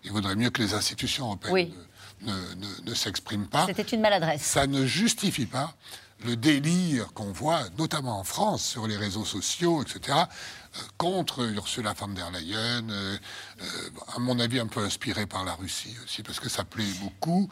il 0.05 0.12
vaudrait 0.12 0.37
mieux 0.37 0.49
que 0.49 0.62
les 0.62 0.73
institutions 0.73 1.27
européennes 1.27 1.73
ne, 2.23 2.33
ne 2.87 2.95
s'expriment 2.95 3.49
pas. 3.49 3.67
C'était 3.67 3.83
une 3.83 4.01
maladresse. 4.01 4.41
Ça 4.41 4.67
ne 4.67 4.87
justifie 4.87 5.47
pas 5.47 5.75
le 6.25 6.37
délire 6.37 7.12
qu'on 7.12 7.33
voit, 7.33 7.62
notamment 7.79 8.19
en 8.19 8.25
France, 8.25 8.65
sur 8.65 8.87
les 8.87 8.97
réseaux 8.97 9.25
sociaux, 9.25 9.83
etc., 9.83 10.19
euh, 10.19 10.25
contre 10.97 11.45
Ursula 11.45 11.95
von 11.95 12.09
der 12.09 12.31
Leyen, 12.31 12.89
euh, 12.91 13.17
euh, 13.61 13.65
à 14.17 14.19
mon 14.19 14.39
avis 14.39 14.61
un 14.61 14.67
peu 14.67 14.81
inspirée 14.81 15.27
par 15.27 15.45
la 15.45 15.55
Russie 15.55 15.95
aussi, 16.05 16.23
parce 16.23 16.41
que 16.41 16.49
ça 16.49 16.65
plaît 16.65 16.85
beaucoup. 17.03 17.49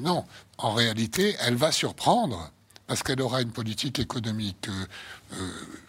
non, 0.00 0.24
en 0.58 0.72
réalité, 0.72 1.36
elle 1.40 1.56
va 1.56 1.72
surprendre, 1.72 2.50
parce 2.86 3.02
qu'elle 3.02 3.20
aura 3.20 3.42
une 3.42 3.52
politique 3.52 3.98
économique 3.98 4.68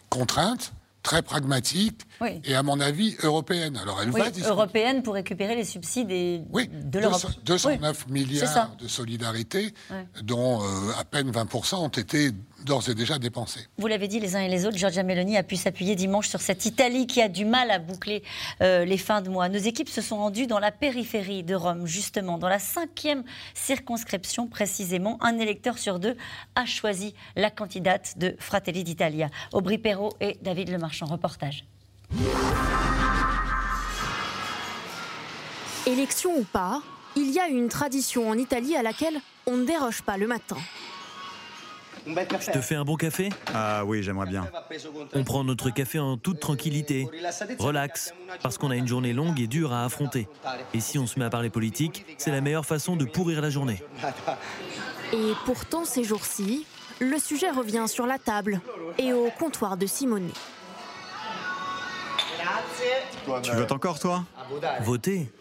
contrainte, 0.09 0.73
très 1.03 1.21
pragmatique 1.21 2.01
et, 2.43 2.55
à 2.55 2.63
mon 2.63 2.79
avis, 2.79 3.15
européenne. 3.23 3.77
Alors, 3.77 4.01
elle 4.01 4.11
va 4.11 4.29
européenne 4.45 5.03
pour 5.03 5.13
récupérer 5.13 5.55
les 5.55 5.63
subsides 5.63 6.07
de 6.07 6.99
l'Europe. 6.99 7.31
209 7.45 8.07
milliards 8.09 8.75
de 8.75 8.87
solidarité, 8.87 9.73
dont 10.23 10.61
à 10.97 11.05
peine 11.05 11.31
20% 11.31 11.75
ont 11.75 11.87
été 11.87 12.31
d'ores 12.65 12.89
et 12.89 12.95
déjà 12.95 13.17
dépensé. 13.19 13.67
Vous 13.77 13.87
l'avez 13.87 14.07
dit 14.07 14.19
les 14.19 14.35
uns 14.35 14.41
et 14.41 14.49
les 14.49 14.65
autres, 14.65 14.77
Giorgia 14.77 15.03
Meloni 15.03 15.37
a 15.37 15.43
pu 15.43 15.55
s'appuyer 15.55 15.95
dimanche 15.95 16.27
sur 16.27 16.41
cette 16.41 16.65
Italie 16.65 17.07
qui 17.07 17.21
a 17.21 17.29
du 17.29 17.45
mal 17.45 17.71
à 17.71 17.79
boucler 17.79 18.23
euh, 18.61 18.85
les 18.85 18.97
fins 18.97 19.21
de 19.21 19.29
mois. 19.29 19.49
Nos 19.49 19.59
équipes 19.59 19.89
se 19.89 20.01
sont 20.01 20.17
rendues 20.17 20.47
dans 20.47 20.59
la 20.59 20.71
périphérie 20.71 21.43
de 21.43 21.55
Rome, 21.55 21.85
justement, 21.85 22.37
dans 22.37 22.49
la 22.49 22.59
cinquième 22.59 23.23
circonscription 23.53 24.47
précisément. 24.47 25.17
Un 25.21 25.37
électeur 25.39 25.77
sur 25.77 25.99
deux 25.99 26.17
a 26.55 26.65
choisi 26.65 27.13
la 27.35 27.51
candidate 27.51 28.17
de 28.17 28.35
Fratelli 28.39 28.83
d'Italia. 28.83 29.29
Aubry 29.53 29.77
Perrault 29.77 30.13
et 30.19 30.37
David 30.41 30.69
Lemarchand, 30.69 31.05
reportage. 31.05 31.65
Élection 35.85 36.31
ou 36.37 36.43
pas, 36.43 36.81
il 37.15 37.31
y 37.31 37.39
a 37.39 37.47
une 37.47 37.69
tradition 37.69 38.29
en 38.29 38.37
Italie 38.37 38.75
à 38.75 38.83
laquelle 38.83 39.19
on 39.45 39.57
ne 39.57 39.65
déroge 39.65 40.01
pas 40.01 40.17
le 40.17 40.27
matin. 40.27 40.57
Je 42.07 42.51
te 42.51 42.61
fais 42.61 42.75
un 42.75 42.85
bon 42.85 42.95
café? 42.95 43.29
Ah 43.53 43.83
oui, 43.85 44.01
j'aimerais 44.01 44.27
bien. 44.27 44.47
On 45.13 45.23
prend 45.23 45.43
notre 45.43 45.69
café 45.69 45.99
en 45.99 46.17
toute 46.17 46.39
tranquillité, 46.39 47.07
relax, 47.59 48.13
parce 48.41 48.57
qu'on 48.57 48.71
a 48.71 48.75
une 48.75 48.87
journée 48.87 49.13
longue 49.13 49.39
et 49.39 49.47
dure 49.47 49.73
à 49.73 49.83
affronter. 49.83 50.27
Et 50.73 50.79
si 50.79 50.97
on 50.97 51.05
se 51.07 51.19
met 51.19 51.25
à 51.25 51.29
parler 51.29 51.49
politique, 51.49 52.05
c'est 52.17 52.31
la 52.31 52.41
meilleure 52.41 52.65
façon 52.65 52.95
de 52.95 53.05
pourrir 53.05 53.41
la 53.41 53.49
journée. 53.49 53.83
Et 55.13 55.33
pourtant, 55.45 55.85
ces 55.85 56.03
jours-ci, 56.03 56.65
le 56.99 57.19
sujet 57.19 57.51
revient 57.51 57.85
sur 57.87 58.07
la 58.07 58.17
table 58.17 58.61
et 58.97 59.13
au 59.13 59.29
comptoir 59.37 59.77
de 59.77 59.85
Simone. 59.85 60.29
Tu 63.43 63.51
votes 63.51 63.71
encore, 63.71 63.99
toi? 63.99 64.23
Voter? 64.81 65.31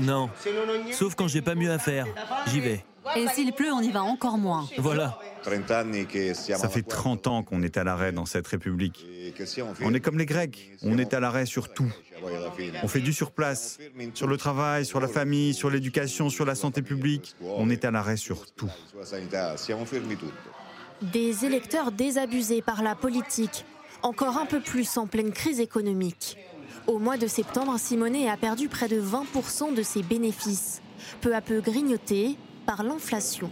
Non. 0.00 0.30
Sauf 0.92 1.14
quand 1.14 1.28
j'ai 1.28 1.42
pas 1.42 1.54
mieux 1.54 1.70
à 1.70 1.78
faire. 1.78 2.06
J'y 2.46 2.60
vais. 2.60 2.84
Et 3.16 3.26
s'il 3.28 3.52
pleut, 3.52 3.72
on 3.72 3.80
y 3.80 3.90
va 3.90 4.02
encore 4.02 4.38
moins. 4.38 4.68
Voilà. 4.78 5.18
Ça 5.42 6.68
fait 6.68 6.82
30 6.82 7.26
ans 7.26 7.42
qu'on 7.42 7.62
est 7.62 7.76
à 7.76 7.84
l'arrêt 7.84 8.12
dans 8.12 8.26
cette 8.26 8.46
République. 8.46 9.06
On 9.82 9.94
est 9.94 10.00
comme 10.00 10.18
les 10.18 10.26
Grecs, 10.26 10.70
on 10.82 10.98
est 10.98 11.14
à 11.14 11.20
l'arrêt 11.20 11.46
sur 11.46 11.72
tout. 11.72 11.90
On 12.82 12.88
fait 12.88 13.00
du 13.00 13.12
surplace, 13.12 13.78
sur 14.14 14.26
le 14.26 14.36
travail, 14.36 14.84
sur 14.84 15.00
la 15.00 15.08
famille, 15.08 15.54
sur 15.54 15.70
l'éducation, 15.70 16.28
sur 16.28 16.44
la 16.44 16.54
santé 16.54 16.82
publique. 16.82 17.34
On 17.42 17.70
est 17.70 17.84
à 17.84 17.90
l'arrêt 17.90 18.16
sur 18.16 18.50
tout. 18.52 18.70
Des 21.02 21.44
électeurs 21.46 21.92
désabusés 21.92 22.60
par 22.60 22.82
la 22.82 22.94
politique, 22.94 23.64
encore 24.02 24.36
un 24.36 24.46
peu 24.46 24.60
plus 24.60 24.98
en 24.98 25.06
pleine 25.06 25.32
crise 25.32 25.60
économique. 25.60 26.36
Au 26.86 26.98
mois 26.98 27.16
de 27.16 27.26
septembre, 27.26 27.78
Simonet 27.78 28.28
a 28.28 28.36
perdu 28.36 28.68
près 28.68 28.88
de 28.88 29.00
20% 29.00 29.74
de 29.74 29.82
ses 29.82 30.02
bénéfices. 30.02 30.82
Peu 31.20 31.34
à 31.34 31.40
peu 31.40 31.60
grignoté, 31.60 32.36
par 32.70 32.84
l'inflation. 32.84 33.50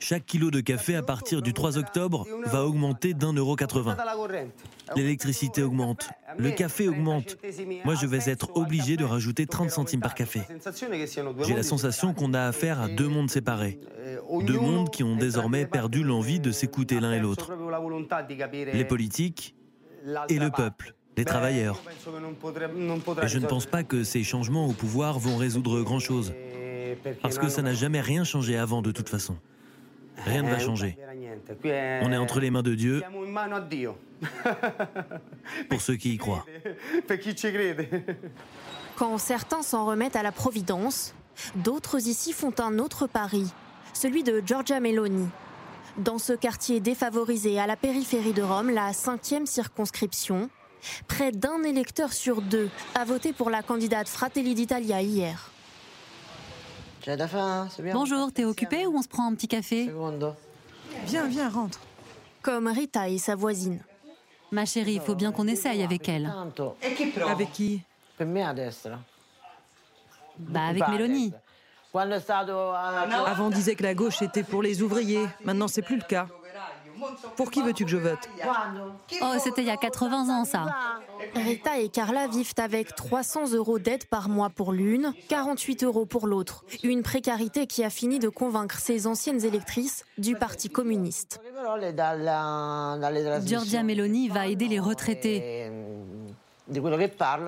Chaque 0.00 0.24
kilo 0.24 0.50
de 0.50 0.60
café 0.60 0.96
à 0.96 1.02
partir 1.02 1.42
du 1.42 1.52
3 1.52 1.76
octobre 1.76 2.26
va 2.46 2.64
augmenter 2.64 3.12
d'un 3.12 3.34
euro 3.34 3.54
80. 3.54 3.98
L'électricité 4.96 5.62
augmente, 5.62 6.08
le 6.38 6.50
café 6.52 6.88
augmente. 6.88 7.36
Moi, 7.84 7.96
je 7.96 8.06
vais 8.06 8.30
être 8.30 8.56
obligé 8.56 8.96
de 8.96 9.04
rajouter 9.04 9.44
30 9.44 9.70
centimes 9.70 10.00
par 10.00 10.14
café. 10.14 10.40
J'ai 11.46 11.54
la 11.54 11.62
sensation 11.62 12.14
qu'on 12.14 12.32
a 12.32 12.44
affaire 12.44 12.80
à 12.80 12.88
deux 12.88 13.08
mondes 13.08 13.28
séparés. 13.28 13.78
Deux 14.40 14.58
mondes 14.58 14.88
qui 14.88 15.04
ont 15.04 15.16
désormais 15.16 15.66
perdu 15.66 16.02
l'envie 16.02 16.40
de 16.40 16.50
s'écouter 16.50 16.98
l'un 16.98 17.12
et 17.12 17.20
l'autre. 17.20 17.52
Les 18.72 18.86
politiques 18.86 19.54
et 20.30 20.38
le 20.38 20.50
peuple 20.50 20.94
les 21.18 21.24
travailleurs. 21.24 21.82
Et 23.22 23.28
je 23.28 23.38
ne 23.38 23.46
pense 23.46 23.66
pas 23.66 23.82
que 23.82 24.04
ces 24.04 24.22
changements 24.22 24.66
au 24.66 24.72
pouvoir 24.72 25.18
vont 25.18 25.36
résoudre 25.36 25.82
grand-chose. 25.82 26.32
Parce 27.22 27.38
que 27.38 27.48
ça 27.48 27.60
n'a 27.60 27.74
jamais 27.74 28.00
rien 28.00 28.24
changé 28.24 28.56
avant 28.56 28.82
de 28.82 28.92
toute 28.92 29.08
façon. 29.08 29.36
Rien 30.24 30.42
ne 30.42 30.50
va 30.50 30.58
changer. 30.58 30.96
On 32.02 32.12
est 32.12 32.16
entre 32.16 32.40
les 32.40 32.50
mains 32.50 32.62
de 32.62 32.74
Dieu. 32.74 33.02
Pour 35.68 35.80
ceux 35.80 35.96
qui 35.96 36.14
y 36.14 36.18
croient. 36.18 36.44
Quand 38.96 39.18
certains 39.18 39.62
s'en 39.62 39.86
remettent 39.86 40.16
à 40.16 40.22
la 40.22 40.32
Providence, 40.32 41.14
d'autres 41.56 42.08
ici 42.08 42.32
font 42.32 42.54
un 42.58 42.78
autre 42.78 43.06
pari, 43.06 43.52
celui 43.92 44.22
de 44.22 44.42
Giorgia 44.44 44.80
Meloni. 44.80 45.28
Dans 45.98 46.18
ce 46.18 46.32
quartier 46.32 46.80
défavorisé 46.80 47.58
à 47.58 47.66
la 47.66 47.76
périphérie 47.76 48.32
de 48.32 48.42
Rome, 48.42 48.70
la 48.70 48.92
cinquième 48.92 49.46
circonscription, 49.46 50.48
Près 51.06 51.32
d'un 51.32 51.62
électeur 51.62 52.12
sur 52.12 52.42
deux 52.42 52.70
a 52.94 53.04
voté 53.04 53.32
pour 53.32 53.50
la 53.50 53.62
candidate 53.62 54.08
Fratelli 54.08 54.54
d'Italia 54.54 55.02
hier. 55.02 55.50
Bonjour, 57.92 58.32
t'es 58.32 58.44
occupé 58.44 58.86
ou 58.86 58.96
on 58.96 59.02
se 59.02 59.08
prend 59.08 59.26
un 59.26 59.34
petit 59.34 59.48
café 59.48 59.90
Viens, 61.06 61.26
viens, 61.26 61.48
rentre. 61.48 61.80
Comme 62.42 62.68
Rita 62.68 63.08
et 63.08 63.18
sa 63.18 63.34
voisine. 63.34 63.80
Ma 64.50 64.64
chérie, 64.64 64.94
il 64.94 65.00
faut 65.00 65.14
bien 65.14 65.32
qu'on 65.32 65.46
essaye 65.46 65.82
avec 65.82 66.08
elle. 66.08 66.32
Avec 67.28 67.52
qui 67.52 67.82
Bah 70.38 70.66
avec 70.66 70.88
Mélanie. 70.88 71.32
Avant 71.94 73.46
on 73.46 73.50
disait 73.50 73.74
que 73.74 73.82
la 73.82 73.94
gauche 73.94 74.22
était 74.22 74.42
pour 74.42 74.62
les 74.62 74.82
ouvriers, 74.82 75.26
maintenant 75.44 75.68
c'est 75.68 75.82
plus 75.82 75.96
le 75.96 76.02
cas. 76.02 76.28
Pour 77.36 77.50
qui 77.50 77.62
veux-tu 77.62 77.84
que 77.84 77.90
je 77.90 77.96
vote 77.96 78.28
Oh, 79.22 79.32
c'était 79.38 79.62
il 79.62 79.68
y 79.68 79.70
a 79.70 79.76
80 79.76 80.28
ans, 80.28 80.44
ça. 80.44 80.66
Rita 81.34 81.78
et 81.78 81.88
Carla 81.88 82.26
vivent 82.28 82.54
avec 82.58 82.94
300 82.94 83.52
euros 83.52 83.78
d'aide 83.78 84.06
par 84.06 84.28
mois 84.28 84.50
pour 84.50 84.72
l'une, 84.72 85.12
48 85.28 85.84
euros 85.84 86.06
pour 86.06 86.26
l'autre. 86.26 86.64
Une 86.82 87.02
précarité 87.02 87.66
qui 87.66 87.84
a 87.84 87.90
fini 87.90 88.18
de 88.18 88.28
convaincre 88.28 88.78
ces 88.78 89.06
anciennes 89.06 89.44
électrices 89.44 90.04
du 90.16 90.34
Parti 90.34 90.68
communiste. 90.68 91.40
Giorgia 93.44 93.82
Meloni 93.82 94.28
va 94.28 94.46
aider 94.46 94.68
les 94.68 94.80
retraités. 94.80 95.70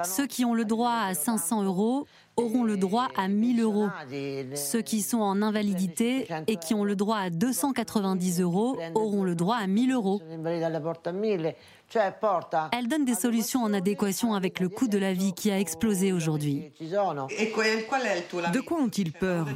Ceux 0.05 0.27
qui 0.27 0.45
ont 0.45 0.55
le 0.55 0.65
droit 0.65 0.93
à 0.93 1.15
500 1.15 1.63
euros 1.65 2.07
auront 2.41 2.65
le 2.65 2.77
droit 2.77 3.09
à 3.17 3.29
1000 3.29 3.61
euros. 3.61 3.89
Ceux 4.55 4.83
qui 4.83 5.03
sont 5.03 5.21
en 5.21 5.43
invalidité 5.43 6.27
et 6.47 6.57
qui 6.57 6.75
ont 6.75 6.85
le 6.85 6.97
droit 6.97 7.19
à 7.19 7.31
290 7.31 8.41
euros 8.41 8.79
auront 8.95 9.25
le 9.25 9.35
droit 9.35 9.57
à 9.57 9.67
1000 9.67 9.93
euros. 9.93 10.21
Elle 12.73 12.89
donne 12.89 13.05
des 13.05 13.15
solutions 13.15 13.63
en 13.63 13.73
adéquation 13.73 14.35
avec 14.35 14.61
le 14.61 14.69
coût 14.69 14.87
de 14.87 14.99
la 14.99 15.13
vie 15.13 15.33
qui 15.33 15.51
a 15.51 15.59
explosé 15.59 16.13
aujourd'hui. 16.13 16.71
De 16.81 18.61
quoi 18.61 18.79
ont-ils 18.79 19.13
peur? 19.13 19.49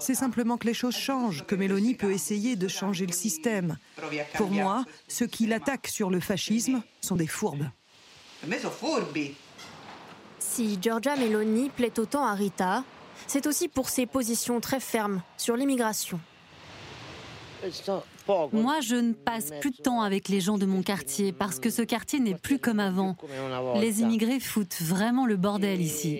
C'est 0.00 0.14
simplement 0.14 0.56
que 0.56 0.66
les 0.66 0.74
choses 0.74 0.96
changent, 0.96 1.44
que 1.46 1.54
Mélanie 1.54 1.94
peut 1.94 2.12
essayer 2.12 2.56
de 2.56 2.66
changer 2.68 3.06
le 3.06 3.12
système. 3.12 3.76
Pour 4.34 4.50
moi, 4.50 4.84
ceux 5.06 5.26
qui 5.26 5.46
l'attaquent 5.46 5.86
sur 5.88 6.10
le 6.10 6.20
fascisme 6.20 6.82
sont 7.00 7.16
des 7.16 7.28
fourbes. 7.28 7.66
Si 10.56 10.78
Giorgia 10.80 11.16
Meloni 11.16 11.68
plaît 11.68 12.00
autant 12.00 12.24
à 12.24 12.32
Rita, 12.32 12.82
c'est 13.26 13.46
aussi 13.46 13.68
pour 13.68 13.90
ses 13.90 14.06
positions 14.06 14.58
très 14.58 14.80
fermes 14.80 15.20
sur 15.36 15.54
l'immigration. 15.54 16.18
Moi, 18.54 18.80
je 18.80 18.96
ne 18.96 19.12
passe 19.12 19.50
plus 19.60 19.72
de 19.72 19.76
temps 19.76 20.00
avec 20.00 20.30
les 20.30 20.40
gens 20.40 20.56
de 20.56 20.64
mon 20.64 20.80
quartier 20.80 21.34
parce 21.34 21.60
que 21.60 21.68
ce 21.68 21.82
quartier 21.82 22.20
n'est 22.20 22.36
plus 22.36 22.58
comme 22.58 22.80
avant. 22.80 23.18
Les 23.78 24.00
immigrés 24.00 24.40
foutent 24.40 24.80
vraiment 24.80 25.26
le 25.26 25.36
bordel 25.36 25.82
ici. 25.82 26.18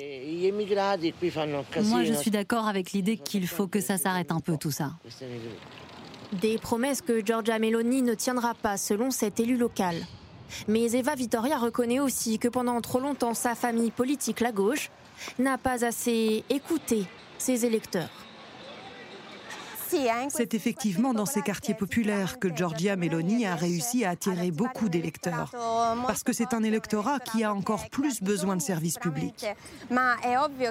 Moi, 1.84 2.04
je 2.04 2.12
suis 2.12 2.30
d'accord 2.30 2.66
avec 2.66 2.92
l'idée 2.92 3.16
qu'il 3.16 3.48
faut 3.48 3.68
que 3.68 3.80
ça 3.80 3.96
s'arrête 3.96 4.32
un 4.32 4.40
peu 4.40 4.58
tout 4.58 4.70
ça. 4.70 4.90
Des 6.42 6.58
promesses 6.58 7.00
que 7.00 7.24
Giorgia 7.24 7.58
Meloni 7.58 8.02
ne 8.02 8.12
tiendra 8.12 8.52
pas 8.52 8.76
selon 8.76 9.10
cet 9.10 9.40
élu 9.40 9.56
local. 9.56 9.96
Mais 10.68 10.92
Eva 10.92 11.14
Vittoria 11.14 11.58
reconnaît 11.58 12.00
aussi 12.00 12.38
que 12.38 12.48
pendant 12.48 12.80
trop 12.80 13.00
longtemps, 13.00 13.34
sa 13.34 13.54
famille 13.54 13.90
politique, 13.90 14.40
la 14.40 14.52
gauche, 14.52 14.90
n'a 15.38 15.58
pas 15.58 15.84
assez 15.84 16.44
écouté 16.50 17.04
ses 17.38 17.64
électeurs. 17.64 18.25
C'est 20.28 20.54
effectivement 20.54 21.14
dans 21.14 21.26
ces 21.26 21.42
quartiers 21.42 21.74
populaires 21.74 22.38
que 22.38 22.54
Giorgia 22.54 22.96
Meloni 22.96 23.46
a 23.46 23.54
réussi 23.54 24.04
à 24.04 24.10
attirer 24.10 24.50
beaucoup 24.50 24.88
d'électeurs. 24.88 25.50
Parce 26.06 26.22
que 26.22 26.32
c'est 26.32 26.54
un 26.54 26.62
électorat 26.62 27.18
qui 27.18 27.44
a 27.44 27.52
encore 27.52 27.88
plus 27.88 28.22
besoin 28.22 28.56
de 28.56 28.62
services 28.62 28.98
publics. 28.98 29.46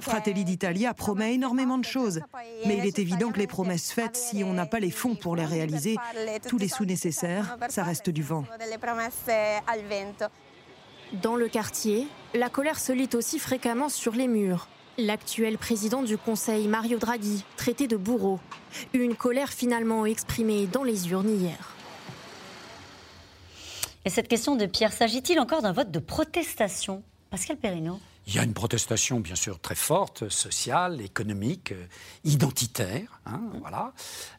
Fratelli 0.02 0.44
d'Italia 0.44 0.94
promet 0.94 1.34
énormément 1.34 1.78
de 1.78 1.86
choses. 1.86 2.22
Mais 2.66 2.78
il 2.78 2.86
est 2.86 3.00
évident 3.00 3.32
que 3.32 3.40
les 3.40 3.48
promesses 3.48 3.92
faites, 3.92 4.16
si 4.16 4.44
on 4.44 4.54
n'a 4.54 4.66
pas 4.66 4.80
les 4.80 4.92
fonds 4.92 5.16
pour 5.16 5.36
les 5.36 5.46
réaliser, 5.46 5.98
tous 6.48 6.58
les 6.58 6.68
sous 6.68 6.86
nécessaires, 6.86 7.58
ça 7.70 7.84
reste 7.84 8.10
du 8.10 8.24
vent. 8.24 8.44
Dans 11.22 11.36
le 11.36 11.48
quartier, 11.48 12.08
la 12.34 12.50
colère 12.50 12.80
se 12.80 12.92
lit 12.92 13.10
aussi 13.14 13.40
fréquemment 13.40 13.90
sur 13.90 14.14
les 14.14 14.28
murs. 14.28 14.68
L'actuel 14.98 15.58
président 15.58 16.04
du 16.04 16.18
Conseil, 16.18 16.70
Mario 16.70 16.98
Draghi, 16.98 17.44
traité 17.58 17.86
de 17.86 17.98
bourreau. 17.98 18.40
Une 18.94 19.16
colère 19.16 19.50
finalement 19.50 20.06
exprimée 20.06 20.68
dans 20.68 20.84
les 20.84 21.10
urnes 21.10 21.38
hier. 21.38 21.76
Et 24.06 24.10
cette 24.10 24.30
question 24.30 24.56
de 24.56 24.66
Pierre, 24.66 24.94
s'agit-il 24.94 25.40
encore 25.40 25.62
d'un 25.62 25.74
vote 25.74 25.92
de 25.92 26.00
protestation 26.00 27.04
Pascal 27.30 27.58
Perrineau 27.58 28.00
il 28.28 28.34
y 28.34 28.40
a 28.40 28.44
une 28.44 28.56
protestation, 28.56 29.20
bien 29.20 29.36
sûr, 29.36 29.60
très 29.60 29.76
forte, 29.76 30.30
sociale, 30.30 31.00
économique, 31.00 31.74
euh, 31.74 31.86
identitaire, 32.24 33.22
hein, 33.28 33.40
voilà, 33.62 33.94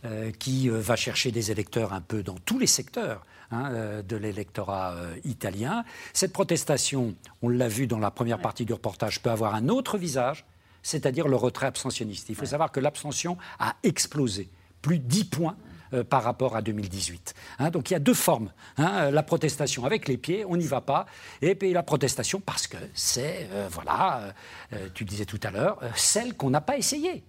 euh, 0.04 0.32
qui 0.32 0.68
euh, 0.68 0.80
va 0.80 0.96
chercher 0.96 1.30
des 1.30 1.52
électeurs 1.52 1.92
un 1.92 2.00
peu 2.00 2.24
dans 2.24 2.34
tous 2.34 2.58
les 2.58 2.66
secteurs 2.66 3.24
hein, 3.50 4.02
de 4.06 4.16
l'électorat 4.16 4.94
italien. 5.24 5.84
Cette 6.12 6.32
protestation, 6.32 7.14
on 7.42 7.48
l'a 7.48 7.68
vu 7.68 7.86
dans 7.86 7.98
la 7.98 8.10
première 8.10 8.40
partie 8.40 8.64
du 8.64 8.72
reportage, 8.72 9.22
peut 9.22 9.30
avoir 9.30 9.54
un 9.54 9.68
autre 9.68 9.98
visage, 9.98 10.44
c'est-à-dire 10.82 11.28
le 11.28 11.36
retrait 11.36 11.66
abstentionniste. 11.66 12.28
Il 12.28 12.34
faut 12.34 12.46
savoir 12.46 12.70
que 12.70 12.80
l'abstention 12.80 13.36
a 13.58 13.74
explosé, 13.82 14.48
plus 14.82 14.98
10 14.98 15.24
points 15.24 15.56
euh, 15.96 16.04
par 16.04 16.22
rapport 16.22 16.56
à 16.56 16.62
2018. 16.62 17.34
Hein, 17.58 17.70
donc 17.70 17.90
il 17.90 17.94
y 17.94 17.96
a 17.96 18.00
deux 18.00 18.14
formes. 18.14 18.50
Hein, 18.78 19.10
la 19.10 19.22
protestation 19.22 19.84
avec 19.84 20.08
les 20.08 20.16
pieds, 20.16 20.44
on 20.44 20.56
n'y 20.56 20.66
va 20.66 20.80
pas, 20.80 21.06
et 21.42 21.54
puis 21.54 21.72
la 21.72 21.82
protestation 21.82 22.40
parce 22.40 22.66
que 22.66 22.76
c'est, 22.94 23.48
euh, 23.52 23.68
voilà, 23.70 24.34
euh, 24.72 24.88
tu 24.94 25.04
disais 25.04 25.24
tout 25.24 25.40
à 25.42 25.50
l'heure, 25.50 25.80
celle 25.94 26.34
qu'on 26.34 26.50
n'a 26.50 26.60
pas 26.60 26.76
essayée. 26.76 27.24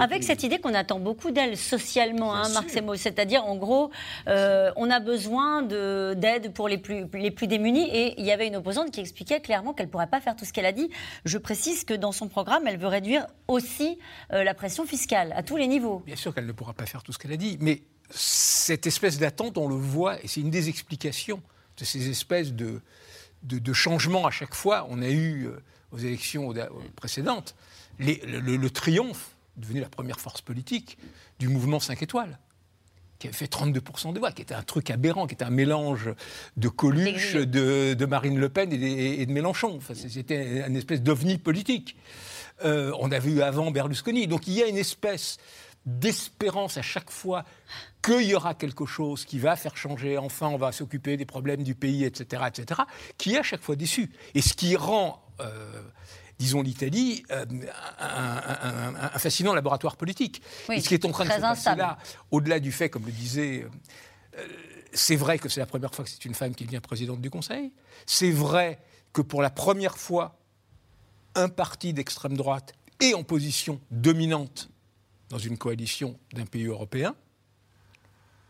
avec 0.00 0.22
cette 0.22 0.42
idée 0.42 0.58
qu'on 0.58 0.74
attend 0.74 1.00
beaucoup 1.00 1.30
d'elle 1.30 1.56
socialement, 1.56 2.34
hein, 2.34 2.48
Marc 2.50 2.70
Semo, 2.70 2.94
c'est-à-dire 2.94 3.44
en 3.44 3.56
gros, 3.56 3.90
on 4.26 4.90
a 4.90 5.00
besoin 5.00 5.62
d'aide 5.62 6.52
pour 6.52 6.68
les 6.68 6.78
plus, 6.78 7.06
les 7.14 7.30
plus 7.30 7.46
démunis, 7.46 7.88
et 7.90 8.20
il 8.20 8.26
y 8.26 8.32
avait 8.32 8.46
une 8.46 8.56
opposante 8.56 8.90
qui 8.90 9.00
expliquait 9.00 9.40
clairement 9.40 9.72
qu'elle 9.72 9.86
ne 9.86 9.92
pourrait 9.92 10.06
pas 10.06 10.20
faire 10.20 10.36
tout 10.36 10.44
ce 10.44 10.52
qu'elle 10.52 10.66
a 10.66 10.72
dit. 10.72 10.90
Je 11.24 11.38
précise 11.38 11.84
que 11.84 11.94
dans 11.94 12.12
son 12.12 12.28
programme, 12.28 12.66
elle 12.66 12.78
veut 12.78 12.86
réduire 12.86 13.26
aussi 13.48 13.98
la 14.30 14.54
pression 14.54 14.84
fiscale 14.86 15.32
à 15.36 15.42
tous 15.42 15.56
les 15.56 15.66
niveaux. 15.66 16.02
Bien 16.06 16.16
sûr 16.16 16.34
qu'elle 16.34 16.46
ne 16.46 16.52
pourra 16.52 16.72
pas 16.72 16.86
faire 16.86 17.02
tout 17.02 17.12
ce 17.12 17.18
qu'elle 17.18 17.32
a 17.32 17.36
dit, 17.36 17.58
mais 17.60 17.82
cette 18.10 18.86
espèce 18.86 19.18
d'attente, 19.18 19.58
on 19.58 19.68
le 19.68 19.74
voit, 19.74 20.22
et 20.22 20.28
c'est 20.28 20.40
une 20.40 20.50
des 20.50 20.68
explications 20.68 21.42
de 21.78 21.84
ces 21.84 22.10
espèces 22.10 22.52
de, 22.52 22.80
de, 23.42 23.72
changements 23.72 24.26
à 24.26 24.30
chaque 24.30 24.54
fois. 24.54 24.86
On 24.90 25.00
a 25.02 25.08
eu 25.08 25.46
euh, 25.46 25.62
aux 25.92 25.98
élections 25.98 26.52
précédentes 26.96 27.54
le, 27.98 28.68
triomphe, 28.68 29.36
devenu 29.56 29.80
la 29.80 29.88
première 29.88 30.20
force 30.20 30.40
politique, 30.40 30.98
du 31.38 31.48
mouvement 31.48 31.80
5 31.80 32.02
étoiles 32.02 32.38
qui 33.18 33.26
avait 33.26 33.36
fait 33.36 33.52
32% 33.52 34.14
des 34.14 34.18
voix, 34.18 34.32
qui 34.32 34.40
était 34.40 34.54
un 34.54 34.62
truc 34.62 34.88
aberrant, 34.88 35.26
qui 35.26 35.34
était 35.34 35.44
un 35.44 35.50
mélange 35.50 36.08
de 36.56 36.68
Coluche, 36.68 37.34
de, 37.34 38.06
Marine 38.06 38.38
Le 38.38 38.48
Pen 38.48 38.72
et, 38.72 39.26
de 39.26 39.30
Mélenchon. 39.30 39.76
Enfin, 39.76 39.92
C'était 39.94 40.66
une 40.66 40.74
espèce 40.74 41.02
d'ovni 41.02 41.36
politique. 41.36 41.96
Euh, 42.64 42.92
on 42.98 43.12
avait 43.12 43.30
eu 43.30 43.42
avant 43.42 43.70
Berlusconi. 43.70 44.26
Donc 44.26 44.46
il 44.46 44.54
y 44.54 44.62
a 44.62 44.68
une 44.68 44.78
espèce 44.78 45.36
d'espérance 45.86 46.76
à 46.76 46.82
chaque 46.82 47.10
fois 47.10 47.44
qu'il 48.02 48.22
y 48.22 48.34
aura 48.34 48.54
quelque 48.54 48.86
chose 48.86 49.24
qui 49.24 49.38
va 49.38 49.56
faire 49.56 49.76
changer, 49.76 50.18
enfin 50.18 50.48
on 50.48 50.56
va 50.56 50.72
s'occuper 50.72 51.16
des 51.16 51.24
problèmes 51.24 51.62
du 51.62 51.74
pays, 51.74 52.04
etc., 52.04 52.44
etc., 52.48 52.82
qui 53.18 53.34
est 53.34 53.38
à 53.38 53.42
chaque 53.42 53.62
fois 53.62 53.76
déçu. 53.76 54.10
Et 54.34 54.42
ce 54.42 54.54
qui 54.54 54.76
rend, 54.76 55.22
euh, 55.40 55.82
disons, 56.38 56.62
l'Italie 56.62 57.24
euh, 57.30 57.44
un, 57.98 59.18
fascinant 59.18 59.54
laboratoire 59.54 59.96
politique. 59.96 60.42
Et 60.70 60.80
ce 60.80 60.88
qui 60.88 60.94
est 60.94 61.04
en 61.04 61.12
train 61.12 61.24
de 61.24 61.32
se 61.32 61.40
passer 61.40 61.74
là, 61.76 61.98
au-delà 62.30 62.60
du 62.60 62.72
fait, 62.72 62.88
comme 62.90 63.06
le 63.06 63.12
disait... 63.12 63.66
Euh, 64.36 64.46
c'est 64.92 65.16
vrai 65.16 65.38
que 65.38 65.48
c'est 65.48 65.60
la 65.60 65.66
première 65.66 65.94
fois 65.94 66.04
que 66.04 66.10
c'est 66.10 66.24
une 66.24 66.34
femme 66.34 66.52
qui 66.54 66.64
devient 66.64 66.80
présidente 66.80 67.20
du 67.20 67.30
Conseil. 67.30 67.72
C'est 68.06 68.32
vrai 68.32 68.80
que 69.12 69.22
pour 69.22 69.40
la 69.42 69.50
première 69.50 69.96
fois, 69.96 70.38
un 71.34 71.48
parti 71.48 71.92
d'extrême 71.92 72.36
droite 72.36 72.74
est 73.00 73.14
en 73.14 73.22
position 73.22 73.80
dominante 73.90 74.68
dans 75.30 75.38
une 75.38 75.56
coalition 75.56 76.18
d'un 76.32 76.44
pays 76.44 76.66
européen. 76.66 77.14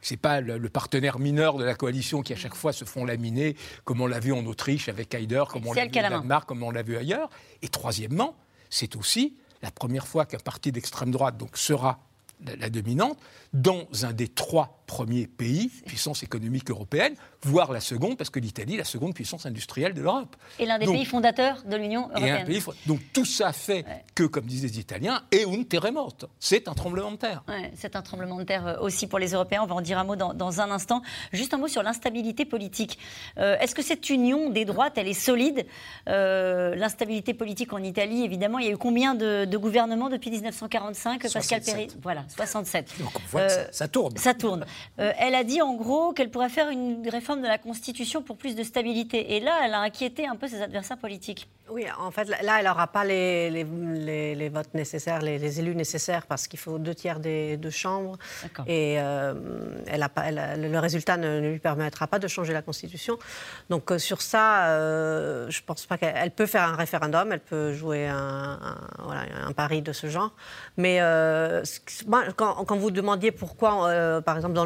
Ce 0.03 0.15
n'est 0.15 0.19
pas 0.19 0.41
le, 0.41 0.69
partenaire 0.71 1.19
mineur 1.19 1.59
de 1.59 1.65
la 1.65 1.75
coalition 1.75 2.23
qui 2.23 2.33
à 2.33 2.37
chaque 2.37 2.55
fois 2.55 2.73
se 2.73 2.87
font 2.87 3.05
laminer, 3.05 3.55
comme 3.85 4.01
on 4.01 4.07
l'a 4.07 4.19
vu 4.19 4.33
en 4.33 4.45
Autriche 4.47 4.89
avec 4.89 5.15
Haider, 5.15 5.45
comme 5.51 5.67
on 5.67 5.75
l'a 5.75 5.85
vu 5.85 5.91
au 5.91 5.93
Danemark, 5.93 6.49
comme 6.49 6.63
on 6.63 6.71
l'a 6.71 6.83
vu 6.83 6.97
ailleurs. 6.97 7.29
Et 7.61 7.69
troisièmement, 7.69 8.35
c'est 8.71 8.97
aussi 8.97 9.37
la 9.63 9.71
première 9.71 10.07
fois 10.07 10.25
qu'un 10.25 10.39
parti 10.39 10.73
d'extrême 10.73 11.11
droite 11.11 11.37
donc, 11.37 11.59
sera 11.59 12.01
la, 12.59 12.71
dominante 12.71 13.19
dans 13.53 13.87
un 14.03 14.15
des 14.15 14.29
trois 14.29 14.83
premiers 14.87 15.27
pays, 15.27 15.69
puissance 15.85 16.23
économique 16.23 16.71
européenne, 16.71 17.15
voire 17.45 17.73
la 17.73 17.81
seconde, 17.81 18.17
parce 18.17 18.31
que 18.31 18.39
l'Italie 18.39 18.75
est 18.75 18.79
la 18.79 18.85
seconde 18.85 19.15
puissance 19.15 19.47
industrielle 19.47 19.95
de 19.95 20.03
l'Europe. 20.03 20.37
Et 20.59 20.67
l'un 20.67 20.79
des 20.79 20.87
pays 20.87 21.05
fondateurs 21.05 21.63
de 21.65 21.77
l'Union 21.77 22.09
européenne. 22.11 22.47
donc 22.87 23.01
tout 23.13 23.25
ça 23.25 23.53
fait 23.53 23.85
que, 24.15 24.25
comme 24.25 24.45
disent 24.45 24.63
les 24.63 24.79
Italiens, 24.79 25.23
et 25.33 25.45
un 25.45 25.63
terremoto, 25.63 26.29
c'est 26.39 26.69
un 26.69 26.75
tremblement 26.75 27.13
de 27.13 27.17
terre. 27.17 27.43
c'est 27.75 27.97
un 27.97 28.03
tremblement 28.03 28.37
de 28.37 28.45
terre 28.45 28.67
euh, 28.67 28.77
aussi 28.81 29.07
pour 29.07 29.19
les 29.19 29.33
Européens, 29.33 29.63
on 29.63 29.67
va 29.67 29.75
en 29.75 29.81
dire 29.81 29.99
un 29.99 30.05
mot 30.05 30.17
dans, 30.17 30.61
un 30.61 30.71
instant. 30.71 31.03
Juste 31.33 31.55
un 31.55 31.59
mot 31.59 31.69
sur 31.69 31.83
l'instabilité 31.83 32.45
politique. 32.45 32.99
Euh, 33.39 33.57
est-ce 33.59 33.75
que 33.75 33.83
cette 33.83 34.11
union 34.11 34.51
des 34.51 34.65
droites, 34.65 34.95
elle 34.97 35.09
est 35.09 35.15
solide? 35.15 35.67
Euh, 36.09 36.75
L'instabilité 36.75 37.35
politique 37.35 37.73
en 37.73 37.83
Italie, 37.83 38.25
évidemment, 38.25 38.59
il 38.59 38.67
y 38.67 38.69
a 38.69 38.73
eu 38.73 38.77
combien 38.77 39.15
de, 39.15 39.47
gouvernements 39.57 40.09
depuis 40.09 40.31
1945 40.31 41.31
Pascal 41.33 41.61
Perry? 41.61 41.89
Voilà, 42.03 42.25
67. 42.35 42.95
Donc 42.99 43.11
on 43.15 43.29
voit 43.29 43.47
que 43.47 43.53
ça, 43.73 43.89
tourne. 43.89 44.17
Ça 44.17 44.33
tourne. 44.35 44.65
elle 44.97 45.35
a 45.35 45.45
dit 45.45 45.61
en 45.61 45.75
gros 45.75 46.13
qu'elle 46.13 46.31
pourrait 46.31 46.49
faire 46.49 46.71
une 46.71 47.07
réforme 47.09 47.30
de 47.37 47.47
la 47.47 47.59
Constitution 47.59 48.23
pour 48.23 48.37
plus 48.37 48.57
de 48.57 48.63
stabilité. 48.63 49.37
Et 49.37 49.41
là, 49.41 49.61
elle 49.65 49.75
a 49.75 49.81
inquiété 49.81 50.27
un 50.27 50.37
peu 50.37 50.49
ses 50.49 50.63
adversaires 50.63 50.99
politiques. 50.99 51.49
Oui, 51.71 51.85
en 51.99 52.11
fait, 52.11 52.25
là, 52.43 52.59
elle 52.59 52.67
n'aura 52.67 52.89
pas 52.89 53.05
les, 53.05 53.49
les, 53.51 54.49
votes 54.49 54.75
nécessaires, 54.75 55.21
les, 55.21 55.61
élus 55.61 55.77
nécessaires, 55.77 56.27
parce 56.27 56.49
qu'il 56.49 56.59
faut 56.59 56.79
deux 56.79 56.95
tiers 56.95 57.21
des 57.21 57.57
deux 57.57 57.71
chambres. 57.71 58.19
Et 58.67 58.97
euh, 58.99 59.35
elle 59.87 60.03
a 60.03 60.09
pas, 60.09 60.31
le 60.33 60.79
résultat 60.79 61.17
ne, 61.17 61.39
lui 61.39 61.59
permettra 61.61 62.09
pas 62.09 62.19
de 62.19 62.27
changer 62.27 62.53
la 62.53 62.63
Constitution. 62.63 63.19
Donc, 63.69 63.93
euh, 63.93 63.99
sur 63.99 64.21
ça, 64.21 64.67
euh, 64.67 65.49
je 65.49 65.61
ne 65.61 65.65
pense 65.65 65.87
pas 65.87 65.97
qu'elle 65.97 66.33
peut 66.33 66.47
faire 66.47 66.65
un 66.65 66.75
référendum, 66.75 67.31
elle 67.31 67.41
peut 67.41 67.73
jouer 67.73 68.09
un, 68.09 68.59
voilà, 68.99 69.23
un 69.47 69.53
pari 69.53 69.81
de 69.81 69.93
ce 69.93 70.09
genre. 70.09 70.35
Mais 70.77 70.99
quand, 72.37 72.65
quand, 72.65 72.77
vous 72.77 72.91
demandiez 72.91 73.31
pourquoi, 73.31 74.23
par 74.23 74.37
exemple, 74.37 74.55
dans, 74.55 74.65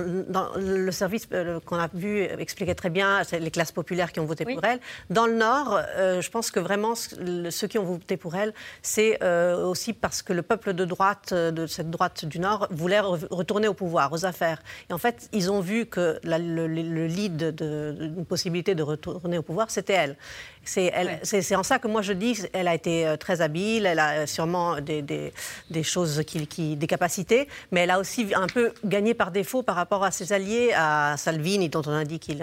le 0.56 0.90
service 0.90 1.28
qu'on 1.66 1.76
a 1.76 1.88
vu 1.92 2.26
expliquait 2.54 2.74
très 2.74 2.90
bien, 2.90 3.22
c'est 3.24 3.40
les 3.40 3.50
classes 3.50 3.72
populaires 3.72 4.12
qui 4.12 4.20
ont 4.20 4.26
voté 4.26 4.44
pour 4.44 4.64
elle. 4.64 4.80
Dans 5.10 5.26
le 5.26 5.34
Nord, 5.34 5.80
je 5.96 6.30
pense 6.30 6.50
que 6.50 6.60
vraiment, 6.60 6.94
ceux 6.94 7.66
qui 7.66 7.78
ont 7.78 7.84
voté 7.84 8.16
pour 8.16 8.34
elle, 8.34 8.52
c'est 8.82 9.18
euh, 9.22 9.66
aussi 9.66 9.92
parce 9.92 10.22
que 10.22 10.32
le 10.32 10.42
peuple 10.42 10.72
de 10.72 10.84
droite, 10.84 11.30
euh, 11.32 11.50
de 11.50 11.66
cette 11.66 11.90
droite 11.90 12.24
du 12.24 12.38
Nord, 12.38 12.68
voulait 12.70 13.00
retourner 13.00 13.68
au 13.68 13.74
pouvoir, 13.74 14.12
aux 14.12 14.24
affaires. 14.24 14.62
Et 14.90 14.92
en 14.92 14.98
fait, 14.98 15.28
ils 15.32 15.50
ont 15.50 15.60
vu 15.60 15.86
que 15.86 16.20
le, 16.22 17.06
lead 17.06 17.54
d'une 17.54 18.24
possibilité 18.24 18.74
de 18.74 18.82
retourner 18.82 19.38
au 19.38 19.42
pouvoir, 19.42 19.70
c'était 19.70 19.92
elle. 19.94 20.16
C'est 20.64 21.56
en 21.56 21.62
ça 21.62 21.78
que 21.78 21.88
moi 21.88 22.00
je 22.00 22.14
dis 22.14 22.34
qu'elle 22.34 22.68
a 22.68 22.74
été 22.74 23.06
euh, 23.06 23.16
très 23.16 23.42
habile, 23.42 23.84
elle 23.84 23.98
a 23.98 24.26
sûrement 24.26 24.80
des, 24.80 25.02
des, 25.02 25.82
choses, 25.82 26.22
qui, 26.26 26.76
des 26.76 26.86
capacités, 26.86 27.48
mais 27.70 27.80
elle 27.80 27.90
a 27.90 27.98
aussi 27.98 28.28
un 28.34 28.46
peu 28.46 28.72
gagné 28.84 29.12
par 29.12 29.30
défaut 29.30 29.62
par 29.62 29.76
rapport 29.76 30.04
à 30.04 30.10
ses 30.10 30.32
alliés, 30.32 30.72
à 30.74 31.16
Salvini, 31.18 31.68
dont 31.68 31.82
on 31.86 31.92
a 31.92 32.04
dit 32.04 32.18
qu'il 32.18 32.42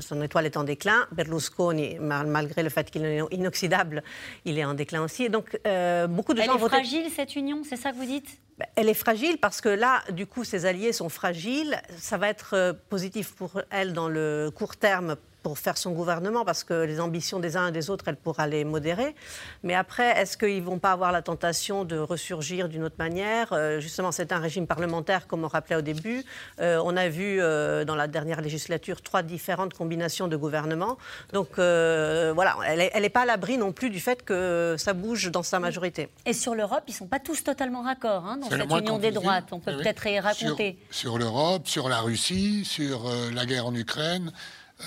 son 0.00 0.22
étoile 0.22 0.46
est 0.46 0.56
en 0.56 0.64
déclin, 0.64 1.06
Berlusconi, 1.12 1.98
malgré 2.00 2.62
le 2.62 2.68
fait 2.68 2.90
qu'il 2.90 3.04
est 3.04 3.20
inoxydable, 3.30 4.02
il 4.44 4.58
est 4.58 4.64
en 4.64 4.74
déclin 4.74 5.02
aussi. 5.02 5.24
Et 5.24 5.28
donc, 5.28 5.58
euh, 5.66 6.06
beaucoup 6.06 6.34
de 6.34 6.40
elle 6.40 6.46
gens 6.46 6.56
est 6.56 6.68
fragile, 6.68 7.06
cette 7.14 7.36
union, 7.36 7.62
c'est 7.68 7.76
ça 7.76 7.92
que 7.92 7.96
vous 7.96 8.04
dites? 8.04 8.38
Ben, 8.58 8.66
elle 8.76 8.88
est 8.88 8.94
fragile 8.94 9.38
parce 9.38 9.60
que 9.60 9.68
là, 9.68 10.02
du 10.12 10.26
coup, 10.26 10.42
ses 10.44 10.64
alliés 10.64 10.92
sont 10.92 11.10
fragiles. 11.10 11.80
Ça 11.98 12.16
va 12.16 12.28
être 12.28 12.54
euh, 12.54 12.72
positif 12.88 13.32
pour 13.32 13.60
elle 13.70 13.92
dans 13.92 14.08
le 14.08 14.50
court 14.54 14.76
terme 14.76 15.16
pour 15.46 15.60
faire 15.60 15.78
son 15.78 15.92
gouvernement, 15.92 16.44
parce 16.44 16.64
que 16.64 16.74
les 16.74 16.98
ambitions 16.98 17.38
des 17.38 17.56
uns 17.56 17.68
et 17.68 17.70
des 17.70 17.88
autres, 17.88 18.08
elle 18.08 18.16
pourra 18.16 18.48
les 18.48 18.64
modérer. 18.64 19.14
Mais 19.62 19.76
après, 19.76 20.20
est-ce 20.20 20.36
qu'ils 20.36 20.56
ne 20.56 20.68
vont 20.68 20.80
pas 20.80 20.90
avoir 20.90 21.12
la 21.12 21.22
tentation 21.22 21.84
de 21.84 21.96
ressurgir 21.96 22.68
d'une 22.68 22.82
autre 22.82 22.96
manière? 22.98 23.52
Euh, 23.52 23.78
Justement, 23.78 24.10
c'est 24.10 24.32
un 24.32 24.40
régime 24.40 24.66
parlementaire, 24.66 25.28
comme 25.28 25.44
on 25.44 25.46
rappelait 25.46 25.76
au 25.76 25.82
début. 25.82 26.24
Euh, 26.60 26.82
on 26.84 26.96
a 26.96 27.08
vu 27.08 27.40
euh, 27.40 27.84
dans 27.84 27.94
la 27.94 28.08
dernière 28.08 28.40
législature 28.40 29.02
trois 29.02 29.22
différentes 29.22 29.72
combinations 29.72 30.26
de 30.26 30.36
gouvernements. 30.36 30.98
Donc 31.32 31.50
voilà, 31.58 32.56
elle 32.66 33.02
n'est 33.02 33.08
pas 33.08 33.22
à 33.22 33.26
l'abri 33.26 33.56
non 33.56 33.70
plus 33.70 33.90
du 33.90 34.00
fait 34.00 34.24
que 34.24 34.74
ça 34.76 34.94
bouge 34.94 35.30
dans 35.30 35.44
sa 35.44 35.60
majorité. 35.60 36.08
Et 36.24 36.32
sur 36.32 36.56
l'Europe, 36.56 36.82
ils 36.88 36.92
ne 36.92 36.96
sont 36.96 37.06
pas 37.06 37.20
tous 37.20 37.44
totalement 37.44 37.82
raccords 37.82 38.26
hein, 38.26 38.38
dans 38.38 38.50
cette 38.50 38.68
union 38.68 38.98
des 38.98 39.12
droites. 39.12 39.52
On 39.52 39.60
peut 39.60 39.76
peut-être 39.76 40.04
y 40.08 40.18
raconter. 40.18 40.76
Sur, 40.90 41.10
sur 41.10 41.18
l'Europe, 41.18 41.68
sur 41.68 41.88
la 41.88 42.00
Russie, 42.00 42.64
sur 42.64 43.08
la 43.32 43.46
guerre 43.46 43.66
en 43.66 43.74
Ukraine. 43.76 44.32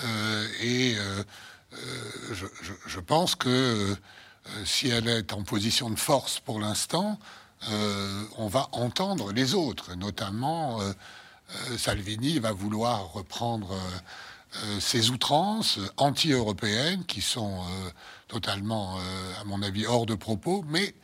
Euh, 0.04 0.48
et 0.60 0.96
euh, 0.96 1.22
euh, 1.74 2.46
je, 2.86 3.00
pense 3.00 3.34
que 3.34 3.96
si 4.64 4.88
elle 4.88 5.08
est 5.08 5.32
en 5.32 5.42
position 5.42 5.90
de 5.90 5.98
force 5.98 6.40
pour 6.40 6.60
l'instant, 6.60 7.18
on 8.38 8.48
va 8.48 8.68
entendre 8.72 9.32
les 9.32 9.54
autres, 9.54 9.94
notamment 9.94 10.80
Salvini 11.76 12.38
va 12.38 12.52
vouloir 12.52 13.12
reprendre 13.12 13.78
ces 14.80 15.10
outrances 15.10 15.78
anti-européennes 15.98 17.04
qui 17.04 17.20
sont 17.20 17.62
totalement, 18.28 18.98
à 19.40 19.44
mon 19.44 19.62
avis, 19.62 19.86
hors 19.86 20.06
de 20.06 20.14
propos, 20.14 20.64
mais 20.68 20.94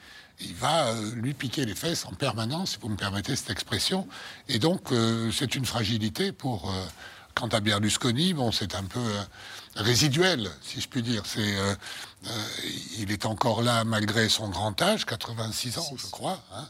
il 0.40 0.54
va 0.54 0.94
lui 1.14 1.34
piquer 1.34 1.66
les 1.66 1.74
fesses 1.74 2.06
en 2.06 2.14
permanence, 2.14 2.72
si 2.72 2.78
vous 2.80 2.88
me 2.88 2.96
permettez 2.96 3.36
cette 3.36 3.50
expression. 3.50 4.08
Et 4.48 4.58
donc, 4.58 4.88
c'est 5.30 5.54
une 5.56 5.66
fragilité 5.66 6.32
pour 6.32 6.72
Quant 7.36 7.48
à 7.48 7.60
Berlusconi, 7.60 8.32
bon, 8.32 8.50
c'est 8.50 8.74
un 8.74 8.84
peu 8.84 8.98
euh, 8.98 9.22
résiduel, 9.76 10.50
si 10.62 10.80
je 10.80 10.88
puis 10.88 11.02
dire. 11.02 11.22
C'est, 11.26 11.54
euh, 11.58 11.74
euh, 12.28 12.30
il 12.98 13.12
est 13.12 13.26
encore 13.26 13.60
là 13.60 13.84
malgré 13.84 14.30
son 14.30 14.48
grand 14.48 14.80
âge, 14.80 15.04
86 15.04 15.76
ans, 15.76 15.94
je 15.98 16.06
crois. 16.06 16.42
Hein. 16.54 16.66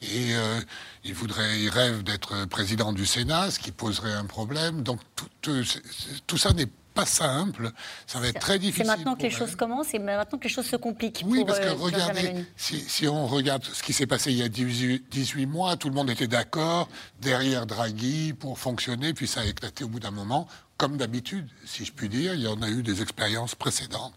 et 0.00 0.32
il 1.04 1.12
voudrait, 1.12 1.60
il 1.60 1.68
rêve 1.68 2.02
d'être 2.02 2.46
président 2.46 2.94
du 2.94 3.04
Sénat, 3.04 3.50
ce 3.50 3.58
qui 3.58 3.72
poserait 3.72 4.14
un 4.14 4.24
problème. 4.24 4.82
Donc 4.82 5.00
tout, 5.42 6.38
ça 6.38 6.54
n'est 6.54 6.68
pas 6.96 7.06
simple. 7.06 7.70
Ça 8.06 8.18
va 8.18 8.28
être 8.28 8.40
très 8.40 8.58
difficile. 8.58 8.86
C'est 8.86 8.96
maintenant 8.96 9.14
que 9.14 9.22
les 9.22 9.30
choses 9.30 9.54
commencent 9.54 9.94
et 9.94 9.98
maintenant 10.00 10.38
que 10.38 10.44
les 10.44 10.50
choses 10.50 10.66
se 10.66 10.76
compliquent. 10.76 11.22
Oui, 11.26 11.44
parce 11.46 11.60
que 11.60 11.68
regardez, 11.68 12.46
si, 12.56 12.80
si, 12.80 13.06
on 13.06 13.26
regarde 13.26 13.62
ce 13.64 13.82
qui 13.82 13.92
s'est 13.92 14.06
passé 14.06 14.32
il 14.32 14.38
y 14.38 14.42
a 14.42 14.48
18, 14.48 15.06
18 15.10 15.46
mois, 15.46 15.76
tout 15.76 15.88
le 15.88 15.94
monde 15.94 16.10
était 16.10 16.26
d'accord 16.26 16.88
derrière 17.20 17.66
Draghi 17.66 18.32
pour 18.32 18.58
fonctionner, 18.58 19.14
puis 19.14 19.28
ça 19.28 19.42
a 19.42 19.44
éclaté 19.44 19.84
au 19.84 19.88
bout 19.88 20.00
d'un 20.00 20.10
moment 20.10 20.48
comme 20.76 20.96
d'habitude, 20.98 21.48
si 21.64 21.84
je 21.84 21.92
puis 21.92 22.08
dire. 22.08 22.34
Il 22.34 22.40
y 22.40 22.46
en 22.46 22.60
a 22.62 22.68
eu 22.68 22.82
des 22.82 23.00
expériences 23.02 23.54
précédentes 23.54 24.12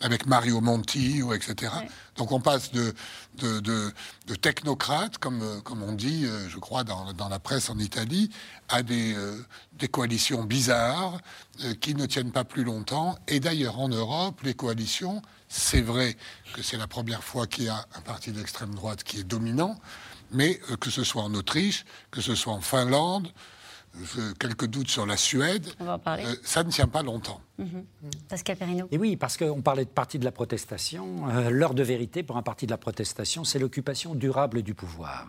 avec 0.00 0.26
Mario 0.26 0.60
Monti, 0.60 1.22
ou 1.22 1.32
etc. 1.32 1.72
Donc 2.16 2.30
on 2.30 2.40
passe 2.40 2.70
de, 2.72 2.94
de, 3.38 3.60
de, 3.60 4.34
technocrates, 4.34 5.18
comme, 5.18 5.62
comme 5.62 5.82
on 5.82 5.92
dit, 5.92 6.24
euh, 6.24 6.48
je 6.48 6.58
crois, 6.58 6.84
dans, 6.84 7.12
dans 7.14 7.28
la 7.28 7.38
presse 7.38 7.70
en 7.70 7.78
Italie, 7.78 8.30
à 8.68 8.82
des, 8.82 9.14
euh, 9.14 9.44
des 9.72 9.88
coalitions 9.88 10.44
bizarres 10.44 11.18
euh, 11.62 11.74
qui 11.74 11.94
ne 11.94 12.06
tiennent 12.06 12.32
pas 12.32 12.44
plus 12.44 12.64
longtemps. 12.64 13.18
Et 13.26 13.40
d'ailleurs, 13.40 13.80
en 13.80 13.88
Europe, 13.88 14.40
les 14.42 14.54
coalitions, 14.54 15.22
c'est 15.48 15.82
vrai 15.82 16.16
que 16.52 16.62
c'est 16.62 16.76
la 16.76 16.86
première 16.86 17.24
fois 17.24 17.46
qu'il 17.46 17.64
y 17.64 17.68
a 17.68 17.86
un 17.96 18.00
parti 18.02 18.30
d'extrême 18.30 18.74
droite 18.74 19.02
qui 19.02 19.20
est 19.20 19.24
dominant, 19.24 19.80
mais 20.30 20.60
que 20.80 20.90
ce 20.90 21.02
soit 21.02 21.22
en 21.22 21.34
Autriche, 21.34 21.84
que 22.10 22.20
ce 22.20 22.34
soit 22.34 22.52
en 22.52 22.60
Finlande, 22.60 23.28
quelques 24.38 24.66
doutes 24.66 24.88
sur 24.88 25.06
la 25.06 25.16
Suède, 25.16 25.66
euh, 25.80 26.34
ça 26.42 26.64
ne 26.64 26.70
tient 26.70 26.88
pas 26.88 27.02
longtemps. 27.02 27.40
Mhm. 27.58 27.84
Pascal 28.28 28.56
Perrineau. 28.56 28.88
Et 28.90 28.98
oui, 28.98 29.16
parce 29.16 29.36
qu'on 29.36 29.62
parlait 29.62 29.84
de 29.84 29.90
parti 29.90 30.18
de 30.18 30.24
la 30.24 30.32
protestation. 30.32 31.28
Euh, 31.28 31.50
l'heure 31.50 31.74
de 31.74 31.82
vérité 31.82 32.22
pour 32.22 32.36
un 32.36 32.42
parti 32.42 32.66
de 32.66 32.70
la 32.70 32.78
protestation, 32.78 33.44
c'est 33.44 33.58
l'occupation 33.58 34.14
durable 34.14 34.62
du 34.62 34.74
pouvoir. 34.74 35.28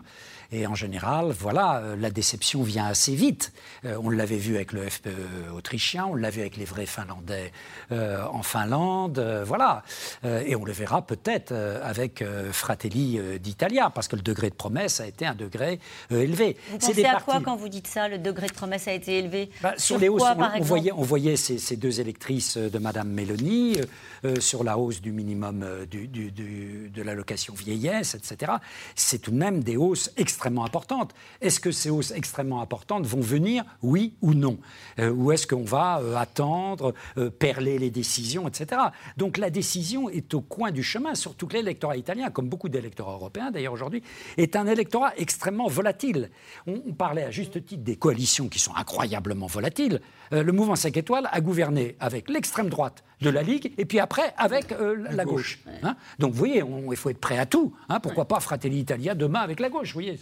Et 0.52 0.66
en 0.66 0.74
général, 0.74 1.30
voilà, 1.30 1.78
euh, 1.78 1.96
la 1.96 2.10
déception 2.10 2.62
vient 2.62 2.86
assez 2.86 3.14
vite. 3.14 3.52
on 3.84 4.10
l'avait 4.10 4.36
vu 4.36 4.56
avec 4.56 4.72
le 4.72 4.88
FPE 4.88 5.08
autrichien, 5.54 6.06
on 6.06 6.14
l'a 6.14 6.30
vu 6.30 6.40
avec 6.40 6.56
les 6.56 6.64
vrais 6.64 6.86
Finlandais 6.86 7.52
en 7.90 8.42
Finlande, 8.42 9.20
voilà. 9.46 9.82
et 10.24 10.56
on 10.56 10.64
le 10.64 10.72
verra 10.72 11.02
peut-être 11.02 11.52
avec 11.52 12.24
Fratelli 12.52 13.20
d'Italia, 13.38 13.90
parce 13.94 14.08
que 14.08 14.16
le 14.16 14.22
degré 14.22 14.50
de 14.50 14.54
promesse 14.54 15.00
a 15.00 15.06
été 15.06 15.26
un 15.26 15.34
degré 15.34 15.78
élevé. 16.10 16.56
Vous 16.70 16.78
pensez 16.78 17.04
à 17.04 17.20
quoi 17.20 17.40
quand 17.40 17.56
vous 17.56 17.68
dites 17.68 17.86
ça, 17.86 18.08
le 18.08 18.18
degré 18.18 18.48
de 18.48 18.54
promesse 18.54 18.88
a 18.88 18.92
été 18.92 19.18
élevé? 19.18 19.50
Bah, 19.62 19.74
Sur, 19.76 19.98
les 19.98 20.08
hausses, 20.08 20.22
on, 20.22 20.62
voyait, 20.62 20.92
on 20.92 21.02
voyait 21.02 21.36
ces, 21.36 21.58
ces 21.58 21.76
deux 21.76 22.00
élections 22.00 22.16
de 22.56 22.78
Madame 22.78 23.08
Mélanie, 23.08 23.78
euh, 23.78 23.84
euh, 24.24 24.40
sur 24.40 24.64
la 24.64 24.78
hausse 24.78 25.00
du 25.00 25.12
minimum 25.12 25.62
euh, 25.62 25.86
du, 25.86 26.08
de 26.08 27.02
l'allocation 27.02 27.54
vieillesse, 27.54 28.14
etc. 28.14 28.52
C'est 28.94 29.18
tout 29.18 29.30
de 29.30 29.36
même 29.36 29.62
des 29.62 29.76
hausses 29.76 30.10
extrêmement 30.16 30.35
importantes. 30.44 31.14
Est-ce 31.40 31.60
que 31.60 31.70
ces 31.70 31.90
hausses 31.90 32.10
extrêmement 32.10 32.60
importantes 32.60 33.06
vont 33.06 33.20
venir, 33.20 33.64
oui 33.82 34.14
ou 34.22 34.34
non? 34.34 34.58
Ou 34.98 35.32
est-ce 35.32 35.46
qu'on 35.46 35.64
va 35.64 36.00
attendre, 36.16 36.94
perler 37.38 37.78
les 37.78 37.90
décisions, 37.90 38.48
etc. 38.48 38.80
Donc 39.16 39.38
la 39.38 39.50
décision 39.50 40.08
est 40.08 40.34
au 40.34 40.40
coin 40.40 40.70
du 40.70 40.82
chemin, 40.82 41.14
surtout 41.14 41.46
que 41.46 41.54
l'électorat 41.54 41.96
italien, 41.96 42.30
comme 42.30 42.48
beaucoup 42.48 42.68
d'électorats 42.68 43.14
européens 43.14 43.50
d'ailleurs 43.50 43.72
aujourd'hui, 43.72 44.02
est 44.36 44.56
un 44.56 44.66
électorat 44.66 45.12
extrêmement 45.16 45.68
volatile. 45.68 46.30
On, 46.66 46.92
parlait 46.92 47.24
à 47.24 47.30
juste 47.30 47.64
titre 47.64 47.82
des 47.82 47.96
coalitions 47.96 48.48
qui 48.48 48.58
sont 48.58 48.74
incroyablement 48.74 49.46
volatiles. 49.46 50.00
Le 50.30 50.52
mouvement 50.52 50.76
5 50.76 50.96
étoiles 50.96 51.28
a 51.30 51.40
gouverné 51.40 51.96
avec 52.00 52.28
l'extrême 52.28 52.68
droite 52.68 53.04
de 53.20 53.30
la 53.30 53.42
Ligue, 53.42 53.72
et 53.78 53.84
puis 53.84 53.98
après 53.98 54.34
avec 54.36 54.72
euh, 54.72 55.06
la 55.10 55.24
gauche. 55.24 55.60
Hein. 55.82 55.96
Donc 56.18 56.32
vous 56.32 56.38
voyez, 56.38 56.62
il 56.90 56.96
faut 56.96 57.08
être 57.08 57.20
prêt 57.20 57.38
à 57.38 57.46
tout. 57.46 57.74
Hein. 57.88 57.98
Pourquoi 58.00 58.26
pas 58.26 58.40
Fratelli 58.40 58.78
Italia 58.78 59.14
demain 59.14 59.40
avec 59.40 59.58
la 59.60 59.70
gauche 59.70 59.88
Vous 59.88 60.00
voyez, 60.00 60.18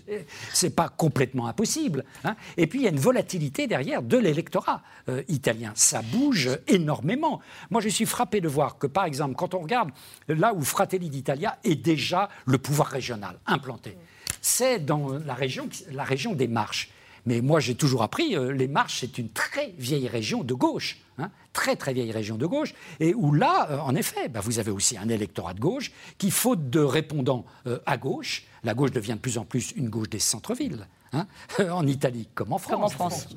c'est 0.53 0.75
pas 0.75 0.89
complètement 0.89 1.49
impossible. 1.49 2.05
Hein. 2.23 2.37
Et 2.57 2.67
puis 2.67 2.81
il 2.81 2.83
y 2.85 2.87
a 2.87 2.91
une 2.91 3.01
volatilité 3.01 3.67
derrière 3.67 4.03
de 4.03 4.17
l'électorat 4.17 4.83
euh, 5.09 5.23
italien. 5.29 5.73
Ça 5.75 6.03
bouge 6.03 6.51
énormément. 6.69 7.41
Moi, 7.71 7.81
je 7.81 7.89
suis 7.89 8.07
frappé 8.07 8.41
de 8.41 8.49
voir 8.49 8.79
que, 8.79 8.87
par 8.87 9.05
exemple, 9.05 9.35
quand 9.35 9.55
on 9.55 9.61
regarde 9.61 9.91
là 10.29 10.55
où 10.55 10.63
Fratelli 10.63 11.11
d'Italia 11.11 11.59
est 11.65 11.75
déjà 11.75 12.29
le 12.47 12.59
pouvoir 12.59 12.89
régional 12.89 13.39
implanté, 13.47 13.97
c'est 14.41 14.79
dans 14.79 15.19
la 15.19 15.35
région, 15.35 15.69
la 15.91 16.05
région 16.05 16.35
des 16.35 16.49
Marches. 16.49 16.91
Mais 17.27 17.41
moi, 17.41 17.61
j'ai 17.61 17.75
toujours 17.75 18.03
appris, 18.03 18.37
euh, 18.37 18.53
les 18.53 18.69
Marches, 18.69 19.01
c'est 19.01 19.19
une 19.19 19.31
très 19.31 19.75
vieille 19.79 20.09
région 20.09 20.45
de 20.45 20.55
gauche, 20.55 20.99
hein, 21.19 21.31
très 21.53 21.77
très 21.77 21.95
vieille 21.95 22.13
région 22.13 22.37
de 22.37 22.47
gauche, 22.47 22.75
et 23.01 23.15
où 23.15 23.33
là, 23.33 23.69
euh, 23.71 23.79
en 23.79 23.95
effet, 23.95 24.29
bah, 24.29 24.41
vous 24.41 24.59
avez 24.59 24.71
aussi 24.71 24.99
un 24.99 25.09
électorat 25.09 25.55
de 25.55 25.61
gauche 25.61 25.93
qui, 26.19 26.31
faute 26.31 26.69
de 26.69 26.81
répondants 26.81 27.47
euh, 27.67 27.79
à 27.87 27.97
gauche, 27.97 28.45
la 28.63 28.75
gauche 28.75 28.91
devient 28.91 29.15
de 29.15 29.19
plus 29.19 29.39
en 29.39 29.45
plus 29.45 29.73
une 29.77 29.89
gauche 29.89 30.11
des 30.11 30.19
centres-villes. 30.19 30.87
Hein, 31.15 31.27
en 31.73 31.87
Italie, 31.87 32.29
comme 32.35 32.53
en 32.53 32.59
France. 32.59 32.75
Comme 32.75 32.85
en 32.85 32.89
France. 32.89 33.29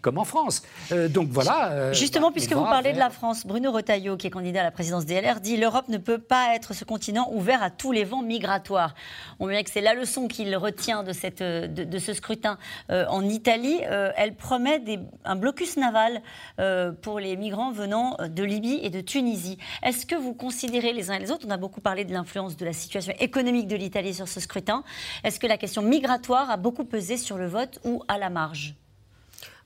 Comme 0.00 0.18
en 0.18 0.24
France. 0.24 0.62
Euh, 0.92 1.08
donc 1.08 1.28
voilà. 1.30 1.70
Euh, 1.72 1.92
Justement, 1.92 2.32
puisque 2.32 2.52
vous 2.52 2.64
parlez 2.64 2.92
de 2.92 2.98
la 2.98 3.10
France, 3.10 3.46
Bruno 3.46 3.72
Retailleau, 3.72 4.16
qui 4.16 4.26
est 4.26 4.30
candidat 4.30 4.60
à 4.60 4.64
la 4.64 4.70
présidence 4.70 5.06
des 5.06 5.20
LR, 5.20 5.40
dit 5.40 5.56
l'Europe 5.56 5.88
ne 5.88 5.98
peut 5.98 6.18
pas 6.18 6.54
être 6.54 6.74
ce 6.74 6.84
continent 6.84 7.28
ouvert 7.32 7.62
à 7.62 7.70
tous 7.70 7.92
les 7.92 8.04
vents 8.04 8.22
migratoires. 8.22 8.94
On 9.38 9.46
voit 9.46 9.62
que 9.62 9.70
c'est 9.70 9.80
la 9.80 9.94
leçon 9.94 10.28
qu'il 10.28 10.54
retient 10.56 11.02
de, 11.02 11.12
cette, 11.12 11.42
de, 11.42 11.98
ce 11.98 12.12
scrutin 12.12 12.58
en 12.90 13.22
Italie. 13.28 13.80
elle 14.16 14.34
promet 14.34 14.78
des, 14.78 14.98
un 15.24 15.36
blocus 15.36 15.76
naval 15.76 16.22
pour 17.02 17.20
les 17.20 17.36
migrants 17.36 17.72
venant 17.72 18.16
de 18.28 18.42
Libye 18.42 18.80
et 18.82 18.90
de 18.90 19.00
Tunisie. 19.00 19.58
Est-ce 19.82 20.06
que 20.06 20.14
vous 20.14 20.34
considérez 20.34 20.92
les 20.92 21.10
uns 21.10 21.14
et 21.14 21.18
les 21.18 21.30
autres, 21.30 21.46
on 21.46 21.50
a 21.50 21.56
beaucoup 21.56 21.80
parlé 21.80 22.04
de 22.04 22.12
l'influence 22.12 22.56
de 22.56 22.64
la 22.64 22.72
situation 22.72 23.12
économique 23.18 23.66
de 23.66 23.76
l'Italie 23.76 24.14
sur 24.14 24.28
ce 24.28 24.40
scrutin, 24.40 24.84
est-ce 25.24 25.40
que 25.40 25.46
la 25.46 25.58
question 25.58 25.82
migratoire 25.82 26.50
a 26.50 26.56
beaucoup 26.56 26.84
pesé 26.84 27.16
sur 27.16 27.25
le 27.34 27.46
vote 27.46 27.80
ou 27.84 28.04
à 28.08 28.18
la 28.18 28.30
marge 28.30 28.74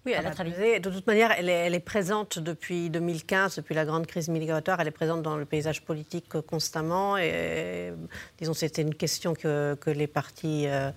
oui, 0.06 0.14
elle 0.16 0.26
a 0.26 0.30
De 0.78 0.90
toute 0.90 1.06
manière, 1.06 1.30
elle 1.32 1.74
est, 1.74 1.80
présente 1.80 2.38
depuis 2.38 2.88
2015, 2.88 3.56
depuis 3.56 3.74
la 3.74 3.84
grande 3.84 4.06
crise 4.06 4.30
migratoire. 4.30 4.80
Elle 4.80 4.88
est 4.88 4.92
présente 4.92 5.20
dans 5.20 5.36
le 5.36 5.44
paysage 5.44 5.82
politique 5.82 6.26
constamment. 6.46 7.18
Et, 7.18 7.92
disons, 8.38 8.54
c'était 8.54 8.80
une 8.80 8.94
question 8.94 9.34
que, 9.34 9.76
les 9.88 10.06
partis 10.06 10.68
euh, 10.68 10.90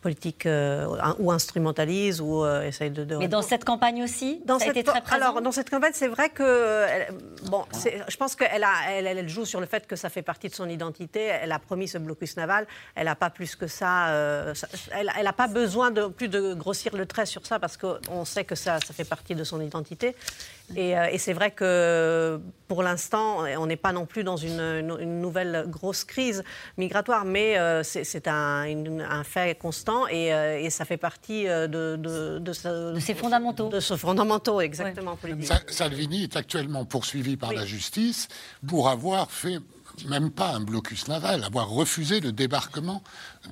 politique 0.00 0.46
euh, 0.46 0.86
ou 1.18 1.30
instrumentalise 1.32 2.20
ou 2.20 2.44
euh, 2.44 2.62
essaye 2.62 2.90
de, 2.90 3.16
Mais 3.16 3.28
dans 3.28 3.42
cette 3.42 3.64
campagne 3.64 4.02
aussi, 4.02 4.40
dans 4.44 4.58
ça 4.58 4.66
cette, 4.66 4.76
a 4.76 4.80
été 4.80 4.90
très 4.90 5.00
présent. 5.00 5.16
Alors 5.16 5.42
dans 5.42 5.52
cette 5.52 5.70
campagne, 5.70 5.92
c'est 5.94 6.08
vrai 6.08 6.30
que 6.30 6.86
bon, 7.48 7.64
je 7.72 8.16
pense 8.16 8.36
qu'elle 8.36 8.64
a, 8.64 8.72
elle, 8.90 9.06
elle, 9.06 9.28
joue 9.28 9.44
sur 9.44 9.60
le 9.60 9.66
fait 9.66 9.86
que 9.86 9.96
ça 9.96 10.08
fait 10.08 10.22
partie 10.22 10.48
de 10.48 10.54
son 10.54 10.68
identité. 10.68 11.20
Elle 11.20 11.52
a 11.52 11.58
promis 11.58 11.88
ce 11.88 11.98
blocus 11.98 12.36
naval. 12.36 12.66
Elle 12.94 13.06
n'a 13.06 13.16
pas 13.16 13.30
plus 13.30 13.56
que 13.56 13.66
ça. 13.66 14.08
Euh, 14.08 14.54
elle 14.92 15.24
n'a 15.24 15.32
pas 15.32 15.48
besoin 15.48 15.90
de 15.90 16.06
plus 16.06 16.28
de 16.28 16.54
grossir 16.54 16.96
le 16.96 17.06
trait 17.06 17.26
sur 17.26 17.46
ça 17.46 17.58
parce 17.58 17.76
qu'on 17.76 18.24
sait 18.24 18.44
que 18.44 18.54
ça, 18.54 18.78
ça 18.80 18.94
fait 18.94 19.04
partie 19.04 19.34
de 19.34 19.44
son 19.44 19.60
identité. 19.60 20.14
Et, 20.76 20.90
et 20.90 21.18
c'est 21.18 21.32
vrai 21.32 21.50
que 21.50 22.40
pour 22.66 22.82
l'instant, 22.82 23.44
on 23.58 23.66
n'est 23.66 23.76
pas 23.76 23.92
non 23.92 24.04
plus 24.04 24.24
dans 24.24 24.36
une, 24.36 24.60
une, 25.00 25.20
nouvelle 25.20 25.64
grosse 25.68 26.04
crise 26.04 26.44
migratoire, 26.76 27.24
mais 27.24 27.56
c'est 27.82 28.28
un, 28.28 28.66
un 29.08 29.24
fait 29.24 29.58
constant 29.58 30.04
euh, 30.12 30.58
et, 30.58 30.70
ça 30.70 30.84
fait 30.84 30.96
partie 30.96 31.48
euh, 31.48 31.66
de, 31.66 31.96
de, 31.96 32.38
de, 32.38 33.00
ces 33.00 33.14
fondamentaux. 33.14 33.68
De 33.68 33.80
ce 33.80 33.96
fondamentaux, 33.96 34.60
exactement. 34.60 35.18
Salvini 35.68 36.24
est 36.24 36.36
actuellement 36.36 36.84
poursuivi 36.84 37.36
par 37.36 37.52
la 37.52 37.64
justice 37.64 38.28
pour 38.66 38.88
avoir 38.88 39.30
fait 39.30 39.58
même 40.06 40.30
pas 40.30 40.54
un 40.54 40.60
blocus 40.60 41.08
naval, 41.08 41.44
avoir 41.44 41.68
refusé 41.68 42.20
le 42.20 42.32
débarquement 42.32 43.02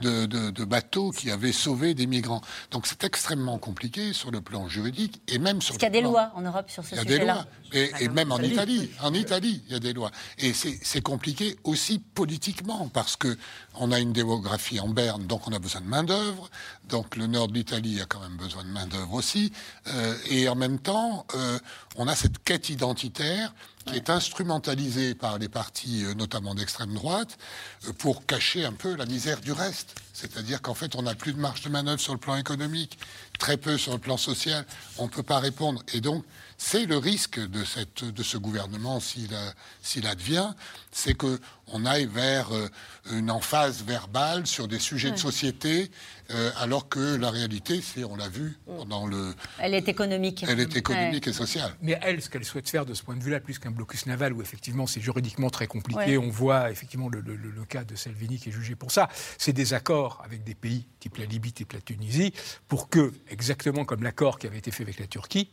de, 0.01 0.65
bateaux 0.65 1.11
qui 1.11 1.31
avaient 1.31 1.53
sauvé 1.53 1.95
des 1.95 2.07
migrants. 2.07 2.41
Donc 2.71 2.87
c'est 2.87 3.05
extrêmement 3.05 3.59
compliqué 3.59 4.13
sur 4.13 4.31
le 4.31 4.41
plan 4.41 4.69
juridique 4.69 5.23
et 5.29 5.39
même 5.39 5.63
sur. 5.63 5.75
Parce 5.75 5.79
qu'il 5.79 5.95
y 5.95 5.99
a 5.99 6.03
des 6.03 6.07
lois 6.07 6.33
en 6.35 6.43
Europe 6.43 6.71
sur 6.71 6.85
ce 6.85 6.97
sujet-là. 6.97 7.05
Il 7.05 7.11
y 7.11 7.15
a 7.15 7.19
des 7.19 7.25
lois 7.25 7.47
et, 7.73 8.05
et 8.05 8.09
même 8.09 8.33
en 8.33 8.39
Italie. 8.39 8.91
En 9.01 9.15
Italie, 9.15 9.63
il 9.67 9.73
y 9.73 9.77
a 9.77 9.81
des 9.81 9.93
lois. 9.93 10.11
Et 10.39 10.53
c'est 10.53 11.01
compliqué 11.01 11.57
aussi 11.65 11.99
politiquement 11.99 12.89
parce 12.93 13.17
que 13.17 13.37
on 13.79 13.93
a 13.93 14.01
une 14.01 14.13
démographie 14.13 14.81
en 14.81 14.89
berne, 14.89 15.27
donc 15.27 15.47
on 15.47 15.53
a 15.53 15.59
besoin 15.59 15.81
de 15.81 15.87
main 15.87 16.05
d'œuvre. 16.05 16.51
Donc 16.89 17.17
le 17.17 17.27
nord 17.27 17.49
de 17.49 17.55
l'Italie 17.55 18.01
a 18.01 18.07
quand 18.07 18.21
même 18.21 18.37
besoin 18.37 18.65
de 18.65 18.69
main 18.69 18.87
d'œuvre 18.87 19.15
aussi. 19.15 19.53
Euh, 19.89 20.15
et 20.31 20.49
en 20.49 20.55
même 20.55 20.79
temps, 20.79 21.27
euh, 21.35 21.59
on 21.97 22.09
a 22.09 22.15
cette 22.15 22.43
quête 22.43 22.71
identitaire 22.71 23.53
qui 23.87 23.97
est 23.97 24.11
instrumentalisée 24.11 25.15
par 25.15 25.39
les 25.39 25.49
partis, 25.49 26.05
euh, 26.05 26.15
notamment 26.15 26.55
d'extrême 26.55 26.93
droite, 26.95 27.39
pour 27.99 28.27
cacher 28.27 28.65
un 28.65 28.73
peu 28.73 28.97
la 28.97 29.07
misère 29.07 29.41
du 29.41 29.53
reste. 29.53 29.95
C'est-à-dire 30.13 30.61
qu'en 30.63 30.75
fait, 30.75 30.95
on 30.97 31.03
n'a 31.03 31.15
plus 31.15 31.33
de 31.33 31.39
marge 31.39 31.63
de 31.63 31.69
manœuvre 31.69 32.01
sur 32.01 32.13
le 32.13 32.19
plan 32.19 32.37
économique, 32.37 32.99
très 33.39 33.57
peu 33.57 33.79
sur 33.79 33.93
le 33.93 33.99
plan 33.99 34.17
social. 34.17 34.65
On 34.99 35.05
ne 35.05 35.11
peut 35.11 35.23
pas 35.23 35.39
répondre. 35.39 35.83
Et 35.93 36.01
donc, 36.01 36.25
c'est 36.59 36.87
le 36.87 36.97
risque 36.97 37.39
de, 37.39 37.65
cette, 37.65 38.03
de 38.05 38.23
ce 38.23 38.39
gouvernement, 38.39 38.99
s'il 38.99 40.07
advient, 40.07 40.55
c'est 40.91 41.15
qu'on 41.15 41.85
aille 41.85 42.07
vers 42.07 42.55
euh, 42.55 42.69
une 43.11 43.31
emphase 43.31 43.83
verbale 43.83 44.47
sur 44.47 44.67
des 44.67 44.79
sujets 44.79 45.11
de 45.11 45.19
société, 45.19 45.91
euh, 46.31 46.51
alors 46.59 46.89
que 46.89 47.17
la 47.17 47.31
réalité, 47.31 47.81
c'est, 47.81 48.05
on 48.05 48.17
l'a 48.17 48.29
vu 48.29 48.59
dans 48.89 49.07
le... 49.07 49.35
Elle 49.59 49.75
est 49.75 49.89
économique. 49.89 50.45
Elle 50.49 50.61
est 50.61 50.77
économique 50.77 51.27
et 51.27 51.33
sociale. 51.33 51.75
Mais 51.83 51.99
elle, 52.03 52.21
ce 52.21 52.31
qu'elle 52.31 52.45
souhaite 52.45 52.69
faire 52.69 52.87
de 52.87 52.95
ce 52.95 53.03
point 53.03 53.17
de 53.17 53.23
vue-là, 53.23 53.41
plus 53.41 53.59
qu'un 53.59 53.71
blocus 53.71 54.07
naval, 54.07 54.33
où 54.33 54.43
effectivement 54.43 54.87
c'est 54.87 55.01
juridiquement 55.01 55.51
très 55.51 55.67
compliqué, 55.67 56.19
on 56.19 56.29
voit 56.29 56.71
effectivement 56.71 57.09
le, 57.09 57.21
le, 57.21 57.65
cas 57.65 57.85
de 57.85 57.97
Salvini 57.97 58.39
qui 58.39 58.51
est 58.51 58.53
jugé 58.53 58.77
pour 58.77 58.93
ça, 58.93 59.09
c'est 59.39 59.53
des 59.53 59.75
accords 59.75 60.23
avec 60.25 60.45
des 60.45 60.55
pays 60.55 60.87
type 61.01 61.17
la 61.17 61.25
Libye, 61.25 61.53
type 61.53 61.73
la 61.73 61.81
Tunisie, 61.81 62.33
pour 62.69 62.89
que, 62.89 63.13
exactement 63.29 63.85
comme 63.85 64.03
l'accord 64.03 64.39
qui 64.39 64.47
avait 64.47 64.59
été 64.59 64.71
fait 64.71 64.85
avec 64.85 65.01
la 65.01 65.07
Turquie, 65.07 65.51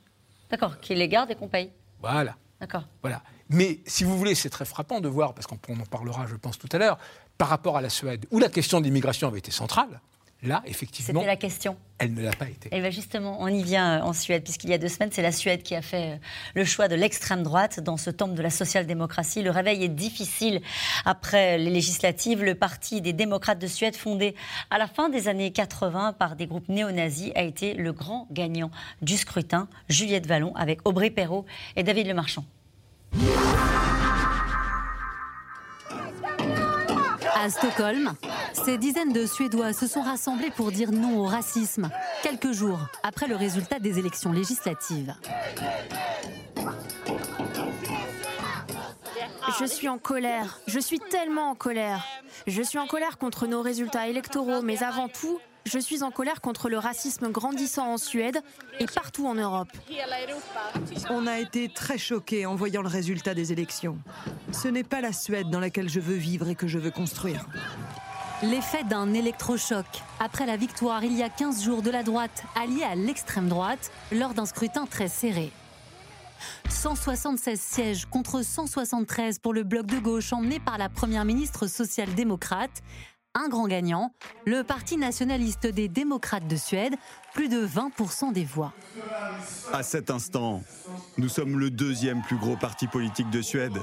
D'accord, 0.54 0.80
qui 0.80 0.94
les 0.94 1.08
garde 1.08 1.32
et 1.32 1.36
qu'on 1.36 1.48
paye. 1.48 1.72
Voilà. 2.00 2.36
D'accord. 2.60 2.84
Voilà. 3.02 3.24
Mais 3.50 3.80
si 3.88 4.04
vous 4.04 4.16
voulez, 4.16 4.36
c'est 4.36 4.52
très 4.52 4.66
frappant 4.66 5.02
de 5.02 5.08
voir, 5.08 5.34
parce 5.34 5.48
qu'on 5.48 5.56
en 5.56 5.86
parlera, 5.86 6.28
je 6.28 6.36
pense, 6.36 6.60
tout 6.60 6.70
à 6.72 6.78
l'heure, 6.78 7.00
par 7.40 7.48
rapport 7.48 7.76
à 7.76 7.82
la 7.82 7.90
Suède, 7.90 8.28
où 8.30 8.38
la 8.38 8.50
question 8.50 8.80
de 8.80 8.86
l'immigration 8.86 9.28
avait 9.28 9.40
été 9.40 9.50
centrale, 9.50 10.00
Là, 10.44 10.62
effectivement. 10.66 11.22
C'était 11.22 11.32
la 11.32 11.38
question. 11.38 11.78
Elle 12.00 12.14
ne 12.14 12.22
l'a 12.22 12.32
pas 12.32 12.50
été. 12.50 12.68
Et 12.76 12.82
bien 12.82 12.90
justement, 12.90 13.38
on 13.40 13.48
y 13.48 13.64
vient 13.64 14.00
euh, 14.00 14.04
en 14.04 14.12
Suède, 14.12 14.44
puisqu'il 14.44 14.70
y 14.70 14.74
a 14.74 14.78
deux 14.78 14.90
semaines, 14.90 15.10
c'est 15.12 15.22
la 15.22 15.32
Suède 15.32 15.64
qui 15.64 15.74
a 15.74 15.82
fait 15.82 16.12
euh, 16.12 16.18
le 16.54 16.66
choix 16.66 16.90
de 16.90 16.96
l'extrême 16.96 17.44
droite 17.44 17.80
dans 17.80 17.96
ce 17.96 18.10
temple 18.10 18.34
de 18.34 18.42
la 18.42 18.50
social-démocratie. 18.50 19.42
Le 19.42 19.52
réveil 19.52 19.84
est 19.84 19.90
difficile 19.90 20.62
après 21.06 21.58
les 21.58 21.70
législatives. 21.70 22.44
Le 22.44 22.56
Parti 22.56 23.00
des 23.00 23.14
démocrates 23.14 23.60
de 23.60 23.68
Suède, 23.68 23.96
fondé 23.96 24.36
à 24.70 24.78
la 24.78 24.88
fin 24.88 25.08
des 25.08 25.30
années 25.30 25.52
80 25.52 26.14
par 26.14 26.36
des 26.36 26.46
groupes 26.46 26.68
néo-nazis, 26.68 27.32
a 27.36 27.44
été 27.44 27.74
le 27.74 27.94
grand 27.94 28.28
gagnant 28.32 28.72
du 29.02 29.16
scrutin. 29.16 29.70
Juliette 29.88 30.28
Vallon 30.28 30.54
avec 30.56 30.86
Aubry 30.86 31.10
Perrault 31.10 31.46
et 31.78 31.84
David 31.84 32.08
Lemarchand. 32.08 32.44
À 37.44 37.50
Stockholm, 37.50 38.14
ces 38.54 38.78
dizaines 38.78 39.12
de 39.12 39.26
Suédois 39.26 39.74
se 39.74 39.86
sont 39.86 40.02
rassemblés 40.02 40.50
pour 40.50 40.72
dire 40.72 40.94
non 40.94 41.18
au 41.20 41.26
racisme, 41.26 41.90
quelques 42.22 42.54
jours 42.54 42.80
après 43.04 43.28
le 43.28 43.36
résultat 43.36 43.80
des 43.80 44.00
élections 44.00 44.32
législatives. 44.32 45.14
Je 49.60 49.66
suis 49.66 49.90
en 49.90 49.98
colère, 49.98 50.62
je 50.68 50.80
suis 50.80 51.00
tellement 51.00 51.50
en 51.50 51.56
colère. 51.56 52.06
Je 52.48 52.62
suis 52.62 52.80
en 52.80 52.88
colère 52.88 53.18
contre 53.18 53.46
nos 53.46 53.62
résultats 53.62 54.08
électoraux, 54.08 54.62
mais 54.62 54.82
avant 54.82 55.10
tout, 55.10 55.38
je 55.66 55.80
suis 55.80 56.04
en 56.04 56.12
colère 56.12 56.42
contre 56.42 56.70
le 56.70 56.78
racisme 56.78 57.32
grandissant 57.32 57.94
en 57.94 57.98
Suède 57.98 58.40
et 58.80 58.86
partout 58.86 59.28
en 59.28 59.36
Europe. 59.36 59.70
On 61.10 61.28
a 61.28 61.40
été 61.40 61.70
très 61.70 61.98
choqués 61.98 62.46
en 62.46 62.56
voyant 62.56 62.82
le 62.82 62.90
résultat 62.90 63.34
des 63.34 63.52
élections. 63.52 63.98
Ce 64.52 64.68
n'est 64.68 64.84
pas 64.84 65.02
la 65.02 65.14
Suède 65.14 65.50
dans 65.50 65.60
laquelle 65.60 65.90
je 65.90 66.00
veux 66.00 66.16
vivre 66.16 66.50
et 66.50 66.56
que 66.56 66.68
je 66.68 66.80
veux 66.80 66.92
construire. 66.92 67.46
L'effet 68.42 68.84
d'un 68.84 69.14
électrochoc 69.14 69.86
après 70.20 70.46
la 70.46 70.58
victoire 70.58 71.04
il 71.06 71.14
y 71.14 71.24
a 71.24 71.30
15 71.30 71.64
jours 71.64 71.82
de 71.82 71.90
la 71.90 72.04
droite 72.04 72.44
alliée 72.62 72.84
à 72.84 72.96
l'extrême 72.96 73.48
droite 73.48 73.92
lors 74.12 74.34
d'un 74.34 74.46
scrutin 74.46 74.86
très 74.86 75.08
serré. 75.08 75.52
176 76.70 77.60
sièges 77.60 78.06
contre 78.06 78.44
173 78.44 79.40
pour 79.40 79.54
le 79.54 79.64
bloc 79.64 79.86
de 79.86 79.98
gauche 79.98 80.34
emmené 80.34 80.60
par 80.60 80.78
la 80.78 80.90
première 80.90 81.24
ministre 81.24 81.68
social-démocrate 81.68 82.84
un 83.36 83.50
grand 83.50 83.68
gagnant, 83.68 84.14
le 84.46 84.64
Parti 84.64 84.98
nationaliste 84.98 85.68
des 85.68 85.88
démocrates 85.88 86.48
de 86.48 86.56
Suède, 86.56 86.96
plus 87.34 87.50
de 87.50 87.66
20% 87.66 88.32
des 88.32 88.46
voix. 88.46 88.74
À 89.72 89.84
cet 89.84 90.10
instant, 90.12 90.62
nous 91.18 91.30
sommes 91.30 91.60
le 91.60 91.70
deuxième 91.70 92.22
plus 92.22 92.38
gros 92.38 92.56
parti 92.56 92.88
politique 92.88 93.30
de 93.30 93.42
Suède. 93.42 93.78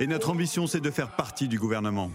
Et 0.00 0.06
notre 0.06 0.30
ambition, 0.30 0.66
c'est 0.66 0.80
de 0.80 0.90
faire 0.90 1.14
partie 1.16 1.48
du 1.48 1.58
gouvernement. 1.58 2.10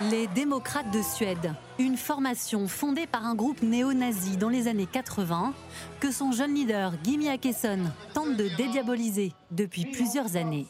Les 0.00 0.28
démocrates 0.28 0.92
de 0.92 1.02
Suède, 1.02 1.54
une 1.80 1.96
formation 1.96 2.68
fondée 2.68 3.08
par 3.08 3.26
un 3.26 3.34
groupe 3.34 3.62
néo-nazi 3.62 4.36
dans 4.36 4.48
les 4.48 4.68
années 4.68 4.86
80, 4.86 5.52
que 5.98 6.12
son 6.12 6.30
jeune 6.30 6.54
leader, 6.54 6.92
Gimi 7.02 7.28
Akesson, 7.28 7.80
tente 8.14 8.36
de 8.36 8.48
dédiaboliser 8.56 9.32
depuis 9.50 9.86
plusieurs 9.86 10.36
années. 10.36 10.66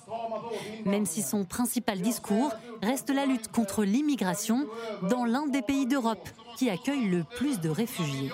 Même 0.86 1.04
si 1.04 1.20
son 1.20 1.44
principal 1.44 2.00
discours 2.00 2.52
reste 2.82 3.10
la 3.10 3.26
lutte 3.26 3.48
contre 3.52 3.84
l'immigration 3.84 4.66
dans 5.10 5.26
l'un 5.26 5.46
des 5.46 5.62
pays 5.62 5.84
d'Europe 5.84 6.26
qui 6.56 6.70
accueille 6.70 7.08
le 7.08 7.22
plus 7.22 7.60
de 7.60 7.68
réfugiés. 7.68 8.30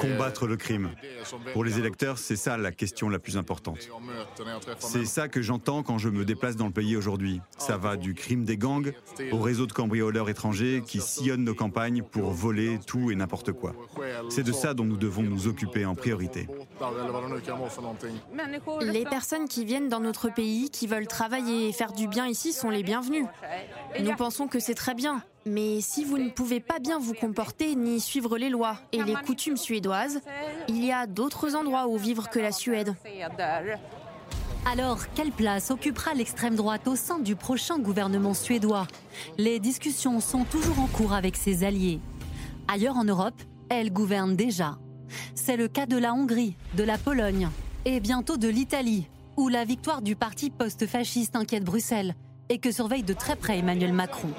Combattre 0.00 0.46
le 0.46 0.56
crime. 0.56 0.90
Pour 1.52 1.64
les 1.64 1.78
électeurs, 1.78 2.18
c'est 2.18 2.36
ça 2.36 2.56
la 2.56 2.72
question 2.72 3.08
la 3.08 3.18
plus 3.18 3.36
importante. 3.36 3.88
C'est 4.78 5.04
ça 5.04 5.28
que 5.28 5.42
j'entends 5.42 5.82
quand 5.82 5.98
je 5.98 6.08
me 6.08 6.24
déplace 6.24 6.56
dans 6.56 6.66
le 6.66 6.72
pays 6.72 6.96
aujourd'hui. 6.96 7.40
Ça 7.58 7.76
va 7.76 7.96
du 7.96 8.14
crime 8.14 8.44
des 8.44 8.56
gangs 8.56 8.92
au 9.32 9.38
réseau 9.38 9.66
de 9.66 9.72
cambrioleurs 9.72 10.28
étrangers 10.28 10.82
qui 10.86 11.00
sillonnent 11.00 11.44
nos 11.44 11.54
campagnes 11.54 12.02
pour 12.02 12.30
voler 12.30 12.78
tout 12.86 13.10
et 13.10 13.14
n'importe 13.14 13.52
quoi. 13.52 13.74
C'est 14.28 14.42
de 14.42 14.52
ça 14.52 14.74
dont 14.74 14.84
nous 14.84 14.96
devons 14.96 15.22
nous 15.22 15.46
occuper 15.46 15.84
en 15.84 15.94
priorité. 15.94 16.48
Les 18.82 19.04
personnes 19.04 19.48
qui 19.48 19.64
viennent 19.64 19.88
dans 19.88 20.00
notre 20.00 20.28
pays, 20.28 20.70
qui 20.70 20.86
veulent 20.86 21.06
travailler 21.06 21.68
et 21.68 21.72
faire 21.72 21.92
du 21.92 22.08
bien 22.08 22.26
ici 22.26 22.52
sont 22.52 22.70
les 22.70 22.82
bienvenues. 22.82 23.26
Nous 24.00 24.14
pensons 24.16 24.48
que 24.48 24.58
c'est 24.58 24.74
très 24.74 24.94
bien. 24.94 25.22
Mais 25.46 25.80
si 25.80 26.04
vous 26.04 26.16
ne 26.16 26.30
pouvez 26.30 26.60
pas 26.60 26.78
bien 26.78 26.98
vous 26.98 27.12
comporter 27.12 27.74
ni 27.74 28.00
suivre 28.00 28.38
les 28.38 28.48
lois 28.48 28.78
et 28.92 29.02
les 29.02 29.14
coutumes 29.14 29.58
suédoises, 29.58 30.20
il 30.68 30.82
y 30.84 30.90
a 30.90 31.06
d'autres 31.06 31.54
endroits 31.54 31.86
où 31.86 31.98
vivre 31.98 32.30
que 32.30 32.38
la 32.38 32.52
Suède. 32.52 32.94
Alors, 34.66 35.00
quelle 35.14 35.32
place 35.32 35.70
occupera 35.70 36.14
l'extrême 36.14 36.54
droite 36.54 36.88
au 36.88 36.96
sein 36.96 37.18
du 37.18 37.36
prochain 37.36 37.78
gouvernement 37.78 38.32
suédois? 38.32 38.86
Les 39.36 39.58
discussions 39.58 40.20
sont 40.20 40.44
toujours 40.44 40.80
en 40.80 40.86
cours 40.86 41.12
avec 41.12 41.36
ses 41.36 41.64
alliés. 41.64 42.00
Ailleurs 42.66 42.96
en 42.96 43.04
Europe, 43.04 43.40
elle 43.68 43.92
gouverne 43.92 44.36
déjà. 44.36 44.78
C'est 45.34 45.58
le 45.58 45.68
cas 45.68 45.84
de 45.84 45.98
la 45.98 46.14
Hongrie, 46.14 46.56
de 46.76 46.82
la 46.84 46.96
Pologne 46.96 47.50
et 47.84 48.00
bientôt 48.00 48.38
de 48.38 48.48
l'Italie, 48.48 49.06
où 49.36 49.48
la 49.48 49.66
victoire 49.66 50.00
du 50.00 50.16
parti 50.16 50.48
post-fasciste 50.48 51.36
inquiète 51.36 51.64
Bruxelles 51.64 52.14
et 52.48 52.58
que 52.58 52.72
surveille 52.72 53.02
de 53.02 53.12
très 53.12 53.36
près 53.36 53.58
Emmanuel 53.58 53.92
Macron. 53.92 54.30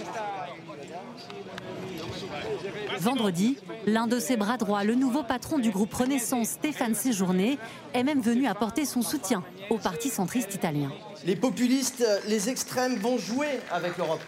Vendredi, 3.00 3.58
l'un 3.86 4.08
de 4.08 4.20
ses 4.20 4.38
bras 4.38 4.58
droits, 4.58 4.84
le 4.84 4.96
nouveau 4.96 5.24
patron 5.24 5.60
du 5.60 5.72
groupe 5.72 5.94
Renaissance, 5.94 6.50
Stéphane 6.50 6.96
Séjourné, 6.96 7.58
est 7.94 8.04
même 8.04 8.22
venu 8.22 8.48
apporter 8.48 8.86
son 8.86 9.02
soutien 9.02 9.44
au 9.70 9.78
parti 9.78 10.10
centriste 10.10 10.54
italien. 10.56 10.92
Les 11.26 11.36
populistes, 11.36 12.06
les 12.28 12.50
extrêmes 12.50 12.96
vont 12.96 13.18
jouer 13.18 13.60
avec 13.72 13.98
l'Europe. 13.98 14.22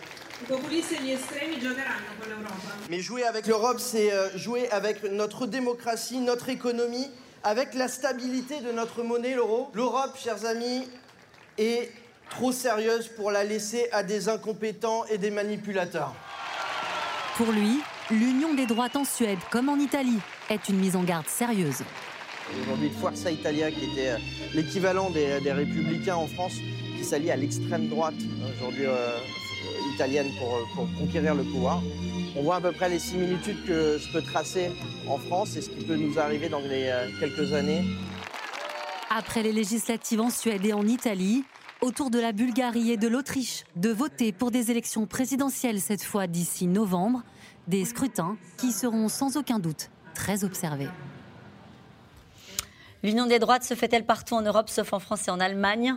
Mais 2.90 3.00
jouer 3.00 3.24
avec 3.24 3.48
l'Europe, 3.48 3.80
c'est 3.80 4.12
euh, 4.12 4.38
jouer 4.38 4.70
avec 4.70 5.04
notre 5.04 5.48
démocratie, 5.48 6.20
notre 6.20 6.50
économie, 6.50 7.10
avec 7.44 7.74
la 7.74 7.88
stabilité 7.88 8.60
de 8.62 8.72
notre 8.72 9.04
monnaie, 9.04 9.34
l'euro. 9.34 9.72
L'Europe, 9.74 10.16
chers 10.18 10.46
amis, 10.46 10.88
est 11.58 11.92
trop 12.30 12.52
sérieuse 12.52 13.08
pour 13.08 13.32
la 13.32 13.44
laisser 13.44 13.88
à 13.92 14.04
des 14.04 14.30
incompétents 14.30 15.06
et 15.06 15.18
des 15.18 15.32
manipulateurs. 15.32 16.14
Pour 17.36 17.52
lui, 17.52 17.80
l'union 18.12 18.54
des 18.54 18.66
droites 18.66 18.96
en 18.96 19.04
Suède 19.04 19.40
comme 19.52 19.70
en 19.70 19.78
Italie 19.78 20.20
est 20.50 20.70
une 20.70 20.78
mise 20.78 20.96
en 20.96 21.04
garde 21.04 21.28
sérieuse. 21.28 21.84
Aujourd'hui, 22.62 22.90
Forza 23.02 23.30
Italia, 23.30 23.70
qui 23.72 23.86
était 23.86 24.10
euh, 24.10 24.18
l'équivalent 24.54 25.10
des, 25.10 25.52
républicains 25.52 26.16
en 26.16 26.28
France, 26.28 26.54
qui 26.98 27.04
s'allie 27.04 27.30
à 27.30 27.36
l'extrême 27.36 27.90
droite 27.90 28.16
aujourd'hui 28.56 28.86
euh, 28.86 29.18
italienne 29.94 30.28
pour, 30.40 30.58
pour, 30.74 30.88
conquérir 30.98 31.36
le 31.36 31.44
pouvoir. 31.44 31.82
On 32.38 32.44
voit 32.44 32.56
à 32.56 32.62
peu 32.62 32.72
près 32.72 32.88
les 32.88 33.00
similitudes 33.00 33.66
que 33.66 33.98
je 33.98 34.12
peux 34.14 34.22
tracer 34.22 34.72
en 35.10 35.18
France 35.18 35.58
et 35.58 35.62
ce 35.62 35.70
qui 35.70 35.84
peut 35.84 35.98
nous 35.98 36.18
arriver 36.20 36.48
dans 36.48 36.60
les 36.60 36.88
euh, 36.88 37.08
quelques 37.20 37.52
années. 37.52 37.84
Après 39.10 39.44
les 39.44 39.52
législatives 39.52 40.22
en 40.22 40.30
Suède 40.30 40.66
et 40.66 40.72
en 40.72 40.88
Italie, 40.88 41.44
autour 41.82 42.10
de 42.10 42.20
la 42.20 42.32
Bulgarie 42.32 42.92
et 42.92 42.98
de 42.98 43.08
l'Autriche 43.08 43.66
de 43.76 43.90
voter 43.90 44.32
pour 44.32 44.52
des 44.52 44.72
élections 44.72 45.06
présidentielles 45.06 45.82
cette 45.82 46.04
fois 46.04 46.28
d'ici 46.28 46.68
novembre, 46.68 47.24
des 47.68 47.86
scrutins 47.86 48.38
qui 48.58 48.72
seront 48.72 49.10
sans 49.10 49.38
aucun 49.38 49.60
doute 49.60 49.90
très 50.14 50.44
observés. 50.44 50.90
L'union 53.04 53.28
des 53.28 53.40
droites 53.40 53.64
se 53.64 53.76
fait-elle 53.76 54.06
partout 54.06 54.36
en 54.36 54.42
Europe 54.42 54.70
sauf 54.70 54.94
en 54.94 55.00
France 55.00 55.28
et 55.28 55.32
en 55.32 55.40
Allemagne? 55.40 55.96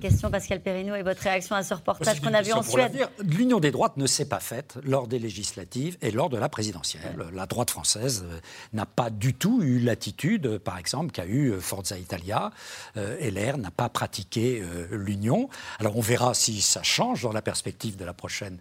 Question 0.00 0.30
Pascal 0.30 0.60
Perrineau 0.60 0.96
et 0.96 1.02
votre 1.02 1.22
réaction 1.22 1.54
à 1.54 1.62
ce 1.62 1.72
reportage 1.72 2.20
qu'on 2.20 2.34
a 2.34 2.42
vu 2.42 2.52
en 2.52 2.62
Suède. 2.62 3.08
L'union 3.20 3.60
des 3.60 3.70
droites 3.70 3.96
ne 3.96 4.06
s'est 4.06 4.28
pas 4.28 4.40
faite 4.40 4.76
lors 4.84 5.06
des 5.06 5.20
législatives 5.20 5.96
et 6.02 6.10
lors 6.10 6.30
de 6.30 6.36
la 6.36 6.48
présidentielle. 6.48 7.26
La 7.32 7.46
droite 7.46 7.70
française 7.70 8.24
euh, 8.28 8.40
n'a 8.72 8.86
pas 8.86 9.08
du 9.10 9.34
tout 9.34 9.62
eu 9.62 9.78
l'attitude, 9.78 10.58
par 10.58 10.78
exemple, 10.78 11.12
qu'a 11.12 11.26
eu 11.26 11.50
euh, 11.50 11.60
Forza 11.60 11.96
Italia. 11.96 12.50
Euh, 12.96 13.16
LR 13.20 13.58
n'a 13.58 13.70
pas 13.70 13.88
pratiqué 13.88 14.62
l'union. 14.90 15.48
Alors 15.78 15.96
on 15.96 16.00
verra 16.00 16.34
si 16.34 16.60
ça 16.60 16.82
change 16.82 17.22
dans 17.22 17.32
la 17.32 17.42
perspective 17.42 17.96
de 17.96 18.04
la 18.04 18.12
prochaine 18.12 18.58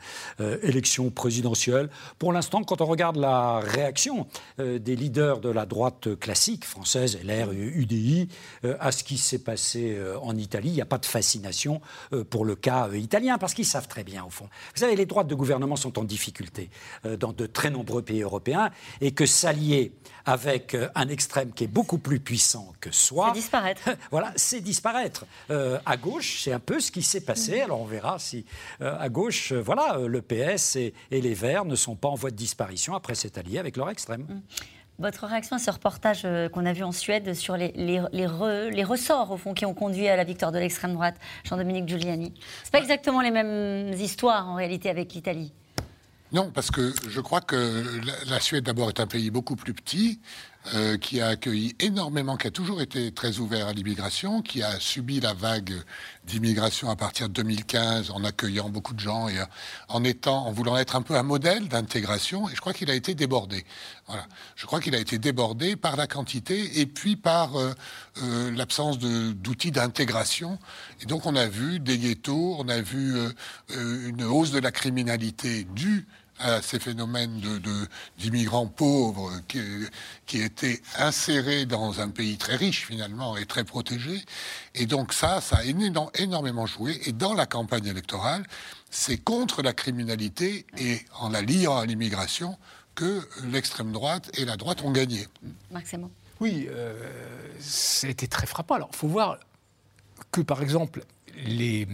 élection 0.61 1.09
présidentielle. 1.09 1.89
Pour 2.19 2.33
l'instant, 2.33 2.63
quand 2.63 2.81
on 2.81 2.85
regarde 2.85 3.17
la 3.17 3.59
réaction 3.59 4.27
des 4.57 4.95
leaders 4.95 5.39
de 5.39 5.49
la 5.49 5.65
droite 5.65 6.15
classique 6.19 6.65
française, 6.65 7.17
LR, 7.23 7.51
UDI, 7.51 8.27
à 8.79 8.91
ce 8.91 9.03
qui 9.03 9.17
s'est 9.17 9.39
passé 9.39 9.97
en 10.21 10.35
Italie, 10.37 10.69
il 10.69 10.75
n'y 10.75 10.81
a 10.81 10.85
pas 10.85 10.97
de 10.97 11.05
fascination 11.07 11.81
euh, 12.13 12.23
pour 12.23 12.45
le 12.45 12.55
cas 12.55 12.87
euh, 12.87 12.97
italien, 12.97 13.37
parce 13.37 13.53
qu'ils 13.53 13.65
savent 13.65 13.87
très 13.87 14.03
bien, 14.03 14.23
au 14.23 14.29
fond. 14.29 14.45
Vous 14.73 14.79
savez, 14.79 14.95
les 14.95 15.05
droites 15.05 15.27
de 15.27 15.35
gouvernement 15.35 15.75
sont 15.75 15.97
en 15.99 16.03
difficulté 16.03 16.69
euh, 17.05 17.17
dans 17.17 17.33
de 17.33 17.45
très 17.45 17.69
nombreux 17.69 18.01
pays 18.01 18.21
européens, 18.21 18.71
et 19.01 19.11
que 19.11 19.25
s'allier 19.25 19.93
avec 20.25 20.75
un 20.95 21.07
extrême 21.07 21.53
qui 21.53 21.63
est 21.63 21.67
beaucoup 21.67 21.99
plus 21.99 22.19
puissant 22.19 22.73
que 22.81 22.91
soi... 22.91 23.27
C'est 23.29 23.39
disparaître. 23.39 23.89
voilà, 24.11 24.33
c'est 24.35 24.59
disparaître. 24.59 25.25
à 25.49 25.97
gauche, 25.97 26.41
c'est 26.43 26.51
un 26.51 26.59
peu 26.59 26.81
ce 26.81 26.91
qui 26.91 27.01
s'est 27.01 27.21
passé. 27.21 27.61
Alors 27.61 27.79
on 27.79 27.85
verra 27.85 28.19
si 28.19 28.45
à 28.81 29.07
gauche, 29.07 29.53
voilà, 29.53 29.99
le 30.05 30.21
PS 30.21 30.75
et, 30.75 30.93
les 31.11 31.33
Verts 31.33 31.63
ne 31.63 31.77
sont 31.77 31.95
pas 31.95 32.09
en 32.09 32.15
voie 32.15 32.31
de 32.31 32.35
disparition 32.35 32.93
après 32.93 33.15
s'être 33.15 33.37
alliés 33.37 33.57
avec 33.57 33.77
leur 33.77 33.89
extrême. 33.89 34.23
Mm. 34.23 34.41
Votre 34.99 35.27
réaction 35.27 35.55
à 35.55 35.59
ce 35.59 35.69
reportage 35.69 36.23
euh, 36.25 36.49
qu'on 36.49 36.65
a 36.65 36.73
vu 36.73 36.83
en 36.83 36.91
Suède 36.91 37.35
sur 37.35 37.55
les, 37.55 37.71
les, 37.75 38.01
les, 38.11 38.83
ressorts 38.83 39.29
au 39.29 39.37
fond 39.37 39.53
qui 39.53 39.63
ont 39.63 39.75
conduit 39.75 40.07
à 40.07 40.15
la 40.15 40.23
victoire 40.23 40.51
de 40.51 40.57
l'extrême 40.57 40.93
droite, 40.93 41.15
Jean-Dominique 41.43 41.87
Giuliani? 41.87 42.33
C'est 42.63 42.71
pas 42.71 42.79
exactement 42.79 43.21
les 43.21 43.29
mêmes 43.29 43.93
histoires 43.93 44.49
en 44.49 44.55
réalité 44.55 44.89
avec 44.89 45.13
l'Italie. 45.13 45.53
Non, 46.31 46.49
parce 46.51 46.71
que 46.71 46.93
je 47.07 47.21
crois 47.21 47.41
que 47.41 47.85
la 48.27 48.39
Suède 48.39 48.63
d'abord 48.63 48.89
est 48.89 48.99
un 48.99 49.05
pays 49.05 49.29
beaucoup 49.29 49.55
plus 49.55 49.73
petit, 49.73 50.19
euh, 50.73 50.97
qui 50.97 51.21
a 51.21 51.27
accueilli 51.27 51.75
énormément, 51.79 52.35
qui 52.35 52.47
a 52.47 52.51
toujours 52.51 52.81
été 52.81 53.11
très 53.11 53.39
ouvert 53.39 53.67
à 53.67 53.73
l'immigration, 53.73 54.41
qui 54.41 54.63
a 54.63 54.79
subi 54.79 55.19
la 55.21 55.33
vague 55.33 55.73
d'immigration 56.25 56.89
à 56.89 56.95
partir 56.95 57.29
de 57.29 57.33
2015 57.33 58.11
en 58.11 58.23
accueillant 58.23 58.69
beaucoup 58.69 58.93
de 58.93 58.99
gens 58.99 59.29
et 59.29 59.37
en 59.87 60.03
étant, 60.03 60.45
en 60.45 60.51
voulant 60.51 60.75
être 60.77 60.95
un 60.95 61.01
peu 61.01 61.15
un 61.15 61.23
modèle 61.23 61.69
d'intégration. 61.69 62.49
Et 62.49 62.55
je 62.55 62.59
crois 62.59 62.73
qu'il 62.73 62.91
a 62.91 62.95
été 62.95 63.15
débordé. 63.15 63.65
Voilà. 64.07 64.25
Je 64.55 64.65
crois 64.65 64.81
qu'il 64.81 64.93
a 64.95 64.99
été 64.99 65.17
débordé 65.17 65.75
par 65.75 65.95
la 65.95 66.05
quantité 66.05 66.81
et 66.81 66.85
puis 66.85 67.15
par 67.15 67.55
euh, 67.55 67.73
euh, 68.23 68.51
l'absence 68.51 68.99
d'outils 68.99 69.71
d'intégration. 69.71 70.59
Et 71.01 71.05
donc 71.05 71.25
on 71.25 71.35
a 71.35 71.47
vu 71.47 71.79
des 71.79 71.97
ghettos, 71.97 72.57
on 72.59 72.67
a 72.67 72.81
vu 72.81 73.15
une 73.69 74.23
hausse 74.23 74.51
de 74.51 74.59
la 74.59 74.71
criminalité 74.71 75.65
due 75.75 76.07
à 76.39 76.61
ces 76.61 76.79
phénomènes 76.79 77.41
d'immigrants 78.17 78.65
de, 78.65 78.69
pauvres 78.69 79.31
qui, 79.47 79.59
qui, 80.25 80.41
étaient 80.41 80.81
insérés 80.97 81.65
dans 81.65 81.99
un 81.99 82.09
pays 82.09 82.37
très 82.37 82.55
riche 82.55 82.85
finalement 82.85 83.37
et 83.37 83.45
très 83.45 83.63
protégé. 83.63 84.21
Et 84.75 84.85
donc 84.85 85.13
ça, 85.13 85.41
ça 85.41 85.57
a 85.57 85.63
énormément 85.63 86.65
joué. 86.65 86.99
Et 87.05 87.11
dans 87.11 87.33
la 87.33 87.45
campagne 87.45 87.87
électorale, 87.87 88.43
c'est 88.89 89.17
contre 89.17 89.61
la 89.61 89.73
criminalité 89.73 90.65
et 90.77 90.99
en 91.19 91.29
la 91.29 91.41
liant 91.41 91.77
à 91.77 91.85
l'immigration 91.85 92.57
que 92.95 93.27
l'extrême 93.51 93.91
droite 93.91 94.29
et 94.37 94.45
la 94.45 94.57
droite 94.57 94.81
ont 94.83 94.91
gagné. 94.91 95.27
Marc 95.71 95.95
Oui, 96.39 96.67
euh, 96.69 96.95
été 98.03 98.27
très 98.27 98.47
frappant. 98.47 98.75
Alors, 98.75 98.89
il 98.91 98.97
faut 98.97 99.07
voir 99.07 99.39
que, 100.31 100.41
par 100.41 100.63
exemple, 100.63 101.03
les, 101.45 101.87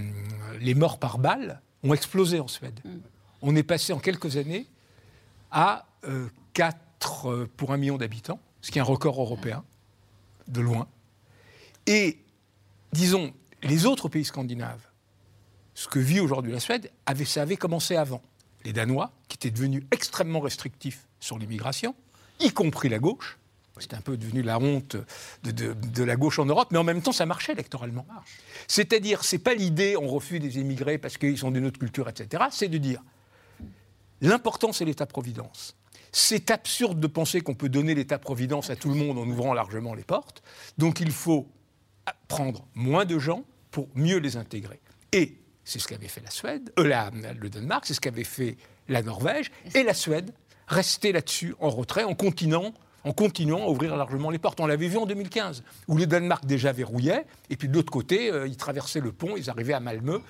les 0.62 0.74
morts 0.76 1.00
par 1.00 1.18
balle 1.18 1.62
ont 1.84 1.94
explosé 1.94 2.40
en 2.40 2.48
Suède. 2.48 2.80
Mm 2.86 3.13
on 3.44 3.56
est 3.56 3.64
passé 3.64 3.94
en 3.94 4.00
quelques 4.00 4.38
années 4.38 4.66
à 5.52 5.86
4 6.54 7.28
euh, 7.28 7.44
euh, 7.44 7.48
pour 7.58 7.74
un 7.74 7.78
million 7.78 7.98
d'habitants, 7.98 8.40
ce 8.62 8.72
qui 8.72 8.80
est 8.80 8.82
un 8.82 8.86
record 8.86 9.20
européen, 9.22 9.64
de 10.48 10.62
loin. 10.62 10.88
Et, 11.86 12.20
disons, 12.94 13.34
les 13.62 13.86
autres 13.86 14.10
pays 14.10 14.26
scandinaves, 14.26 14.82
ce 15.76 15.88
que 15.88 16.00
vit 16.00 16.22
aujourd'hui 16.22 16.54
la 16.54 16.60
Suède, 16.60 16.90
avait, 17.06 17.26
ça 17.26 17.42
avait 17.42 17.58
commencé 17.58 17.96
avant. 17.96 18.22
Les 18.64 18.72
Danois, 18.72 19.12
qui 19.28 19.36
étaient 19.36 19.52
devenus 19.52 19.84
extrêmement 19.92 20.40
restrictifs 20.40 21.06
sur 21.20 21.38
l'immigration, 21.38 21.96
y 22.40 22.52
compris 22.52 22.88
la 22.88 23.00
gauche, 23.00 23.38
c'était 23.80 23.96
un 23.96 24.02
peu 24.02 24.16
devenu 24.16 24.42
la 24.44 24.60
honte 24.60 24.96
de, 25.44 26.04
la 26.04 26.16
gauche 26.16 26.40
en 26.40 26.46
Europe, 26.46 26.70
mais 26.72 26.78
en 26.78 26.84
même 26.84 27.02
temps, 27.02 27.12
ça 27.12 27.26
marchait 27.26 27.54
électoralement. 27.54 28.06
C'est-à-dire, 28.68 29.24
c'est 29.24 29.40
pas 29.40 29.56
l'idée 29.56 29.98
on 29.98 30.08
refuse 30.08 30.40
des 30.40 30.60
immigrés 30.60 30.98
parce 30.98 31.18
qu'ils 31.18 31.38
sont 31.38 31.52
d'une 31.52 31.66
autre 31.66 31.80
culture, 31.80 32.08
etc. 32.08 32.46
C'est 32.52 32.70
de 32.70 32.78
dire 32.78 33.02
L'important, 34.24 34.72
c'est 34.72 34.86
l'État-providence. 34.86 35.76
C'est 36.12 36.50
absurde 36.50 37.00
de 37.00 37.08
penser 37.08 37.42
qu'on 37.42 37.56
peut 37.56 37.70
donner 37.70 37.94
l'État-providence 37.94 38.70
à 38.70 38.76
tout 38.76 38.90
le 38.90 38.96
monde 38.96 39.18
en 39.20 39.28
ouvrant 39.28 39.54
largement 39.54 39.94
les 39.94 40.04
portes. 40.04 40.42
Donc 40.78 41.00
il 41.00 41.12
faut 41.12 41.48
prendre 42.28 42.66
moins 42.74 43.06
de 43.06 43.20
gens 43.20 43.44
pour 43.70 43.90
mieux 43.96 44.18
les 44.18 44.38
intégrer. 44.38 44.80
Et 45.12 45.38
c'est 45.66 45.80
ce 45.80 45.88
qu'avait 45.88 46.08
fait 46.08 46.22
la 46.22 46.30
Suède, 46.30 46.72
euh, 46.80 47.34
le 47.40 47.50
Danemark, 47.50 47.86
c'est 47.86 47.94
ce 47.94 48.02
qu'avait 48.02 48.24
fait 48.24 48.58
la 48.88 49.02
Norvège, 49.02 49.52
et 49.76 49.84
la 49.84 49.94
Suède 49.94 50.34
rester 50.68 51.12
là-dessus, 51.12 51.56
en 51.60 51.70
retrait, 51.70 52.04
en 52.04 52.16
continuant 52.16 52.74
en 53.04 53.14
continuant 53.14 53.64
à 53.64 53.70
ouvrir 53.70 53.96
largement 53.96 54.30
les 54.30 54.40
portes. 54.40 54.60
On 54.60 54.68
l'avait 54.68 54.88
vu 54.88 54.98
en 54.98 55.06
2015, 55.06 55.64
où 55.88 55.98
le 55.98 56.06
Danemark 56.06 56.46
déjà 56.46 56.72
verrouillait, 56.72 57.26
et 57.50 57.56
puis 57.56 57.68
de 57.68 57.74
l'autre 57.74 57.92
côté, 57.92 58.32
euh, 58.32 58.48
ils 58.48 58.58
traversaient 58.58 59.00
le 59.00 59.12
pont, 59.12 59.36
ils 59.38 59.50
arrivaient 59.50 59.74
à 59.74 59.80
Malmö, 59.80 60.22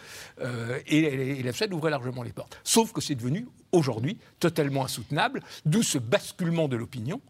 euh, 0.42 0.80
et, 0.88 1.42
la 1.44 1.54
Suède 1.54 1.74
ouvrait 1.74 1.92
largement 1.92 2.24
les 2.24 2.32
portes. 2.32 2.60
Sauf 2.64 2.92
que 2.92 3.02
c'est 3.02 3.16
devenu, 3.16 3.48
aujourd'hui, 3.72 4.18
totalement 4.40 4.86
insoutenable, 4.86 5.42
d'où 5.66 5.84
ce 5.84 5.98
basculement 5.98 6.68
de 6.68 6.76
l'opinion 6.76 7.22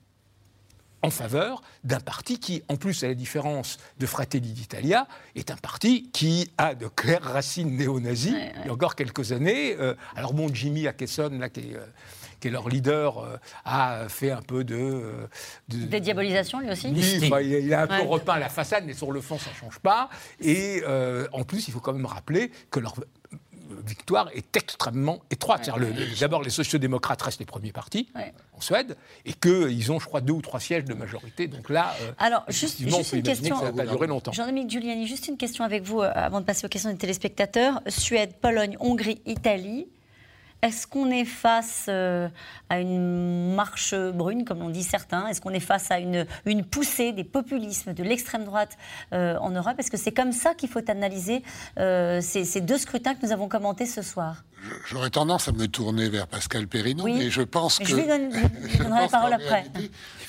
en 1.02 1.10
faveur 1.10 1.62
d'un 1.84 2.00
parti 2.00 2.39
qui, 2.39 2.64
en 2.70 2.78
plus, 2.78 3.04
à 3.04 3.08
la 3.08 3.14
différence 3.14 3.78
de 4.00 4.06
Fratelli 4.06 4.54
d'Italia, 4.54 5.06
est 5.36 5.52
un 5.52 5.58
parti 5.58 6.10
qui 6.12 6.50
a 6.58 6.76
de 6.76 6.88
claires 6.88 7.24
racines 7.24 7.76
néo-nazis. 7.76 8.34
Il 8.62 8.68
y 8.68 8.70
a 8.70 8.74
encore 8.74 8.96
quelques 8.96 9.34
années, 9.34 9.76
euh, 9.80 9.96
alors 10.16 10.34
bon, 10.34 10.48
Jimmy 10.54 10.88
Akeson, 10.88 11.38
là, 11.39 11.50
qui 11.50 11.60
est, 11.60 11.78
qui 12.44 12.50
est 12.50 12.52
leur 12.52 12.68
leader, 12.68 13.20
euh, 13.20 13.38
a 13.64 14.10
fait 14.10 14.32
un 14.32 14.41
peu 14.41 14.66
de... 14.66 15.28
Des 15.70 16.02
diabolisations, 16.02 16.60
lui 16.60 16.70
aussi 16.70 16.88
Oui, 16.94 17.30
bah, 17.30 17.41
il, 17.41 17.74
a 17.74 17.84
un 17.84 17.88
peu 17.88 18.02
repeint 18.02 18.38
la 18.38 18.50
façade, 18.50 18.84
mais 18.86 18.94
sur 18.94 19.14
le 19.14 19.22
fond, 19.22 19.38
ça 19.38 19.50
ne 19.50 19.56
change 19.56 19.80
pas. 19.80 20.10
Et 20.41 20.84
en 21.32 21.44
plus, 21.44 21.68
il 21.68 21.72
faut 21.72 21.80
quand 21.80 21.94
même 21.94 22.06
rappeler 22.06 22.52
que 22.70 22.80
leur 22.80 22.96
victoire 23.86 24.30
est 24.34 24.56
extrêmement 24.56 25.22
étroite. 25.32 25.70
D'abord, 26.20 26.44
les 26.44 26.50
sociodémocrates 26.50 27.22
restent 27.22 27.39
les 27.39 27.46
premiers 27.46 27.72
partis 27.72 28.08
en 28.54 28.62
Suède 28.62 28.98
et 29.26 29.34
qu'ils 29.34 29.91
ont, 29.91 30.00
je 30.00 30.06
crois, 30.06 30.22
deux 30.22 30.34
ou 30.34 30.41
trois 30.41 30.60
sièges 30.60 30.86
de 30.86 30.94
majorité. 30.94 31.48
Donc 31.48 31.70
là, 31.70 31.94
euh, 32.02 32.12
Alors, 32.18 32.44
juste, 32.50 32.80
juste 32.80 33.14
une 33.14 33.24
question. 33.24 33.58
ça 33.58 33.72
va 33.72 33.74
pas 33.74 33.86
durer 33.86 34.08
longtemps. 34.08 34.32
Jean-Dominique 34.32 34.70
Giuliani, 34.70 35.08
juste 35.08 35.28
une 35.28 35.38
question 35.38 35.64
avec 35.64 35.84
vous 35.84 36.02
euh, 36.02 36.12
avant 36.14 36.39
de 36.39 36.46
passer 36.46 36.66
aux 36.66 36.70
questions 36.70 36.91
des 36.91 36.98
téléspectateurs. 36.98 37.82
Suède, 37.88 38.34
Pologne, 38.41 38.78
Hongrie, 38.80 39.22
Italie. 39.26 39.88
Est-ce 40.64 40.88
qu'on 40.88 41.11
est 41.11 41.26
face 41.26 41.88
euh, 41.89 42.30
à 42.70 42.80
une 42.80 43.53
marche 43.53 43.93
brune, 43.93 44.45
comme 44.45 44.59
l'ont 44.59 44.70
dit 44.70 44.82
certains? 44.82 45.28
Est-ce 45.28 45.41
qu'on 45.41 45.49
est 45.49 45.59
face 45.59 45.91
à 45.91 45.99
une, 45.99 46.26
une 46.45 46.64
poussée 46.64 47.11
des 47.11 47.26
populismes 47.26 47.93
de 47.93 48.01
l'extrême 48.01 48.45
droite 48.45 48.78
euh, 49.11 49.36
en 49.39 49.49
Europe? 49.49 49.74
Est-ce 49.78 49.91
que 49.91 49.97
c'est 49.97 50.14
comme 50.14 50.32
ça 50.32 50.53
qu'il 50.53 50.70
faut 50.70 50.89
analyser 50.89 51.43
euh, 51.80 52.22
ces, 52.22 52.61
deux 52.61 52.78
scrutins 52.78 53.14
que 53.14 53.26
nous 53.26 53.34
avons 53.34 53.49
commentés 53.49 53.86
ce 53.86 54.01
soir? 54.01 54.45
J'aurais 54.88 55.09
tendance 55.09 55.49
à 55.49 55.51
me 55.51 55.68
tourner 55.68 56.07
vers 56.07 56.28
Pascal 56.28 56.70
Perrineau, 56.70 57.07
mais 57.07 57.30
je 57.30 57.41
pense 57.41 57.80
que... 57.80 57.86
Je 57.86 57.97
lui 57.97 58.07
donnerai 58.07 59.01
la 59.01 59.09
parole 59.09 59.34
après. 59.34 59.66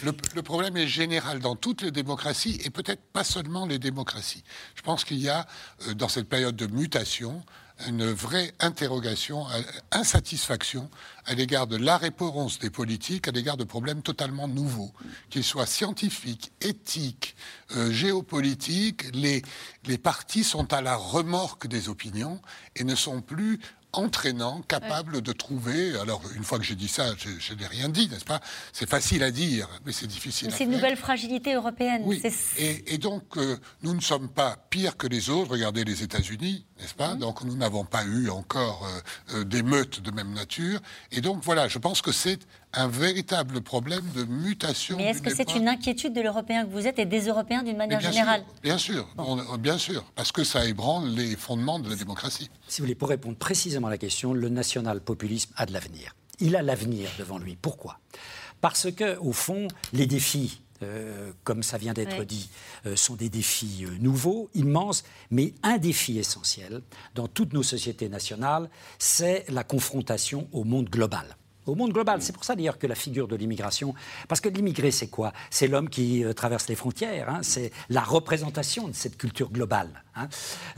le, 0.02 0.12
le, 0.34 0.42
problème 0.42 0.76
est 0.76 0.88
général 0.88 1.38
dans 1.38 1.54
toutes 1.54 1.82
les 1.82 1.92
démocraties, 1.92 2.60
et 2.64 2.70
peut-être 2.70 3.04
pas 3.12 3.22
seulement 3.22 3.66
les 3.66 3.78
démocraties. 3.78 4.42
Je 4.74 4.82
pense 4.82 5.04
qu'il 5.04 5.18
y 5.18 5.28
a, 5.28 5.46
dans 5.94 6.08
cette 6.08 6.28
période 6.28 6.56
de 6.56 6.66
mutation, 6.66 7.40
une 7.88 8.06
vraie 8.06 8.52
interrogation, 8.60 9.46
insatisfaction 9.90 10.88
à 11.26 11.34
l'égard 11.34 11.66
de 11.66 11.76
la 11.76 11.96
réponse 11.96 12.58
des 12.58 12.70
politiques, 12.70 13.28
à 13.28 13.32
l'égard 13.32 13.56
de 13.56 13.64
problèmes 13.64 14.02
totalement 14.02 14.48
nouveaux, 14.48 14.92
qu'ils 15.30 15.44
soient 15.44 15.66
scientifiques, 15.66 16.52
éthiques, 16.60 17.34
euh, 17.76 17.90
géopolitiques. 17.90 19.14
Les 19.14 19.98
partis 19.98 20.44
sont 20.44 20.72
à 20.72 20.82
la 20.82 20.96
remorque 20.96 21.66
des 21.66 21.88
opinions 21.88 22.40
et 22.76 22.84
ne 22.84 22.94
sont 22.94 23.20
plus 23.20 23.60
entraînant, 23.98 24.62
capable 24.62 25.20
de 25.20 25.32
trouver. 25.32 25.96
Alors, 25.98 26.22
une 26.36 26.44
fois 26.44 26.58
que 26.58 26.64
j'ai 26.64 26.74
dit 26.74 26.88
ça, 26.88 27.06
je, 27.16 27.54
n'ai 27.54 27.66
rien 27.66 27.88
dit, 27.88 28.08
n'est-ce 28.08 28.24
pas? 28.24 28.40
C'est 28.72 28.88
facile 28.88 29.22
à 29.22 29.30
dire, 29.30 29.68
mais 29.84 29.92
c'est 29.92 30.06
difficile 30.06 30.48
à 30.48 30.50
faire. 30.50 30.58
C'est 30.58 30.64
une 30.64 30.70
nouvelle 30.70 30.96
fragilité 30.96 31.54
européenne. 31.54 32.02
Oui. 32.04 32.22
Et, 32.58 32.98
donc, 32.98 33.36
euh, 33.36 33.56
nous 33.82 33.94
ne 33.94 34.00
sommes 34.00 34.28
pas 34.28 34.56
pires 34.70 34.96
que 34.96 35.06
les 35.06 35.30
autres. 35.30 35.50
Regardez 35.50 35.84
les 35.84 36.02
États-Unis, 36.02 36.66
n'est-ce 36.80 36.94
pas? 36.94 37.14
Mmh. 37.14 37.18
Donc, 37.18 37.44
nous 37.44 37.56
n'avons 37.56 37.84
pas 37.84 38.04
eu 38.04 38.30
encore 38.30 38.86
euh, 38.86 39.38
euh, 39.38 39.44
des 39.44 39.62
meutes 39.62 40.00
de 40.00 40.10
même 40.10 40.32
nature. 40.32 40.80
Et 41.12 41.20
donc, 41.20 41.42
voilà, 41.42 41.68
je 41.68 41.78
pense 41.78 42.02
que 42.02 42.12
c'est 42.12 42.38
un 42.76 42.88
véritable 42.88 43.60
problème 43.60 44.04
de 44.14 44.24
mutation. 44.24 44.96
Mais 44.96 45.04
est-ce 45.04 45.22
que 45.22 45.34
c'est 45.34 45.54
une 45.54 45.68
inquiétude 45.68 46.12
de 46.12 46.20
l'Européen 46.20 46.64
que 46.64 46.70
vous 46.70 46.86
êtes 46.86 46.98
et 46.98 47.06
des 47.06 47.26
Européens 47.28 47.62
d'une 47.62 47.76
manière 47.76 48.00
générale 48.00 48.44
Bien 48.62 48.78
sûr, 48.78 49.08
bien 49.58 49.78
sûr, 49.78 50.04
parce 50.14 50.32
que 50.32 50.44
ça 50.44 50.64
ébranle 50.66 51.08
les 51.08 51.36
fondements 51.36 51.78
de 51.78 51.88
la 51.88 51.96
démocratie. 51.96 52.50
Si 52.68 52.80
vous 52.80 52.86
voulez, 52.86 52.94
pour 52.94 53.08
répondre 53.08 53.36
précisément 53.36 53.88
à 53.88 53.90
la 53.90 53.98
question, 53.98 54.32
le 54.32 54.48
national-populisme 54.48 55.52
a 55.56 55.66
de 55.66 55.72
l'avenir. 55.72 56.14
Il 56.40 56.56
a 56.56 56.62
l'avenir 56.62 57.10
devant 57.18 57.38
lui. 57.38 57.56
Pourquoi? 57.60 57.98
Parce 58.60 58.90
que, 58.90 59.18
au 59.18 59.32
fond, 59.32 59.68
les 59.92 60.06
défis 60.06 60.60
euh, 60.82 61.32
comme 61.44 61.62
ça 61.62 61.78
vient 61.78 61.92
d'être 61.92 62.24
dit, 62.24 62.50
euh, 62.84 62.96
sont 62.96 63.14
des 63.14 63.28
défis 63.28 63.84
euh, 63.84 63.96
nouveaux, 64.00 64.50
immenses, 64.54 65.04
mais 65.30 65.54
un 65.62 65.78
défi 65.78 66.18
essentiel 66.18 66.82
dans 67.14 67.28
toutes 67.28 67.52
nos 67.52 67.62
sociétés 67.62 68.08
nationales, 68.08 68.68
c'est 68.98 69.44
la 69.48 69.62
confrontation 69.62 70.48
au 70.52 70.64
monde 70.64 70.90
global 70.90 71.36
au 71.66 71.74
monde 71.74 71.92
global. 71.92 72.22
C'est 72.22 72.32
pour 72.32 72.44
ça 72.44 72.54
d'ailleurs 72.54 72.78
que 72.78 72.86
la 72.86 72.94
figure 72.94 73.28
de 73.28 73.36
l'immigration, 73.36 73.94
parce 74.28 74.40
que 74.40 74.48
l'immigré 74.48 74.90
c'est 74.90 75.08
quoi? 75.08 75.32
C'est 75.50 75.66
l'homme 75.66 75.88
qui 75.88 76.24
euh, 76.24 76.32
traverse 76.32 76.68
les 76.68 76.74
frontières, 76.74 77.28
hein. 77.28 77.40
c'est 77.42 77.72
la 77.88 78.02
représentation 78.02 78.88
de 78.88 78.94
cette 78.94 79.16
culture 79.16 79.50
globale. 79.50 80.02
Hein. 80.16 80.28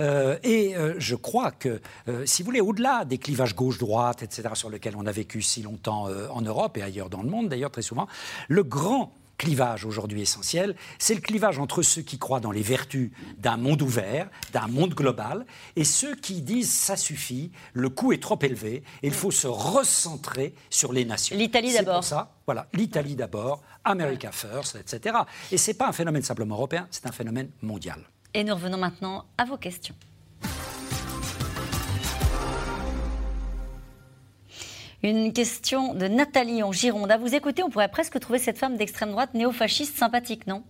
Euh, 0.00 0.38
et 0.42 0.76
euh, 0.76 0.94
je 0.98 1.14
crois 1.14 1.50
que, 1.50 1.80
si 2.24 2.42
vous 2.42 2.46
voulez, 2.46 2.60
au-delà 2.60 3.04
des 3.04 3.18
clivages 3.18 3.54
gauche-droite, 3.54 4.22
etc., 4.22 4.48
sur 4.54 4.70
lesquels 4.70 4.96
on 4.96 5.06
a 5.06 5.12
vécu 5.12 5.42
si 5.42 5.62
longtemps 5.62 6.08
en 6.30 6.42
Europe 6.42 6.76
et 6.76 6.82
ailleurs 6.82 7.10
dans 7.10 7.22
le 7.22 7.28
monde, 7.28 7.48
d'ailleurs 7.48 7.70
très 7.70 7.82
souvent, 7.82 8.06
le 8.48 8.62
grand 8.62 9.12
clivage 9.36 9.84
aujourd'hui 9.84 10.22
essentiel, 10.22 10.76
c'est 10.98 11.14
le 11.14 11.20
clivage 11.20 11.58
entre 11.58 11.82
ceux 11.82 12.02
qui 12.02 12.18
croient 12.18 12.40
dans 12.40 12.50
les 12.50 12.62
vertus 12.62 13.10
d'un 13.38 13.56
monde 13.56 13.82
ouvert, 13.82 14.28
d'un 14.52 14.66
monde 14.66 14.94
global, 14.94 15.46
et 15.76 15.84
ceux 15.84 16.14
qui 16.14 16.42
disent 16.42 16.70
ça 16.70 16.96
suffit, 16.96 17.52
le 17.72 17.88
coût 17.88 18.12
est 18.12 18.22
trop 18.22 18.38
élevé, 18.42 18.82
et 19.02 19.06
il 19.06 19.14
faut 19.14 19.30
se 19.30 19.46
recentrer 19.46 20.54
sur 20.70 20.92
les 20.92 21.04
nations. 21.04 21.36
L'Italie 21.36 21.72
d'abord. 21.72 22.04
ça, 22.04 22.34
voilà, 22.46 22.66
l'Italie 22.72 23.16
d'abord, 23.16 23.62
America 23.84 24.32
First, 24.32 24.76
etc. 24.76 25.16
Et 25.50 25.58
ce 25.58 25.70
n'est 25.70 25.76
pas 25.76 25.88
un 25.88 25.92
phénomène 25.92 26.22
simplement 26.22 26.56
européen, 26.56 26.86
c'est 26.90 27.06
un 27.06 27.12
phénomène 27.12 27.50
mondial. 27.62 28.00
Et 28.34 28.44
nous 28.44 28.54
revenons 28.54 28.78
maintenant 28.78 29.24
à 29.38 29.44
vos 29.44 29.56
questions. 29.56 29.94
Une 35.02 35.32
question 35.32 35.94
de 35.94 36.06
Nathalie 36.08 36.62
en 36.62 36.72
Gironde. 36.72 37.10
À 37.10 37.18
vous 37.18 37.34
écouter, 37.34 37.62
on 37.62 37.70
pourrait 37.70 37.88
presque 37.88 38.18
trouver 38.18 38.38
cette 38.38 38.58
femme 38.58 38.76
d'extrême 38.76 39.10
droite 39.10 39.34
néo-fasciste 39.34 39.96
sympathique, 39.96 40.46
non? 40.46 40.62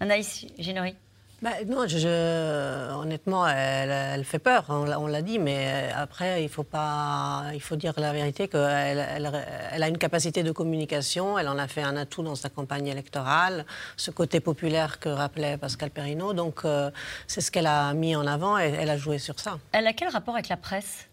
Anaïs 0.00 0.46
Ginori 0.58 0.94
bah, 1.42 1.52
non, 1.66 1.86
je, 1.86 2.92
honnêtement, 2.92 3.48
elle, 3.48 4.24
fait 4.24 4.38
peur, 4.38 4.66
on, 4.68 5.06
l'a 5.06 5.22
dit, 5.22 5.38
mais 5.38 5.88
après, 5.96 6.44
il 6.44 6.50
faut, 6.50 6.64
pas, 6.64 7.44
il 7.54 7.62
faut 7.62 7.76
dire 7.76 7.94
la 7.96 8.12
vérité 8.12 8.46
qu'elle 8.46 8.98
elle, 8.98 9.82
a 9.82 9.88
une 9.88 9.96
capacité 9.96 10.42
de 10.42 10.52
communication, 10.52 11.38
elle 11.38 11.48
en 11.48 11.56
a 11.56 11.66
fait 11.66 11.80
un 11.80 11.96
atout 11.96 12.22
dans 12.22 12.34
sa 12.34 12.50
campagne 12.50 12.88
électorale, 12.88 13.64
ce 13.96 14.10
côté 14.10 14.40
populaire 14.40 15.00
que 15.00 15.08
rappelait 15.08 15.56
Pascal 15.56 15.88
Perrineau, 15.88 16.34
donc 16.34 16.66
euh, 16.66 16.90
c'est 17.26 17.40
ce 17.40 17.50
qu'elle 17.50 17.66
a 17.66 17.94
mis 17.94 18.14
en 18.14 18.26
avant 18.26 18.58
et 18.58 18.74
elle 18.78 18.90
a 18.90 18.98
joué 18.98 19.16
sur 19.16 19.40
ça. 19.40 19.58
Elle 19.72 19.86
a 19.86 19.94
quel 19.94 20.08
rapport 20.08 20.34
avec 20.34 20.50
la 20.50 20.58
presse? 20.58 21.09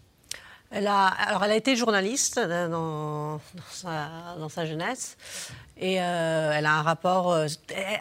Elle 0.70 0.88
a, 0.88 1.05
alors, 1.05 1.45
elle 1.45 1.51
a 1.51 1.55
été 1.55 1.78
journaliste 1.78 2.38
euh, 2.38 2.68
dans, 2.68 3.39
dans, 4.38 4.49
sa, 4.49 4.65
jeunesse. 4.65 5.15
Et 5.80 6.01
euh, 6.01 6.51
elle 6.53 6.65
a 6.65 6.74
un 6.74 6.82
rapport. 6.82 7.32
Euh, 7.32 7.47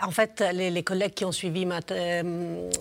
en 0.02 0.10
fait, 0.10 0.42
les, 0.52 0.82
collègues 0.82 1.14
qui 1.14 1.24
ont 1.24 1.32
suivi 1.32 1.66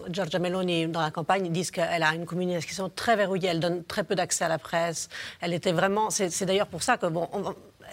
Giorgia 0.09 0.39
Meloni 0.39 0.87
dans 0.87 1.01
la 1.01 1.11
campagne 1.11 1.51
disent 1.51 1.69
qu'elle 1.69 2.01
a 2.01 2.15
une 2.15 2.25
communication 2.25 2.89
très 2.89 3.15
verrouillée. 3.15 3.49
Elle 3.49 3.59
donne 3.59 3.83
très 3.83 4.03
peu 4.03 4.15
d'accès 4.15 4.45
à 4.45 4.47
la 4.47 4.57
presse. 4.57 5.07
Elle 5.39 5.53
était 5.53 5.71
vraiment. 5.71 6.09
C'est 6.09 6.45
d'ailleurs 6.45 6.67
pour 6.67 6.81
ça 6.81 6.97
que 6.97 7.05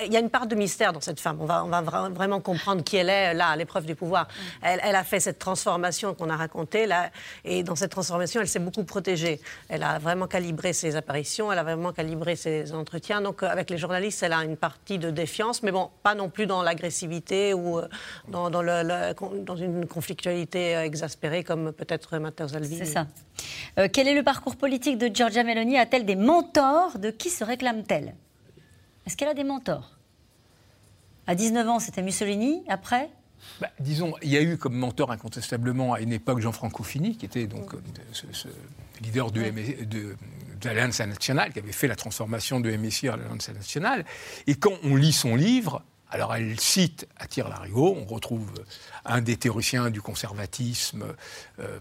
il 0.05 0.13
y 0.13 0.17
a 0.17 0.21
une 0.21 0.31
part 0.31 0.47
de 0.47 0.55
mystère 0.55 0.93
dans 0.93 1.01
cette 1.01 1.21
femme. 1.21 1.39
On 1.41 1.47
va, 1.47 1.65
on 1.65 1.69
va 1.69 1.81
vraiment 1.81 2.41
comprendre 2.41 2.83
qui 2.83 2.97
elle 2.97 3.11
est 3.11 3.35
là, 3.35 3.49
à 3.49 3.57
l'épreuve 3.57 3.87
du 3.87 3.95
pouvoir. 3.95 4.29
Elle, 4.63 4.81
elle, 4.83 4.97
a 4.97 5.05
fait 5.05 5.21
cette 5.21 5.39
transformation 5.39 6.15
qu'on 6.15 6.31
a 6.31 6.37
racontée 6.37 6.87
là, 6.87 7.11
et 7.45 7.63
dans 7.63 7.77
cette 7.77 7.91
transformation, 7.91 8.41
elle 8.41 8.49
s'est 8.49 8.59
beaucoup 8.59 8.85
protégée. 8.85 9.41
Elle 9.69 9.83
a 9.83 9.99
vraiment 9.99 10.27
calibré 10.27 10.73
ses 10.73 10.97
apparitions, 10.97 11.53
elle 11.53 11.59
a 11.59 11.63
vraiment 11.63 11.93
calibré 11.93 12.37
ses 12.37 12.73
entretiens. 12.73 13.21
Donc, 13.21 13.43
euh, 13.43 13.49
avec 13.49 13.71
les 13.71 13.79
journalistes, 13.79 14.23
elle 14.23 14.33
a 14.33 14.45
une 14.45 14.57
partie 14.57 14.99
de 14.99 15.11
défiance, 15.11 15.63
mais 15.63 15.73
bon, 15.73 15.91
pas 16.03 16.15
non 16.15 16.29
plus 16.29 16.47
dans 16.47 16.63
l'agressivité 16.63 17.55
ou 17.55 17.79
euh, 17.79 17.89
dans, 18.29 18.51
dans, 18.51 18.63
le, 18.63 19.15
dans, 19.45 19.57
une 19.57 19.87
conflictualité 19.87 20.77
euh, 20.77 20.85
exaspérée 20.85 21.45
comme 21.45 21.73
peut-être 21.73 22.19
Matteo 22.19 22.49
Salvini. 22.49 22.79
C'est 22.79 22.85
ça. 22.87 23.07
quel 23.93 24.09
est 24.09 24.15
le 24.15 24.23
parcours 24.23 24.57
politique 24.57 24.99
de 24.99 25.15
Giorgia 25.15 25.45
Meloni? 25.45 25.79
A-t-elle 25.79 26.05
des 26.05 26.17
mentors? 26.17 26.99
De 26.99 27.11
qui 27.11 27.31
se 27.31 27.45
réclame-t-elle? 27.45 28.15
Est-ce 29.07 29.17
qu'elle 29.17 29.29
a 29.29 29.35
des 29.35 29.45
mentors? 29.45 29.99
À 31.27 31.35
19 31.35 31.69
ans, 31.69 31.79
c'était 31.79 32.03
Mussolini. 32.03 32.63
Après? 32.69 33.11
Bah, 33.61 33.69
disons, 33.81 34.15
il 34.23 34.31
y 34.31 34.37
a 34.37 34.43
eu 34.43 34.57
comme 34.57 34.75
mentor 34.75 35.11
incontestablement 35.11 35.95
à 35.95 36.01
une 36.01 36.13
époque 36.13 36.41
Jean-Franco 36.41 36.83
Fini, 36.83 37.17
qui 37.17 37.27
était 37.27 37.47
donc 37.47 37.75
euh, 37.75 37.79
ce, 38.13 38.49
leader 39.03 39.31
de, 39.31 39.43
de, 39.85 40.17
l'Alliance 40.65 41.01
nationale, 41.01 41.53
qui 41.53 41.59
avait 41.59 41.73
fait 41.73 41.89
la 41.89 41.97
transformation 41.97 42.61
de 42.61 42.71
MSI 42.71 43.11
en 43.11 43.17
l'Alliance 43.17 43.49
nationale. 43.51 44.05
Et 44.47 44.55
quand 44.55 44.75
on 44.85 44.95
lit 44.95 45.13
son 45.13 45.35
livre, 45.35 45.83
Alors 46.13 46.35
elle 46.35 46.61
cite 46.61 47.09
à 47.19 47.27
Tire-Larigot, 47.27 47.97
on 47.99 48.05
retrouve 48.05 48.53
un 49.07 49.23
des 49.23 49.39
théoriciens 49.39 49.89
du 49.89 50.03
conservatisme 50.03 51.05
euh, 51.59 51.79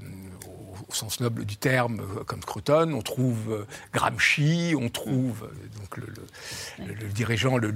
au, 0.87 0.93
sens 0.93 1.19
noble 1.19 1.43
du 1.43 1.57
terme, 1.57 1.99
euh, 1.99 2.23
comme 2.23 2.39
Croton, 2.39 2.93
on 2.93 3.01
trouve 3.01 3.51
euh, 3.51 3.67
Gramsci, 3.93 4.73
on 4.79 4.87
trouve 4.87 5.49
donc 5.77 5.97
le, 5.97 7.09
dirigeant, 7.09 7.57
le, 7.57 7.73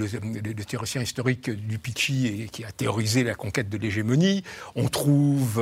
théoricien 0.64 1.02
historique 1.02 1.50
du 1.50 1.78
Picci 1.78 2.48
qui 2.54 2.64
a 2.64 2.72
théorisé 2.72 3.26
la 3.26 3.36
conquête 3.36 3.68
de 3.68 3.78
l'hégémonie, 3.78 4.46
on 4.76 4.88
trouve 4.88 5.62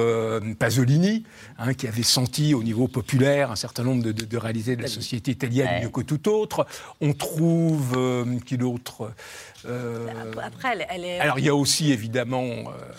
Pasolini, 0.60 1.24
hein, 1.58 1.74
qui 1.74 1.88
avait 1.88 2.04
senti 2.04 2.54
au 2.54 2.62
niveau 2.62 2.88
populaire 2.88 3.50
un 3.50 3.56
certain 3.56 3.84
nombre 3.84 4.04
de, 4.04 4.38
réalités 4.38 4.76
de 4.76 4.84
la 4.84 4.88
société 4.88 5.32
italienne 5.32 5.82
mieux 5.82 5.90
que 5.90 6.02
tout 6.02 6.30
autre, 6.30 6.68
on 7.02 7.14
trouve 7.14 8.38
qui 8.46 8.60
d'autre? 8.60 9.12
Après, 10.42 10.78
elle, 10.90 11.06
est... 11.06 11.20
Alors, 11.20 11.40
il 11.40 11.46
y 11.46 11.50
a 11.50 11.56
aussi, 11.56 11.92
évidemment... 11.92 12.44
Euh, 12.44 12.94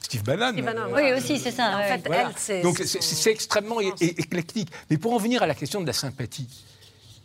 Steve 0.00 0.24
Bannon. 0.24 0.52
oui, 0.94 1.12
aussi, 1.16 1.38
c'est 1.38 1.52
ça. 1.52 1.78
En 1.78 1.82
fait, 1.82 2.06
elle, 2.48 2.62
Donc 2.62 2.78
c'est 2.78 3.30
extrêmement 3.30 3.80
éclectique. 3.80 4.68
Mais 4.90 4.98
pour 4.98 5.14
en 5.14 5.18
venir 5.18 5.42
à 5.42 5.46
la 5.46 5.54
question 5.54 5.80
de 5.80 5.86
la 5.86 5.94
sympathie, 5.94 6.48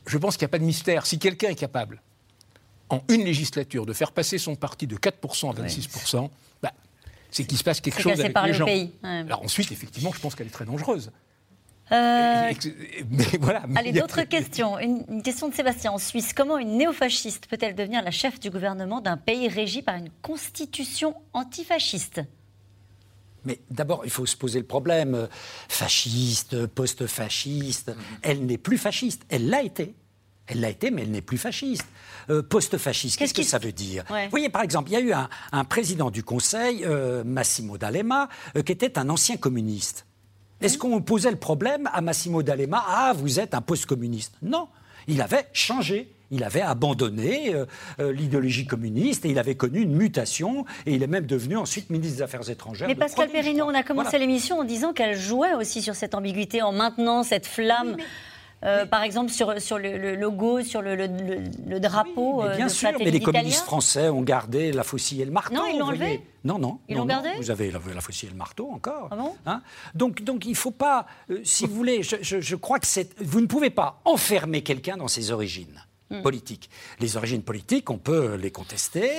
je 0.05 0.17
pense 0.17 0.37
qu'il 0.37 0.45
n'y 0.45 0.51
a 0.51 0.53
pas 0.53 0.59
de 0.59 0.63
mystère. 0.63 1.05
Si 1.05 1.19
quelqu'un 1.19 1.49
est 1.49 1.55
capable, 1.55 2.01
en 2.89 3.01
une 3.09 3.25
législature, 3.25 3.85
de 3.85 3.91
faire 3.91 4.13
passer 4.13 4.37
son 4.37 4.55
parti 4.55 4.87
de 4.87 4.95
4% 4.95 5.49
à 5.49 5.67
26%, 5.67 6.29
bah, 6.61 6.71
c'est 7.29 7.43
qu'il 7.43 7.57
se 7.57 7.63
passe 7.63 7.81
quelque 7.81 8.01
chose 8.01 8.19
avec 8.21 8.35
les 8.45 8.53
gens. 8.53 8.65
Pays. 8.65 8.93
Alors 9.03 9.43
ensuite, 9.43 9.71
effectivement, 9.73 10.13
je 10.13 10.19
pense 10.19 10.35
qu'elle 10.35 10.47
est 10.47 10.51
très 10.51 10.65
dangereuse. 10.65 11.11
Euh, 11.91 12.53
mais 13.09 13.25
voilà. 13.39 13.63
Allez, 13.75 13.93
d'autres 13.93 14.23
questions. 14.23 14.77
Une, 14.79 15.21
question 15.23 15.49
de 15.49 15.53
Sébastien 15.53 15.91
en 15.91 15.97
Suisse. 15.97 16.33
Comment 16.33 16.57
une 16.57 16.77
néofasciste 16.77 17.47
peut-elle 17.47 17.75
devenir 17.75 18.03
la 18.03 18.11
chef 18.11 18.39
du 18.39 18.49
gouvernement 18.49 19.01
d'un 19.01 19.17
pays 19.17 19.47
régi 19.47 19.81
par 19.81 19.95
une 19.95 20.09
constitution 20.21 21.15
antifasciste? 21.33 22.21
Mais 23.45 23.61
d'abord, 23.71 24.01
il 24.03 24.11
faut 24.11 24.25
se 24.25 24.35
poser 24.35 24.59
le 24.59 24.65
problème. 24.65 25.29
Fasciste, 25.69 26.65
post-fasciste, 26.67 27.89
mhm. 27.89 27.95
elle 28.21 28.45
n'est 28.45 28.57
plus 28.57 28.77
fasciste. 28.77 29.23
Elle 29.29 29.49
l'a 29.49 29.63
été. 29.63 29.95
Elle 30.47 30.61
l'a 30.61 30.69
été, 30.69 30.91
mais 30.91 31.03
elle 31.03 31.11
n'est 31.11 31.21
plus 31.21 31.37
fasciste. 31.37 31.85
Euh, 32.29 32.41
post-fasciste, 32.41 33.17
qu'est-ce 33.17 33.33
que 33.33 33.43
ça 33.43 33.59
veut 33.59 33.73
dire? 33.73 34.05
Vous 34.09 34.29
voyez, 34.29 34.49
par 34.49 34.61
exemple, 34.61 34.89
il 34.89 34.93
y 34.93 34.95
a 34.95 35.01
eu 35.01 35.13
un, 35.51 35.63
président 35.65 36.09
du 36.09 36.23
Conseil, 36.23 36.85
euh, 36.85 37.25
Massimo 37.25 37.77
D'Alema, 37.77 38.29
qui 38.65 38.71
était 38.71 38.97
un 38.97 39.09
ancien 39.09 39.35
communiste. 39.35 40.05
Est-ce 40.61 40.77
qu'on 40.77 41.01
posait 41.01 41.31
le 41.31 41.37
problème 41.37 41.89
à 41.93 42.01
Massimo 42.01 42.41
D'Alema 42.43 42.83
Ah, 42.87 43.13
vous 43.15 43.39
êtes 43.39 43.53
un 43.53 43.61
post-communiste 43.61 44.33
Non, 44.41 44.67
il 45.07 45.21
avait 45.21 45.47
changé. 45.53 46.11
Il 46.29 46.43
avait 46.43 46.61
abandonné 46.61 47.55
euh, 47.55 47.65
euh, 48.01 48.11
l'idéologie 48.11 48.65
communiste 48.65 49.25
et 49.25 49.29
il 49.29 49.39
avait 49.39 49.55
connu 49.55 49.79
une 49.79 49.95
mutation 49.95 50.65
et 50.85 50.93
il 50.93 51.01
est 51.01 51.07
même 51.07 51.25
devenu 51.25 51.55
ensuite 51.55 51.89
ministre 51.89 52.17
des 52.17 52.21
Affaires 52.21 52.49
étrangères. 52.49 52.87
Mais 52.87 52.95
Pascal 52.95 53.29
Perrineau, 53.29 53.63
on 53.65 53.73
a 53.73 53.83
commencé 53.83 54.19
l'émission 54.19 54.59
en 54.59 54.65
disant 54.65 54.91
qu'elle 54.91 55.15
jouait 55.15 55.53
aussi 55.53 55.81
sur 55.81 55.95
cette 55.95 56.15
ambiguïté, 56.15 56.61
en 56.61 56.73
maintenant 56.73 57.23
cette 57.23 57.47
flamme. 57.47 57.95
Euh, 58.63 58.87
par 58.87 59.03
exemple 59.03 59.31
sur, 59.31 59.61
sur 59.61 59.77
le, 59.77 60.15
logo, 60.15 60.63
sur 60.63 60.81
le, 60.81 60.95
le, 60.95 61.79
drapeau. 61.79 62.41
Oui, 62.41 62.55
bien 62.55 62.69
sûr, 62.69 62.91
mais 62.97 63.11
les 63.11 63.19
communistes 63.19 63.65
français 63.65 64.09
ont 64.09 64.23
gardé 64.23 64.71
la 64.71 64.83
faucille 64.83 65.21
et 65.21 65.25
le 65.25 65.31
marteau. 65.31 65.53
Non, 65.53 65.65
ils 65.67 65.77
l'ont 65.77 65.87
enlevé 65.87 66.21
Non, 66.43 66.57
non. 66.57 66.79
Ils 66.89 66.97
l'ont 66.97 67.05
gardé 67.05 67.29
Vous 67.37 67.51
avez 67.51 67.69
la, 67.69 67.79
la, 67.93 68.01
faucille 68.01 68.29
et 68.29 68.31
le 68.31 68.37
marteau 68.37 68.71
encore. 68.71 69.09
Ah 69.11 69.15
bon 69.15 69.35
hein 69.45 69.61
donc, 69.93 70.23
donc 70.23 70.45
il 70.45 70.51
ne 70.51 70.55
faut 70.55 70.71
pas, 70.71 71.05
euh, 71.29 71.39
si 71.43 71.67
vous 71.67 71.75
voulez, 71.75 72.01
je, 72.01 72.15
je, 72.21 72.41
je 72.41 72.55
crois 72.55 72.79
que 72.79 72.87
vous 73.23 73.41
ne 73.41 73.47
pouvez 73.47 73.69
pas 73.69 74.01
enfermer 74.05 74.63
quelqu'un 74.63 74.97
dans 74.97 75.07
ses 75.07 75.31
origines. 75.31 75.83
Hmm. 76.09 76.21
politique. 76.21 76.69
Les 77.01 77.17
origines 77.17 77.43
politiques, 77.43 77.89
on 77.89 77.97
peut 77.97 78.35
les 78.35 78.49
contester, 78.49 79.09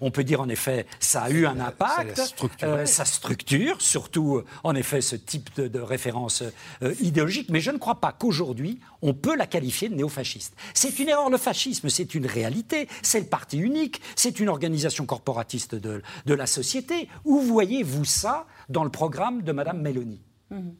on 0.00 0.12
peut 0.12 0.22
dire 0.22 0.40
en 0.40 0.48
effet 0.48 0.86
ça 1.00 1.22
a 1.22 1.30
eu 1.30 1.44
un 1.44 1.58
impact, 1.58 2.36
euh, 2.62 2.86
ça 2.86 3.04
structure, 3.04 3.82
surtout 3.82 4.44
en 4.62 4.76
effet 4.76 5.00
ce 5.00 5.16
type 5.16 5.60
de, 5.60 5.80
référence 5.80 6.44
euh, 6.84 6.94
idéologique, 7.00 7.48
mais 7.50 7.58
je 7.58 7.72
ne 7.72 7.78
crois 7.78 8.00
pas 8.00 8.12
qu'aujourd'hui 8.12 8.78
on 9.02 9.12
peut 9.12 9.34
la 9.34 9.48
qualifier 9.48 9.88
de 9.88 9.96
néofasciste. 9.96 10.54
C'est 10.72 11.00
une 11.00 11.08
erreur, 11.08 11.30
le 11.30 11.36
fascisme, 11.36 11.88
c'est 11.88 12.14
une 12.14 12.26
réalité, 12.26 12.86
c'est 13.02 13.18
le 13.18 13.26
parti 13.26 13.58
unique, 13.58 14.00
c'est 14.14 14.38
une 14.38 14.48
organisation 14.48 15.04
corporatiste 15.04 15.74
de, 15.74 16.00
la 16.26 16.46
société. 16.46 17.08
Où 17.24 17.40
voyez-vous 17.40 18.04
ça 18.04 18.46
dans 18.68 18.84
le 18.84 18.90
programme 18.90 19.42
de 19.42 19.50
Madame 19.50 19.82
Meloni? 19.82 20.20
Hmm. 20.50 20.70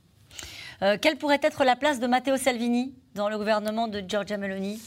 euh, 0.82 0.96
Quelle 1.02 1.18
pourrait 1.18 1.40
être 1.42 1.64
la 1.64 1.74
place 1.74 1.98
de 1.98 2.06
Matteo 2.06 2.36
Salvini 2.36 2.94
dans 3.16 3.28
le 3.28 3.36
gouvernement 3.36 3.88
de 3.88 4.04
Giorgia 4.06 4.36
Meloni? 4.36 4.80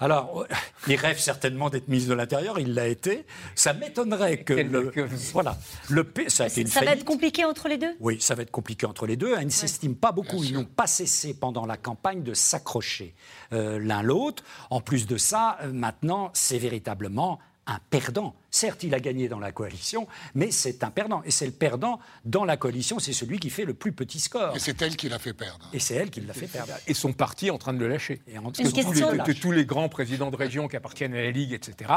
Alors, 0.00 0.46
il 0.86 0.96
rêve 0.96 1.18
certainement 1.18 1.70
d'être 1.70 1.88
ministre 1.88 2.10
de 2.10 2.14
l'Intérieur, 2.14 2.58
il 2.60 2.74
l'a 2.74 2.86
été. 2.86 3.26
Ça 3.54 3.72
m'étonnerait 3.72 4.38
que, 4.38 4.52
le, 4.52 4.92
voilà, 5.32 5.56
le 5.88 6.06
ça 6.28 6.44
a 6.44 6.46
été 6.46 6.60
une 6.60 6.66
Ça 6.68 6.84
va 6.84 6.92
être 6.92 7.04
compliqué 7.04 7.44
entre 7.44 7.68
les 7.68 7.78
deux? 7.78 7.94
Oui, 8.00 8.18
ça 8.20 8.34
va 8.34 8.42
être 8.42 8.50
compliqué 8.50 8.86
entre 8.86 9.06
les 9.06 9.16
deux. 9.16 9.34
Ils 9.40 9.46
ne 9.46 9.50
s'estiment 9.50 9.94
pas 9.94 10.12
beaucoup. 10.12 10.42
Ils 10.42 10.54
n'ont 10.54 10.64
pas 10.64 10.86
cessé 10.86 11.34
pendant 11.34 11.66
la 11.66 11.76
campagne 11.76 12.22
de 12.22 12.34
s'accrocher 12.34 13.14
euh, 13.52 13.78
l'un 13.78 14.02
l'autre. 14.02 14.42
En 14.70 14.80
plus 14.80 15.06
de 15.06 15.16
ça, 15.16 15.58
euh, 15.62 15.72
maintenant, 15.72 16.30
c'est 16.32 16.58
véritablement 16.58 17.38
un 17.68 17.78
perdant. 17.90 18.34
Certes, 18.50 18.82
il 18.82 18.94
a 18.94 19.00
gagné 19.00 19.28
dans 19.28 19.38
la 19.38 19.52
coalition, 19.52 20.08
mais 20.34 20.50
c'est 20.50 20.82
un 20.82 20.90
perdant. 20.90 21.22
Et 21.24 21.30
c'est 21.30 21.46
le 21.46 21.52
perdant 21.52 22.00
dans 22.24 22.44
la 22.44 22.56
coalition, 22.56 22.98
c'est 22.98 23.12
celui 23.12 23.38
qui 23.38 23.50
fait 23.50 23.66
le 23.66 23.74
plus 23.74 23.92
petit 23.92 24.18
score. 24.18 24.56
Et 24.56 24.58
c'est 24.58 24.80
elle 24.82 24.96
qui 24.96 25.08
l'a 25.08 25.18
fait 25.18 25.34
perdre. 25.34 25.68
Et 25.74 25.78
c'est 25.78 25.94
elle 25.94 26.10
qui 26.10 26.22
l'a 26.22 26.32
fait 26.32 26.46
perdre. 26.46 26.72
Et 26.86 26.94
son 26.94 27.12
parti 27.12 27.50
en 27.50 27.58
train 27.58 27.74
de 27.74 27.78
le 27.78 27.88
lâcher. 27.88 28.22
Et 28.26 28.38
en... 28.38 28.50
que, 28.50 29.32
tous 29.32 29.52
les, 29.52 29.66
grands 29.66 29.90
présidents 29.90 30.30
de 30.30 30.36
région 30.36 30.66
qui 30.66 30.76
appartiennent 30.76 31.14
à 31.14 31.22
la 31.22 31.30
Ligue, 31.30 31.52
etc., 31.52 31.90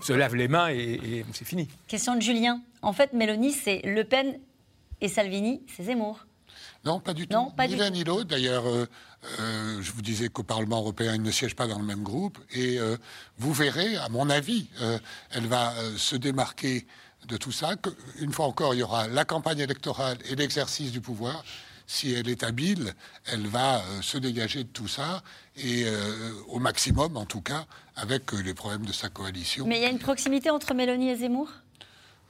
se 0.00 0.12
lavent 0.12 0.36
les 0.36 0.48
mains 0.48 0.70
et, 0.70 1.24
c'est 1.32 1.44
fini. 1.44 1.68
Question 1.86 2.16
de 2.16 2.22
Julien. 2.22 2.62
En 2.80 2.94
fait, 2.94 3.12
Mélanie, 3.12 3.52
c'est 3.52 3.82
Le 3.84 4.04
Pen 4.04 4.38
et 5.02 5.08
Salvini, 5.08 5.62
c'est 5.76 5.84
Zemmour. 5.84 6.26
Non, 6.84 7.00
pas 7.00 7.14
du 7.14 7.26
tout. 7.26 7.34
Non, 7.34 7.50
pas 7.50 7.66
ni 7.66 7.76
l'un 7.76 7.90
ni 7.90 8.04
l'autre. 8.04 8.24
D'ailleurs, 8.24 8.66
euh, 8.66 8.86
euh, 9.40 9.80
je 9.80 9.92
vous 9.92 10.02
disais 10.02 10.28
qu'au 10.28 10.42
Parlement 10.42 10.78
européen, 10.78 11.14
ils 11.14 11.22
ne 11.22 11.30
siègent 11.30 11.56
pas 11.56 11.66
dans 11.66 11.78
le 11.78 11.84
même 11.84 12.02
groupe. 12.02 12.38
Et 12.52 12.78
euh, 12.78 12.96
vous 13.38 13.52
verrez, 13.52 13.96
à 13.96 14.08
mon 14.08 14.28
avis, 14.28 14.68
elle 15.30 15.46
va 15.46 15.72
se 15.96 16.16
démarquer 16.16 16.86
de 17.26 17.36
tout 17.36 17.52
ça. 17.52 17.70
Une 18.20 18.32
fois 18.32 18.46
encore, 18.46 18.74
il 18.74 18.80
y 18.80 18.82
aura 18.82 19.08
la 19.08 19.24
campagne 19.24 19.60
électorale 19.60 20.18
et 20.28 20.36
l'exercice 20.36 20.92
du 20.92 21.00
pouvoir. 21.00 21.42
Si 21.86 22.12
elle 22.12 22.28
est 22.30 22.42
habile, 22.42 22.94
elle 23.26 23.46
va 23.46 23.82
se 24.00 24.16
dégager 24.16 24.64
de 24.64 24.68
tout 24.68 24.88
ça, 24.88 25.22
et 25.56 25.84
au 26.48 26.58
maximum, 26.58 27.18
en 27.18 27.26
tout 27.26 27.42
cas, 27.42 27.66
avec 27.94 28.32
les 28.32 28.54
problèmes 28.54 28.86
de 28.86 28.92
sa 28.92 29.10
coalition. 29.10 29.66
Mais 29.66 29.78
il 29.78 29.82
y 29.82 29.86
a 29.86 29.90
une 29.90 29.98
proximité 29.98 30.48
entre 30.48 30.72
Mélanie 30.72 31.10
et 31.10 31.16
Zemmour? 31.16 31.50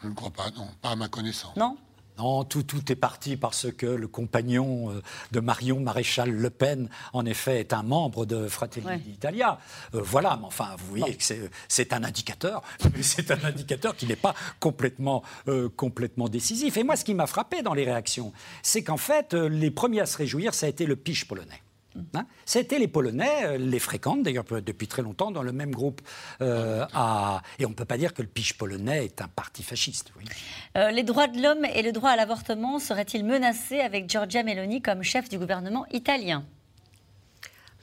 Je 0.03 0.09
ne 0.09 0.15
crois 0.15 0.31
pas, 0.31 0.51
non, 0.57 0.69
pas 0.83 0.91
à 0.91 0.97
ma 0.97 1.09
connaissance. 1.09 1.57
Non? 1.57 1.77
Non, 2.19 2.45
tout, 2.45 2.63
tout, 2.63 2.93
est 2.93 2.97
parti 2.97 3.37
parce 3.37 3.73
que 3.73 3.87
le 3.87 4.07
compagnon 4.07 4.91
euh, 4.91 5.03
de 5.33 5.41
Marion 5.41 5.81
Maréchal 5.81 6.31
Le 6.31 6.49
Pen, 6.51 6.89
en 7.13 7.27
effet, 7.27 7.59
est 7.59 7.73
un 7.73 7.83
membre 7.83 8.25
de 8.25 8.47
Fratelli 8.47 8.87
d'Italia. 9.01 9.59
Euh, 9.95 10.01
voilà, 10.01 10.37
mais 10.41 10.47
enfin, 10.47 10.77
vous 10.79 10.97
voyez 10.97 11.17
que 11.17 11.25
c'est 11.69 11.93
un 11.93 12.05
indicateur, 12.05 12.63
mais 12.95 13.03
c'est 13.03 13.33
un 13.33 13.43
indicateur 13.45 13.97
qui 13.97 14.07
n'est 14.07 14.15
pas 14.15 14.35
complètement, 14.61 15.25
euh, 15.49 15.69
complètement 15.69 16.29
décisif. 16.29 16.77
Et 16.77 16.85
moi, 16.85 16.95
ce 16.95 17.05
qui 17.05 17.15
m'a 17.15 17.27
frappé 17.27 17.63
dans 17.63 17.75
les 17.75 17.85
réactions, 17.85 18.33
c'est 18.63 18.85
qu'en 18.85 18.97
fait, 18.97 19.35
les 19.35 19.73
premiers 19.73 20.01
à 20.01 20.07
se 20.07 20.17
réjouir, 20.17 20.55
ça 20.55 20.67
a 20.67 20.69
été 20.69 20.87
le 20.87 20.95
piche 20.95 21.27
polonais. 21.27 21.64
Hein 22.15 22.27
C'était 22.45 22.79
les 22.79 22.89
Polonais, 22.89 23.45
euh, 23.45 23.59
les 23.59 23.79
fréquentent 23.79 24.23
d'ailleurs 24.23 24.45
depuis 24.45 24.89
très 24.89 25.03
longtemps 25.03 25.31
dans 25.31 25.43
le 25.43 25.53
même 25.53 25.71
groupe. 25.71 26.01
Euh, 26.41 26.85
et 27.59 27.67
on 27.67 27.71
ne 27.71 27.75
peut 27.75 27.85
pas 27.85 27.99
dire 27.99 28.15
que 28.15 28.23
le 28.23 28.29
piche 28.29 28.57
polonais 28.59 29.05
est 29.05 29.21
un 29.21 29.29
parti 29.29 29.63
fasciste. 29.63 30.13
Euh, 30.77 30.91
les 30.91 31.03
droits 31.03 31.29
de 31.29 31.41
l'homme 31.41 31.65
et 31.65 31.83
le 31.83 31.93
droit 31.93 32.11
à 32.11 32.17
l'avortement 32.17 32.79
seraient-ils 32.79 33.25
menacés 33.25 33.81
avec 33.81 34.09
Giorgia 34.09 34.43
Meloni 34.43 34.83
comme 34.83 35.03
chef 35.03 35.29
du 35.29 35.39
gouvernement 35.39 35.87
italien? 35.93 36.45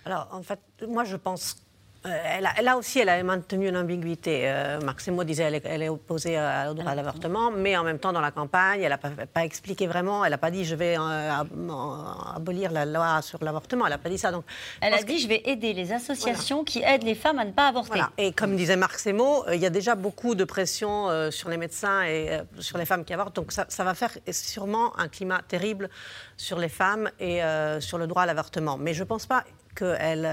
Alors 0.05 0.27
en 0.31 0.41
fait, 0.41 0.59
moi 0.87 1.03
je 1.03 1.15
pense 1.15 1.55
elle, 2.03 2.67
a, 2.67 2.77
aussi, 2.77 2.99
elle 2.99 3.09
a 3.09 3.21
maintenu 3.21 3.67
une 3.67 3.77
ambiguïté. 3.77 4.41
Euh, 4.45 4.79
Maximo 4.81 5.23
disait 5.23 5.43
qu'elle 5.43 5.55
est, 5.55 5.65
elle 5.65 5.83
est 5.83 5.89
opposée 5.89 6.35
au 6.69 6.73
droit 6.73 6.91
à 6.91 6.95
l'avortement, 6.95 7.51
mais 7.51 7.77
en 7.77 7.83
même 7.83 7.99
temps, 7.99 8.11
dans 8.11 8.21
la 8.21 8.31
campagne, 8.31 8.81
elle 8.81 8.89
n'a 8.89 8.97
pas, 8.97 9.45
expliqué 9.45 9.85
vraiment. 9.85 10.25
Elle 10.25 10.31
n'a 10.31 10.39
pas 10.39 10.49
dit 10.49 10.65
je 10.65 10.75
vais 10.75 10.97
euh, 10.97 11.31
abolir 12.35 12.71
la 12.71 12.85
loi 12.85 13.21
sur 13.21 13.43
l'avortement. 13.43 13.85
Elle 13.85 13.91
n'a 13.91 13.97
pas 13.99 14.09
dit 14.09 14.17
ça. 14.17 14.31
Donc, 14.31 14.45
elle 14.81 14.95
a 14.95 15.03
dit 15.03 15.19
je 15.19 15.27
vais 15.27 15.43
aider 15.45 15.73
les 15.73 15.91
associations 15.91 16.63
qui 16.63 16.81
aident 16.81 17.03
les 17.03 17.15
femmes 17.15 17.37
à 17.37 17.45
ne 17.45 17.51
pas 17.51 17.67
avorter. 17.67 18.01
Et 18.17 18.31
comme 18.31 18.55
disait 18.55 18.77
Maximo, 18.77 19.45
il 19.53 19.59
y 19.59 19.65
a 19.67 19.69
déjà 19.69 19.93
beaucoup 19.93 20.33
de 20.33 20.43
pression 20.43 21.29
sur 21.29 21.49
les 21.49 21.57
médecins 21.57 22.03
et 22.03 22.39
sur 22.57 22.79
les 22.79 22.85
femmes 22.85 23.05
qui 23.05 23.13
avortent. 23.13 23.35
Donc 23.35 23.51
ça, 23.51 23.65
ça 23.69 23.83
va 23.83 23.93
faire 23.93 24.11
sûrement 24.31 24.97
un 24.97 25.07
climat 25.07 25.41
terrible 25.47 25.89
sur 26.35 26.57
les 26.57 26.69
femmes 26.69 27.11
et 27.19 27.41
sur 27.79 27.99
le 27.99 28.07
droit 28.07 28.23
à 28.23 28.25
l'avortement. 28.25 28.77
Mais 28.77 28.95
je 28.95 29.03
ne 29.03 29.07
pense 29.07 29.27
pas 29.27 29.43
qu'elle 29.75 30.25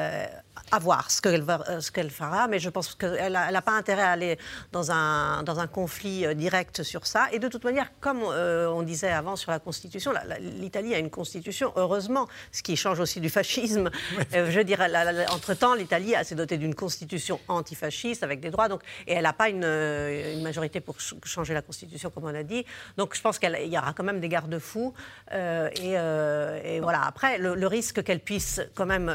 à 0.70 0.78
voir 0.78 1.10
ce 1.10 1.20
qu'elle 1.20 1.44
ce 1.80 1.90
qu'elle 1.90 2.10
fera, 2.10 2.48
mais 2.48 2.58
je 2.58 2.68
pense 2.68 2.94
qu'elle 2.94 3.32
n'a 3.32 3.62
pas 3.62 3.72
intérêt 3.72 4.02
à 4.02 4.10
aller 4.10 4.38
dans 4.72 4.90
un, 4.90 5.42
dans 5.42 5.58
un 5.60 5.66
conflit 5.66 6.34
direct 6.34 6.82
sur 6.82 7.06
ça. 7.06 7.28
Et 7.32 7.38
de 7.38 7.48
toute 7.48 7.64
manière, 7.64 7.90
comme 8.00 8.22
on 8.22 8.82
disait 8.82 9.10
avant 9.10 9.36
sur 9.36 9.50
la 9.50 9.58
Constitution, 9.58 10.12
l'Italie 10.40 10.94
a 10.94 10.98
une 10.98 11.10
Constitution, 11.10 11.72
heureusement, 11.76 12.28
ce 12.52 12.62
qui 12.62 12.76
change 12.76 13.00
aussi 13.00 13.20
du 13.20 13.30
fascisme. 13.30 13.90
je 14.32 14.60
dirais, 14.60 14.88
entre-temps, 15.30 15.74
l'Italie 15.74 16.14
s'est 16.24 16.34
dotée 16.34 16.58
d'une 16.58 16.74
Constitution 16.74 17.40
antifasciste 17.48 18.22
avec 18.22 18.40
des 18.40 18.50
droits, 18.50 18.68
donc, 18.68 18.82
et 19.06 19.14
elle 19.14 19.24
n'a 19.24 19.32
pas 19.32 19.48
une, 19.48 19.64
une, 19.64 20.42
majorité 20.42 20.80
pour 20.80 20.96
changer 21.24 21.54
la 21.54 21.62
Constitution, 21.62 22.10
comme 22.10 22.24
on 22.24 22.34
a 22.34 22.42
dit. 22.42 22.64
Donc 22.96 23.14
je 23.14 23.20
pense 23.20 23.38
qu'il 23.38 23.54
y 23.66 23.78
aura 23.78 23.92
quand 23.92 24.04
même 24.04 24.20
des 24.20 24.28
garde-fous. 24.28 24.94
et, 25.32 25.92
et, 25.92 26.80
voilà, 26.80 27.02
après, 27.04 27.38
le, 27.38 27.68
risque 27.68 28.02
qu'elle 28.02 28.20
puisse 28.20 28.62
quand 28.74 28.86
même 28.86 29.14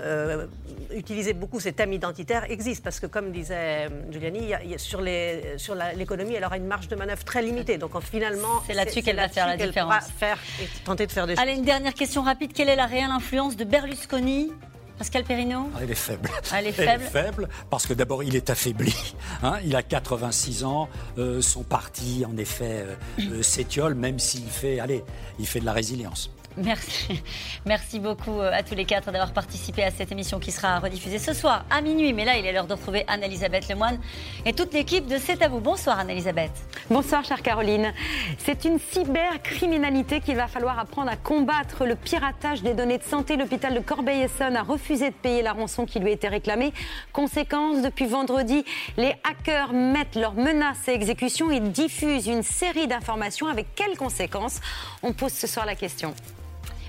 utiliser 0.91 1.32
beaucoup 1.33 1.59
ces 1.59 1.73
thèmes 1.73 1.93
identitaires 1.93 2.49
existe, 2.49 2.83
parce 2.83 2.99
que 2.99 3.07
comme 3.07 3.31
disait 3.31 3.89
Giuliani, 4.11 4.53
sur 4.77 5.01
l'économie, 5.01 6.35
elle 6.35 6.45
aura 6.45 6.57
une 6.57 6.67
marge 6.67 6.87
de 6.87 6.95
manœuvre 6.95 7.23
très 7.23 7.41
limitée. 7.41 7.77
Donc 7.77 7.91
finalement, 8.01 8.61
c'est 8.67 8.73
là-dessus 8.73 9.01
qu'elle 9.01 9.15
va 9.15 9.29
faire 9.29 9.47
la 9.47 9.57
différence. 9.57 10.05
Faire 10.17 10.37
et 10.61 10.67
tenter 10.83 11.07
de 11.07 11.11
faire 11.11 11.27
des 11.27 11.35
Allez, 11.37 11.53
une 11.53 11.65
dernière 11.65 11.93
question 11.93 12.21
rapide. 12.21 12.53
Quelle 12.53 12.69
est 12.69 12.75
la 12.75 12.85
réelle 12.85 13.11
influence 13.11 13.55
de 13.55 13.63
Berlusconi 13.63 14.51
Pascal 14.97 15.23
Perrineau? 15.23 15.69
Elle 15.81 15.91
est 15.91 15.95
faible. 15.95 16.29
Elle 16.55 16.67
est 16.67 16.71
faible. 16.71 17.03
faible 17.03 17.49
parce 17.69 17.87
que 17.87 17.93
d'abord, 17.93 18.23
il 18.23 18.35
est 18.35 18.49
affaibli. 18.49 18.95
Hein. 19.41 19.57
il 19.65 19.75
a 19.75 19.83
86 19.83 20.63
ans. 20.63 20.87
Euh, 21.17 21.41
son 21.41 21.63
parti, 21.63 22.23
en 22.25 22.37
effet, 22.37 22.85
euh, 22.85 22.95
euh, 23.19 23.43
s'étiole, 23.43 23.95
même 23.95 24.19
s'il 24.19 24.47
fait, 24.47 24.79
allez, 24.79 25.03
il 25.39 25.47
fait 25.47 25.59
de 25.59 25.65
la 25.65 25.73
résilience. 25.73 26.31
Merci. 26.57 27.21
Merci 27.65 27.99
beaucoup 27.99 28.39
euh, 28.39 28.51
à 28.53 28.61
tous 28.61 28.75
les 28.75 28.85
quatre 28.85 29.11
d'avoir 29.11 29.33
participé 29.33 29.83
à 29.83 29.89
cette 29.89 30.11
émission 30.11 30.39
qui 30.39 30.51
sera 30.51 30.79
rediffusée 30.79 31.17
ce 31.17 31.33
soir 31.33 31.65
à 31.69 31.81
minuit. 31.81 32.13
Mais 32.13 32.25
là, 32.25 32.37
il 32.37 32.45
est 32.45 32.51
l'heure 32.51 32.67
de 32.67 32.73
retrouver 32.73 33.03
Anne-Elisabeth 33.07 33.69
Lemoine 33.69 33.99
et 34.45 34.53
toute 34.53 34.73
l'équipe 34.73 35.07
de 35.07 35.17
C'est 35.17 35.41
à 35.41 35.47
vous. 35.47 35.59
Bonsoir 35.59 35.99
Anne-Elisabeth. 35.99 36.51
Bonsoir 36.91 37.23
chère 37.23 37.41
Caroline. 37.41 37.91
C'est 38.37 38.65
une 38.65 38.77
cybercriminalité 38.77 40.21
qu'il 40.21 40.35
va 40.35 40.47
falloir 40.47 40.77
apprendre 40.77 41.09
à 41.09 41.15
combattre. 41.15 41.85
Le 41.85 41.95
piratage 41.95 42.61
des 42.61 42.75
données 42.75 42.99
de 42.99 43.03
santé, 43.03 43.35
l'hôpital 43.35 43.73
de 43.73 43.79
Corbeil-Essonne 43.79 44.55
a 44.55 44.63
refusé 44.63 45.09
de 45.09 45.15
payer 45.15 45.41
la 45.41 45.53
rançon 45.53 45.85
qui 45.85 45.99
lui 45.99 46.11
était 46.11 46.27
réclamée. 46.27 46.71
Conséquence, 47.13 47.81
depuis 47.81 48.05
vendredi, 48.05 48.63
les 48.97 49.15
hackers 49.23 49.73
mettent 49.73 50.15
leurs 50.15 50.35
menaces 50.35 50.87
et 50.87 50.91
exécutions 50.91 51.49
et 51.49 51.59
diffusent 51.59 52.27
une 52.27 52.43
série 52.43 52.87
d'informations. 52.87 53.47
Avec 53.47 53.73
quelles 53.73 53.97
conséquences? 53.97 54.59
On 55.01 55.13
pose 55.13 55.33
ce 55.33 55.47
soir 55.47 55.65
la 55.65 55.75
question. 55.75 56.13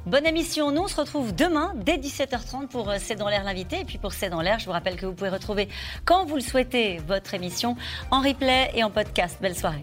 Bonne 0.07 0.27
émission. 0.27 0.71
Nous, 0.71 0.83
on 0.83 0.89
se 0.89 1.01
retrouve 1.01 1.35
demain 1.35 1.73
dès 1.77 1.97
17h30 1.97 2.69
pour 2.69 2.91
euh, 2.91 2.97
C'est 2.99 3.15
dans 3.15 3.31
l'air 3.31 3.43
l'invité. 3.43 3.81
Et 3.81 3.85
puis 3.87 3.97
pour 3.97 4.13
C'est 4.13 4.29
dans 4.29 4.43
l'air, 4.43 4.59
je 4.59 4.67
vous 4.67 4.73
rappelle 4.73 4.97
que 4.97 5.07
vous 5.07 5.15
pouvez 5.15 5.31
retrouver, 5.31 5.67
quand 6.05 6.27
vous 6.27 6.35
le 6.35 6.43
souhaitez, 6.43 6.99
votre 7.07 7.33
émission 7.33 7.75
en 8.11 8.21
replay 8.21 8.71
et 8.75 8.85
en 8.85 8.91
podcast. 8.91 9.39
Belle 9.41 9.57
soirée. 9.57 9.83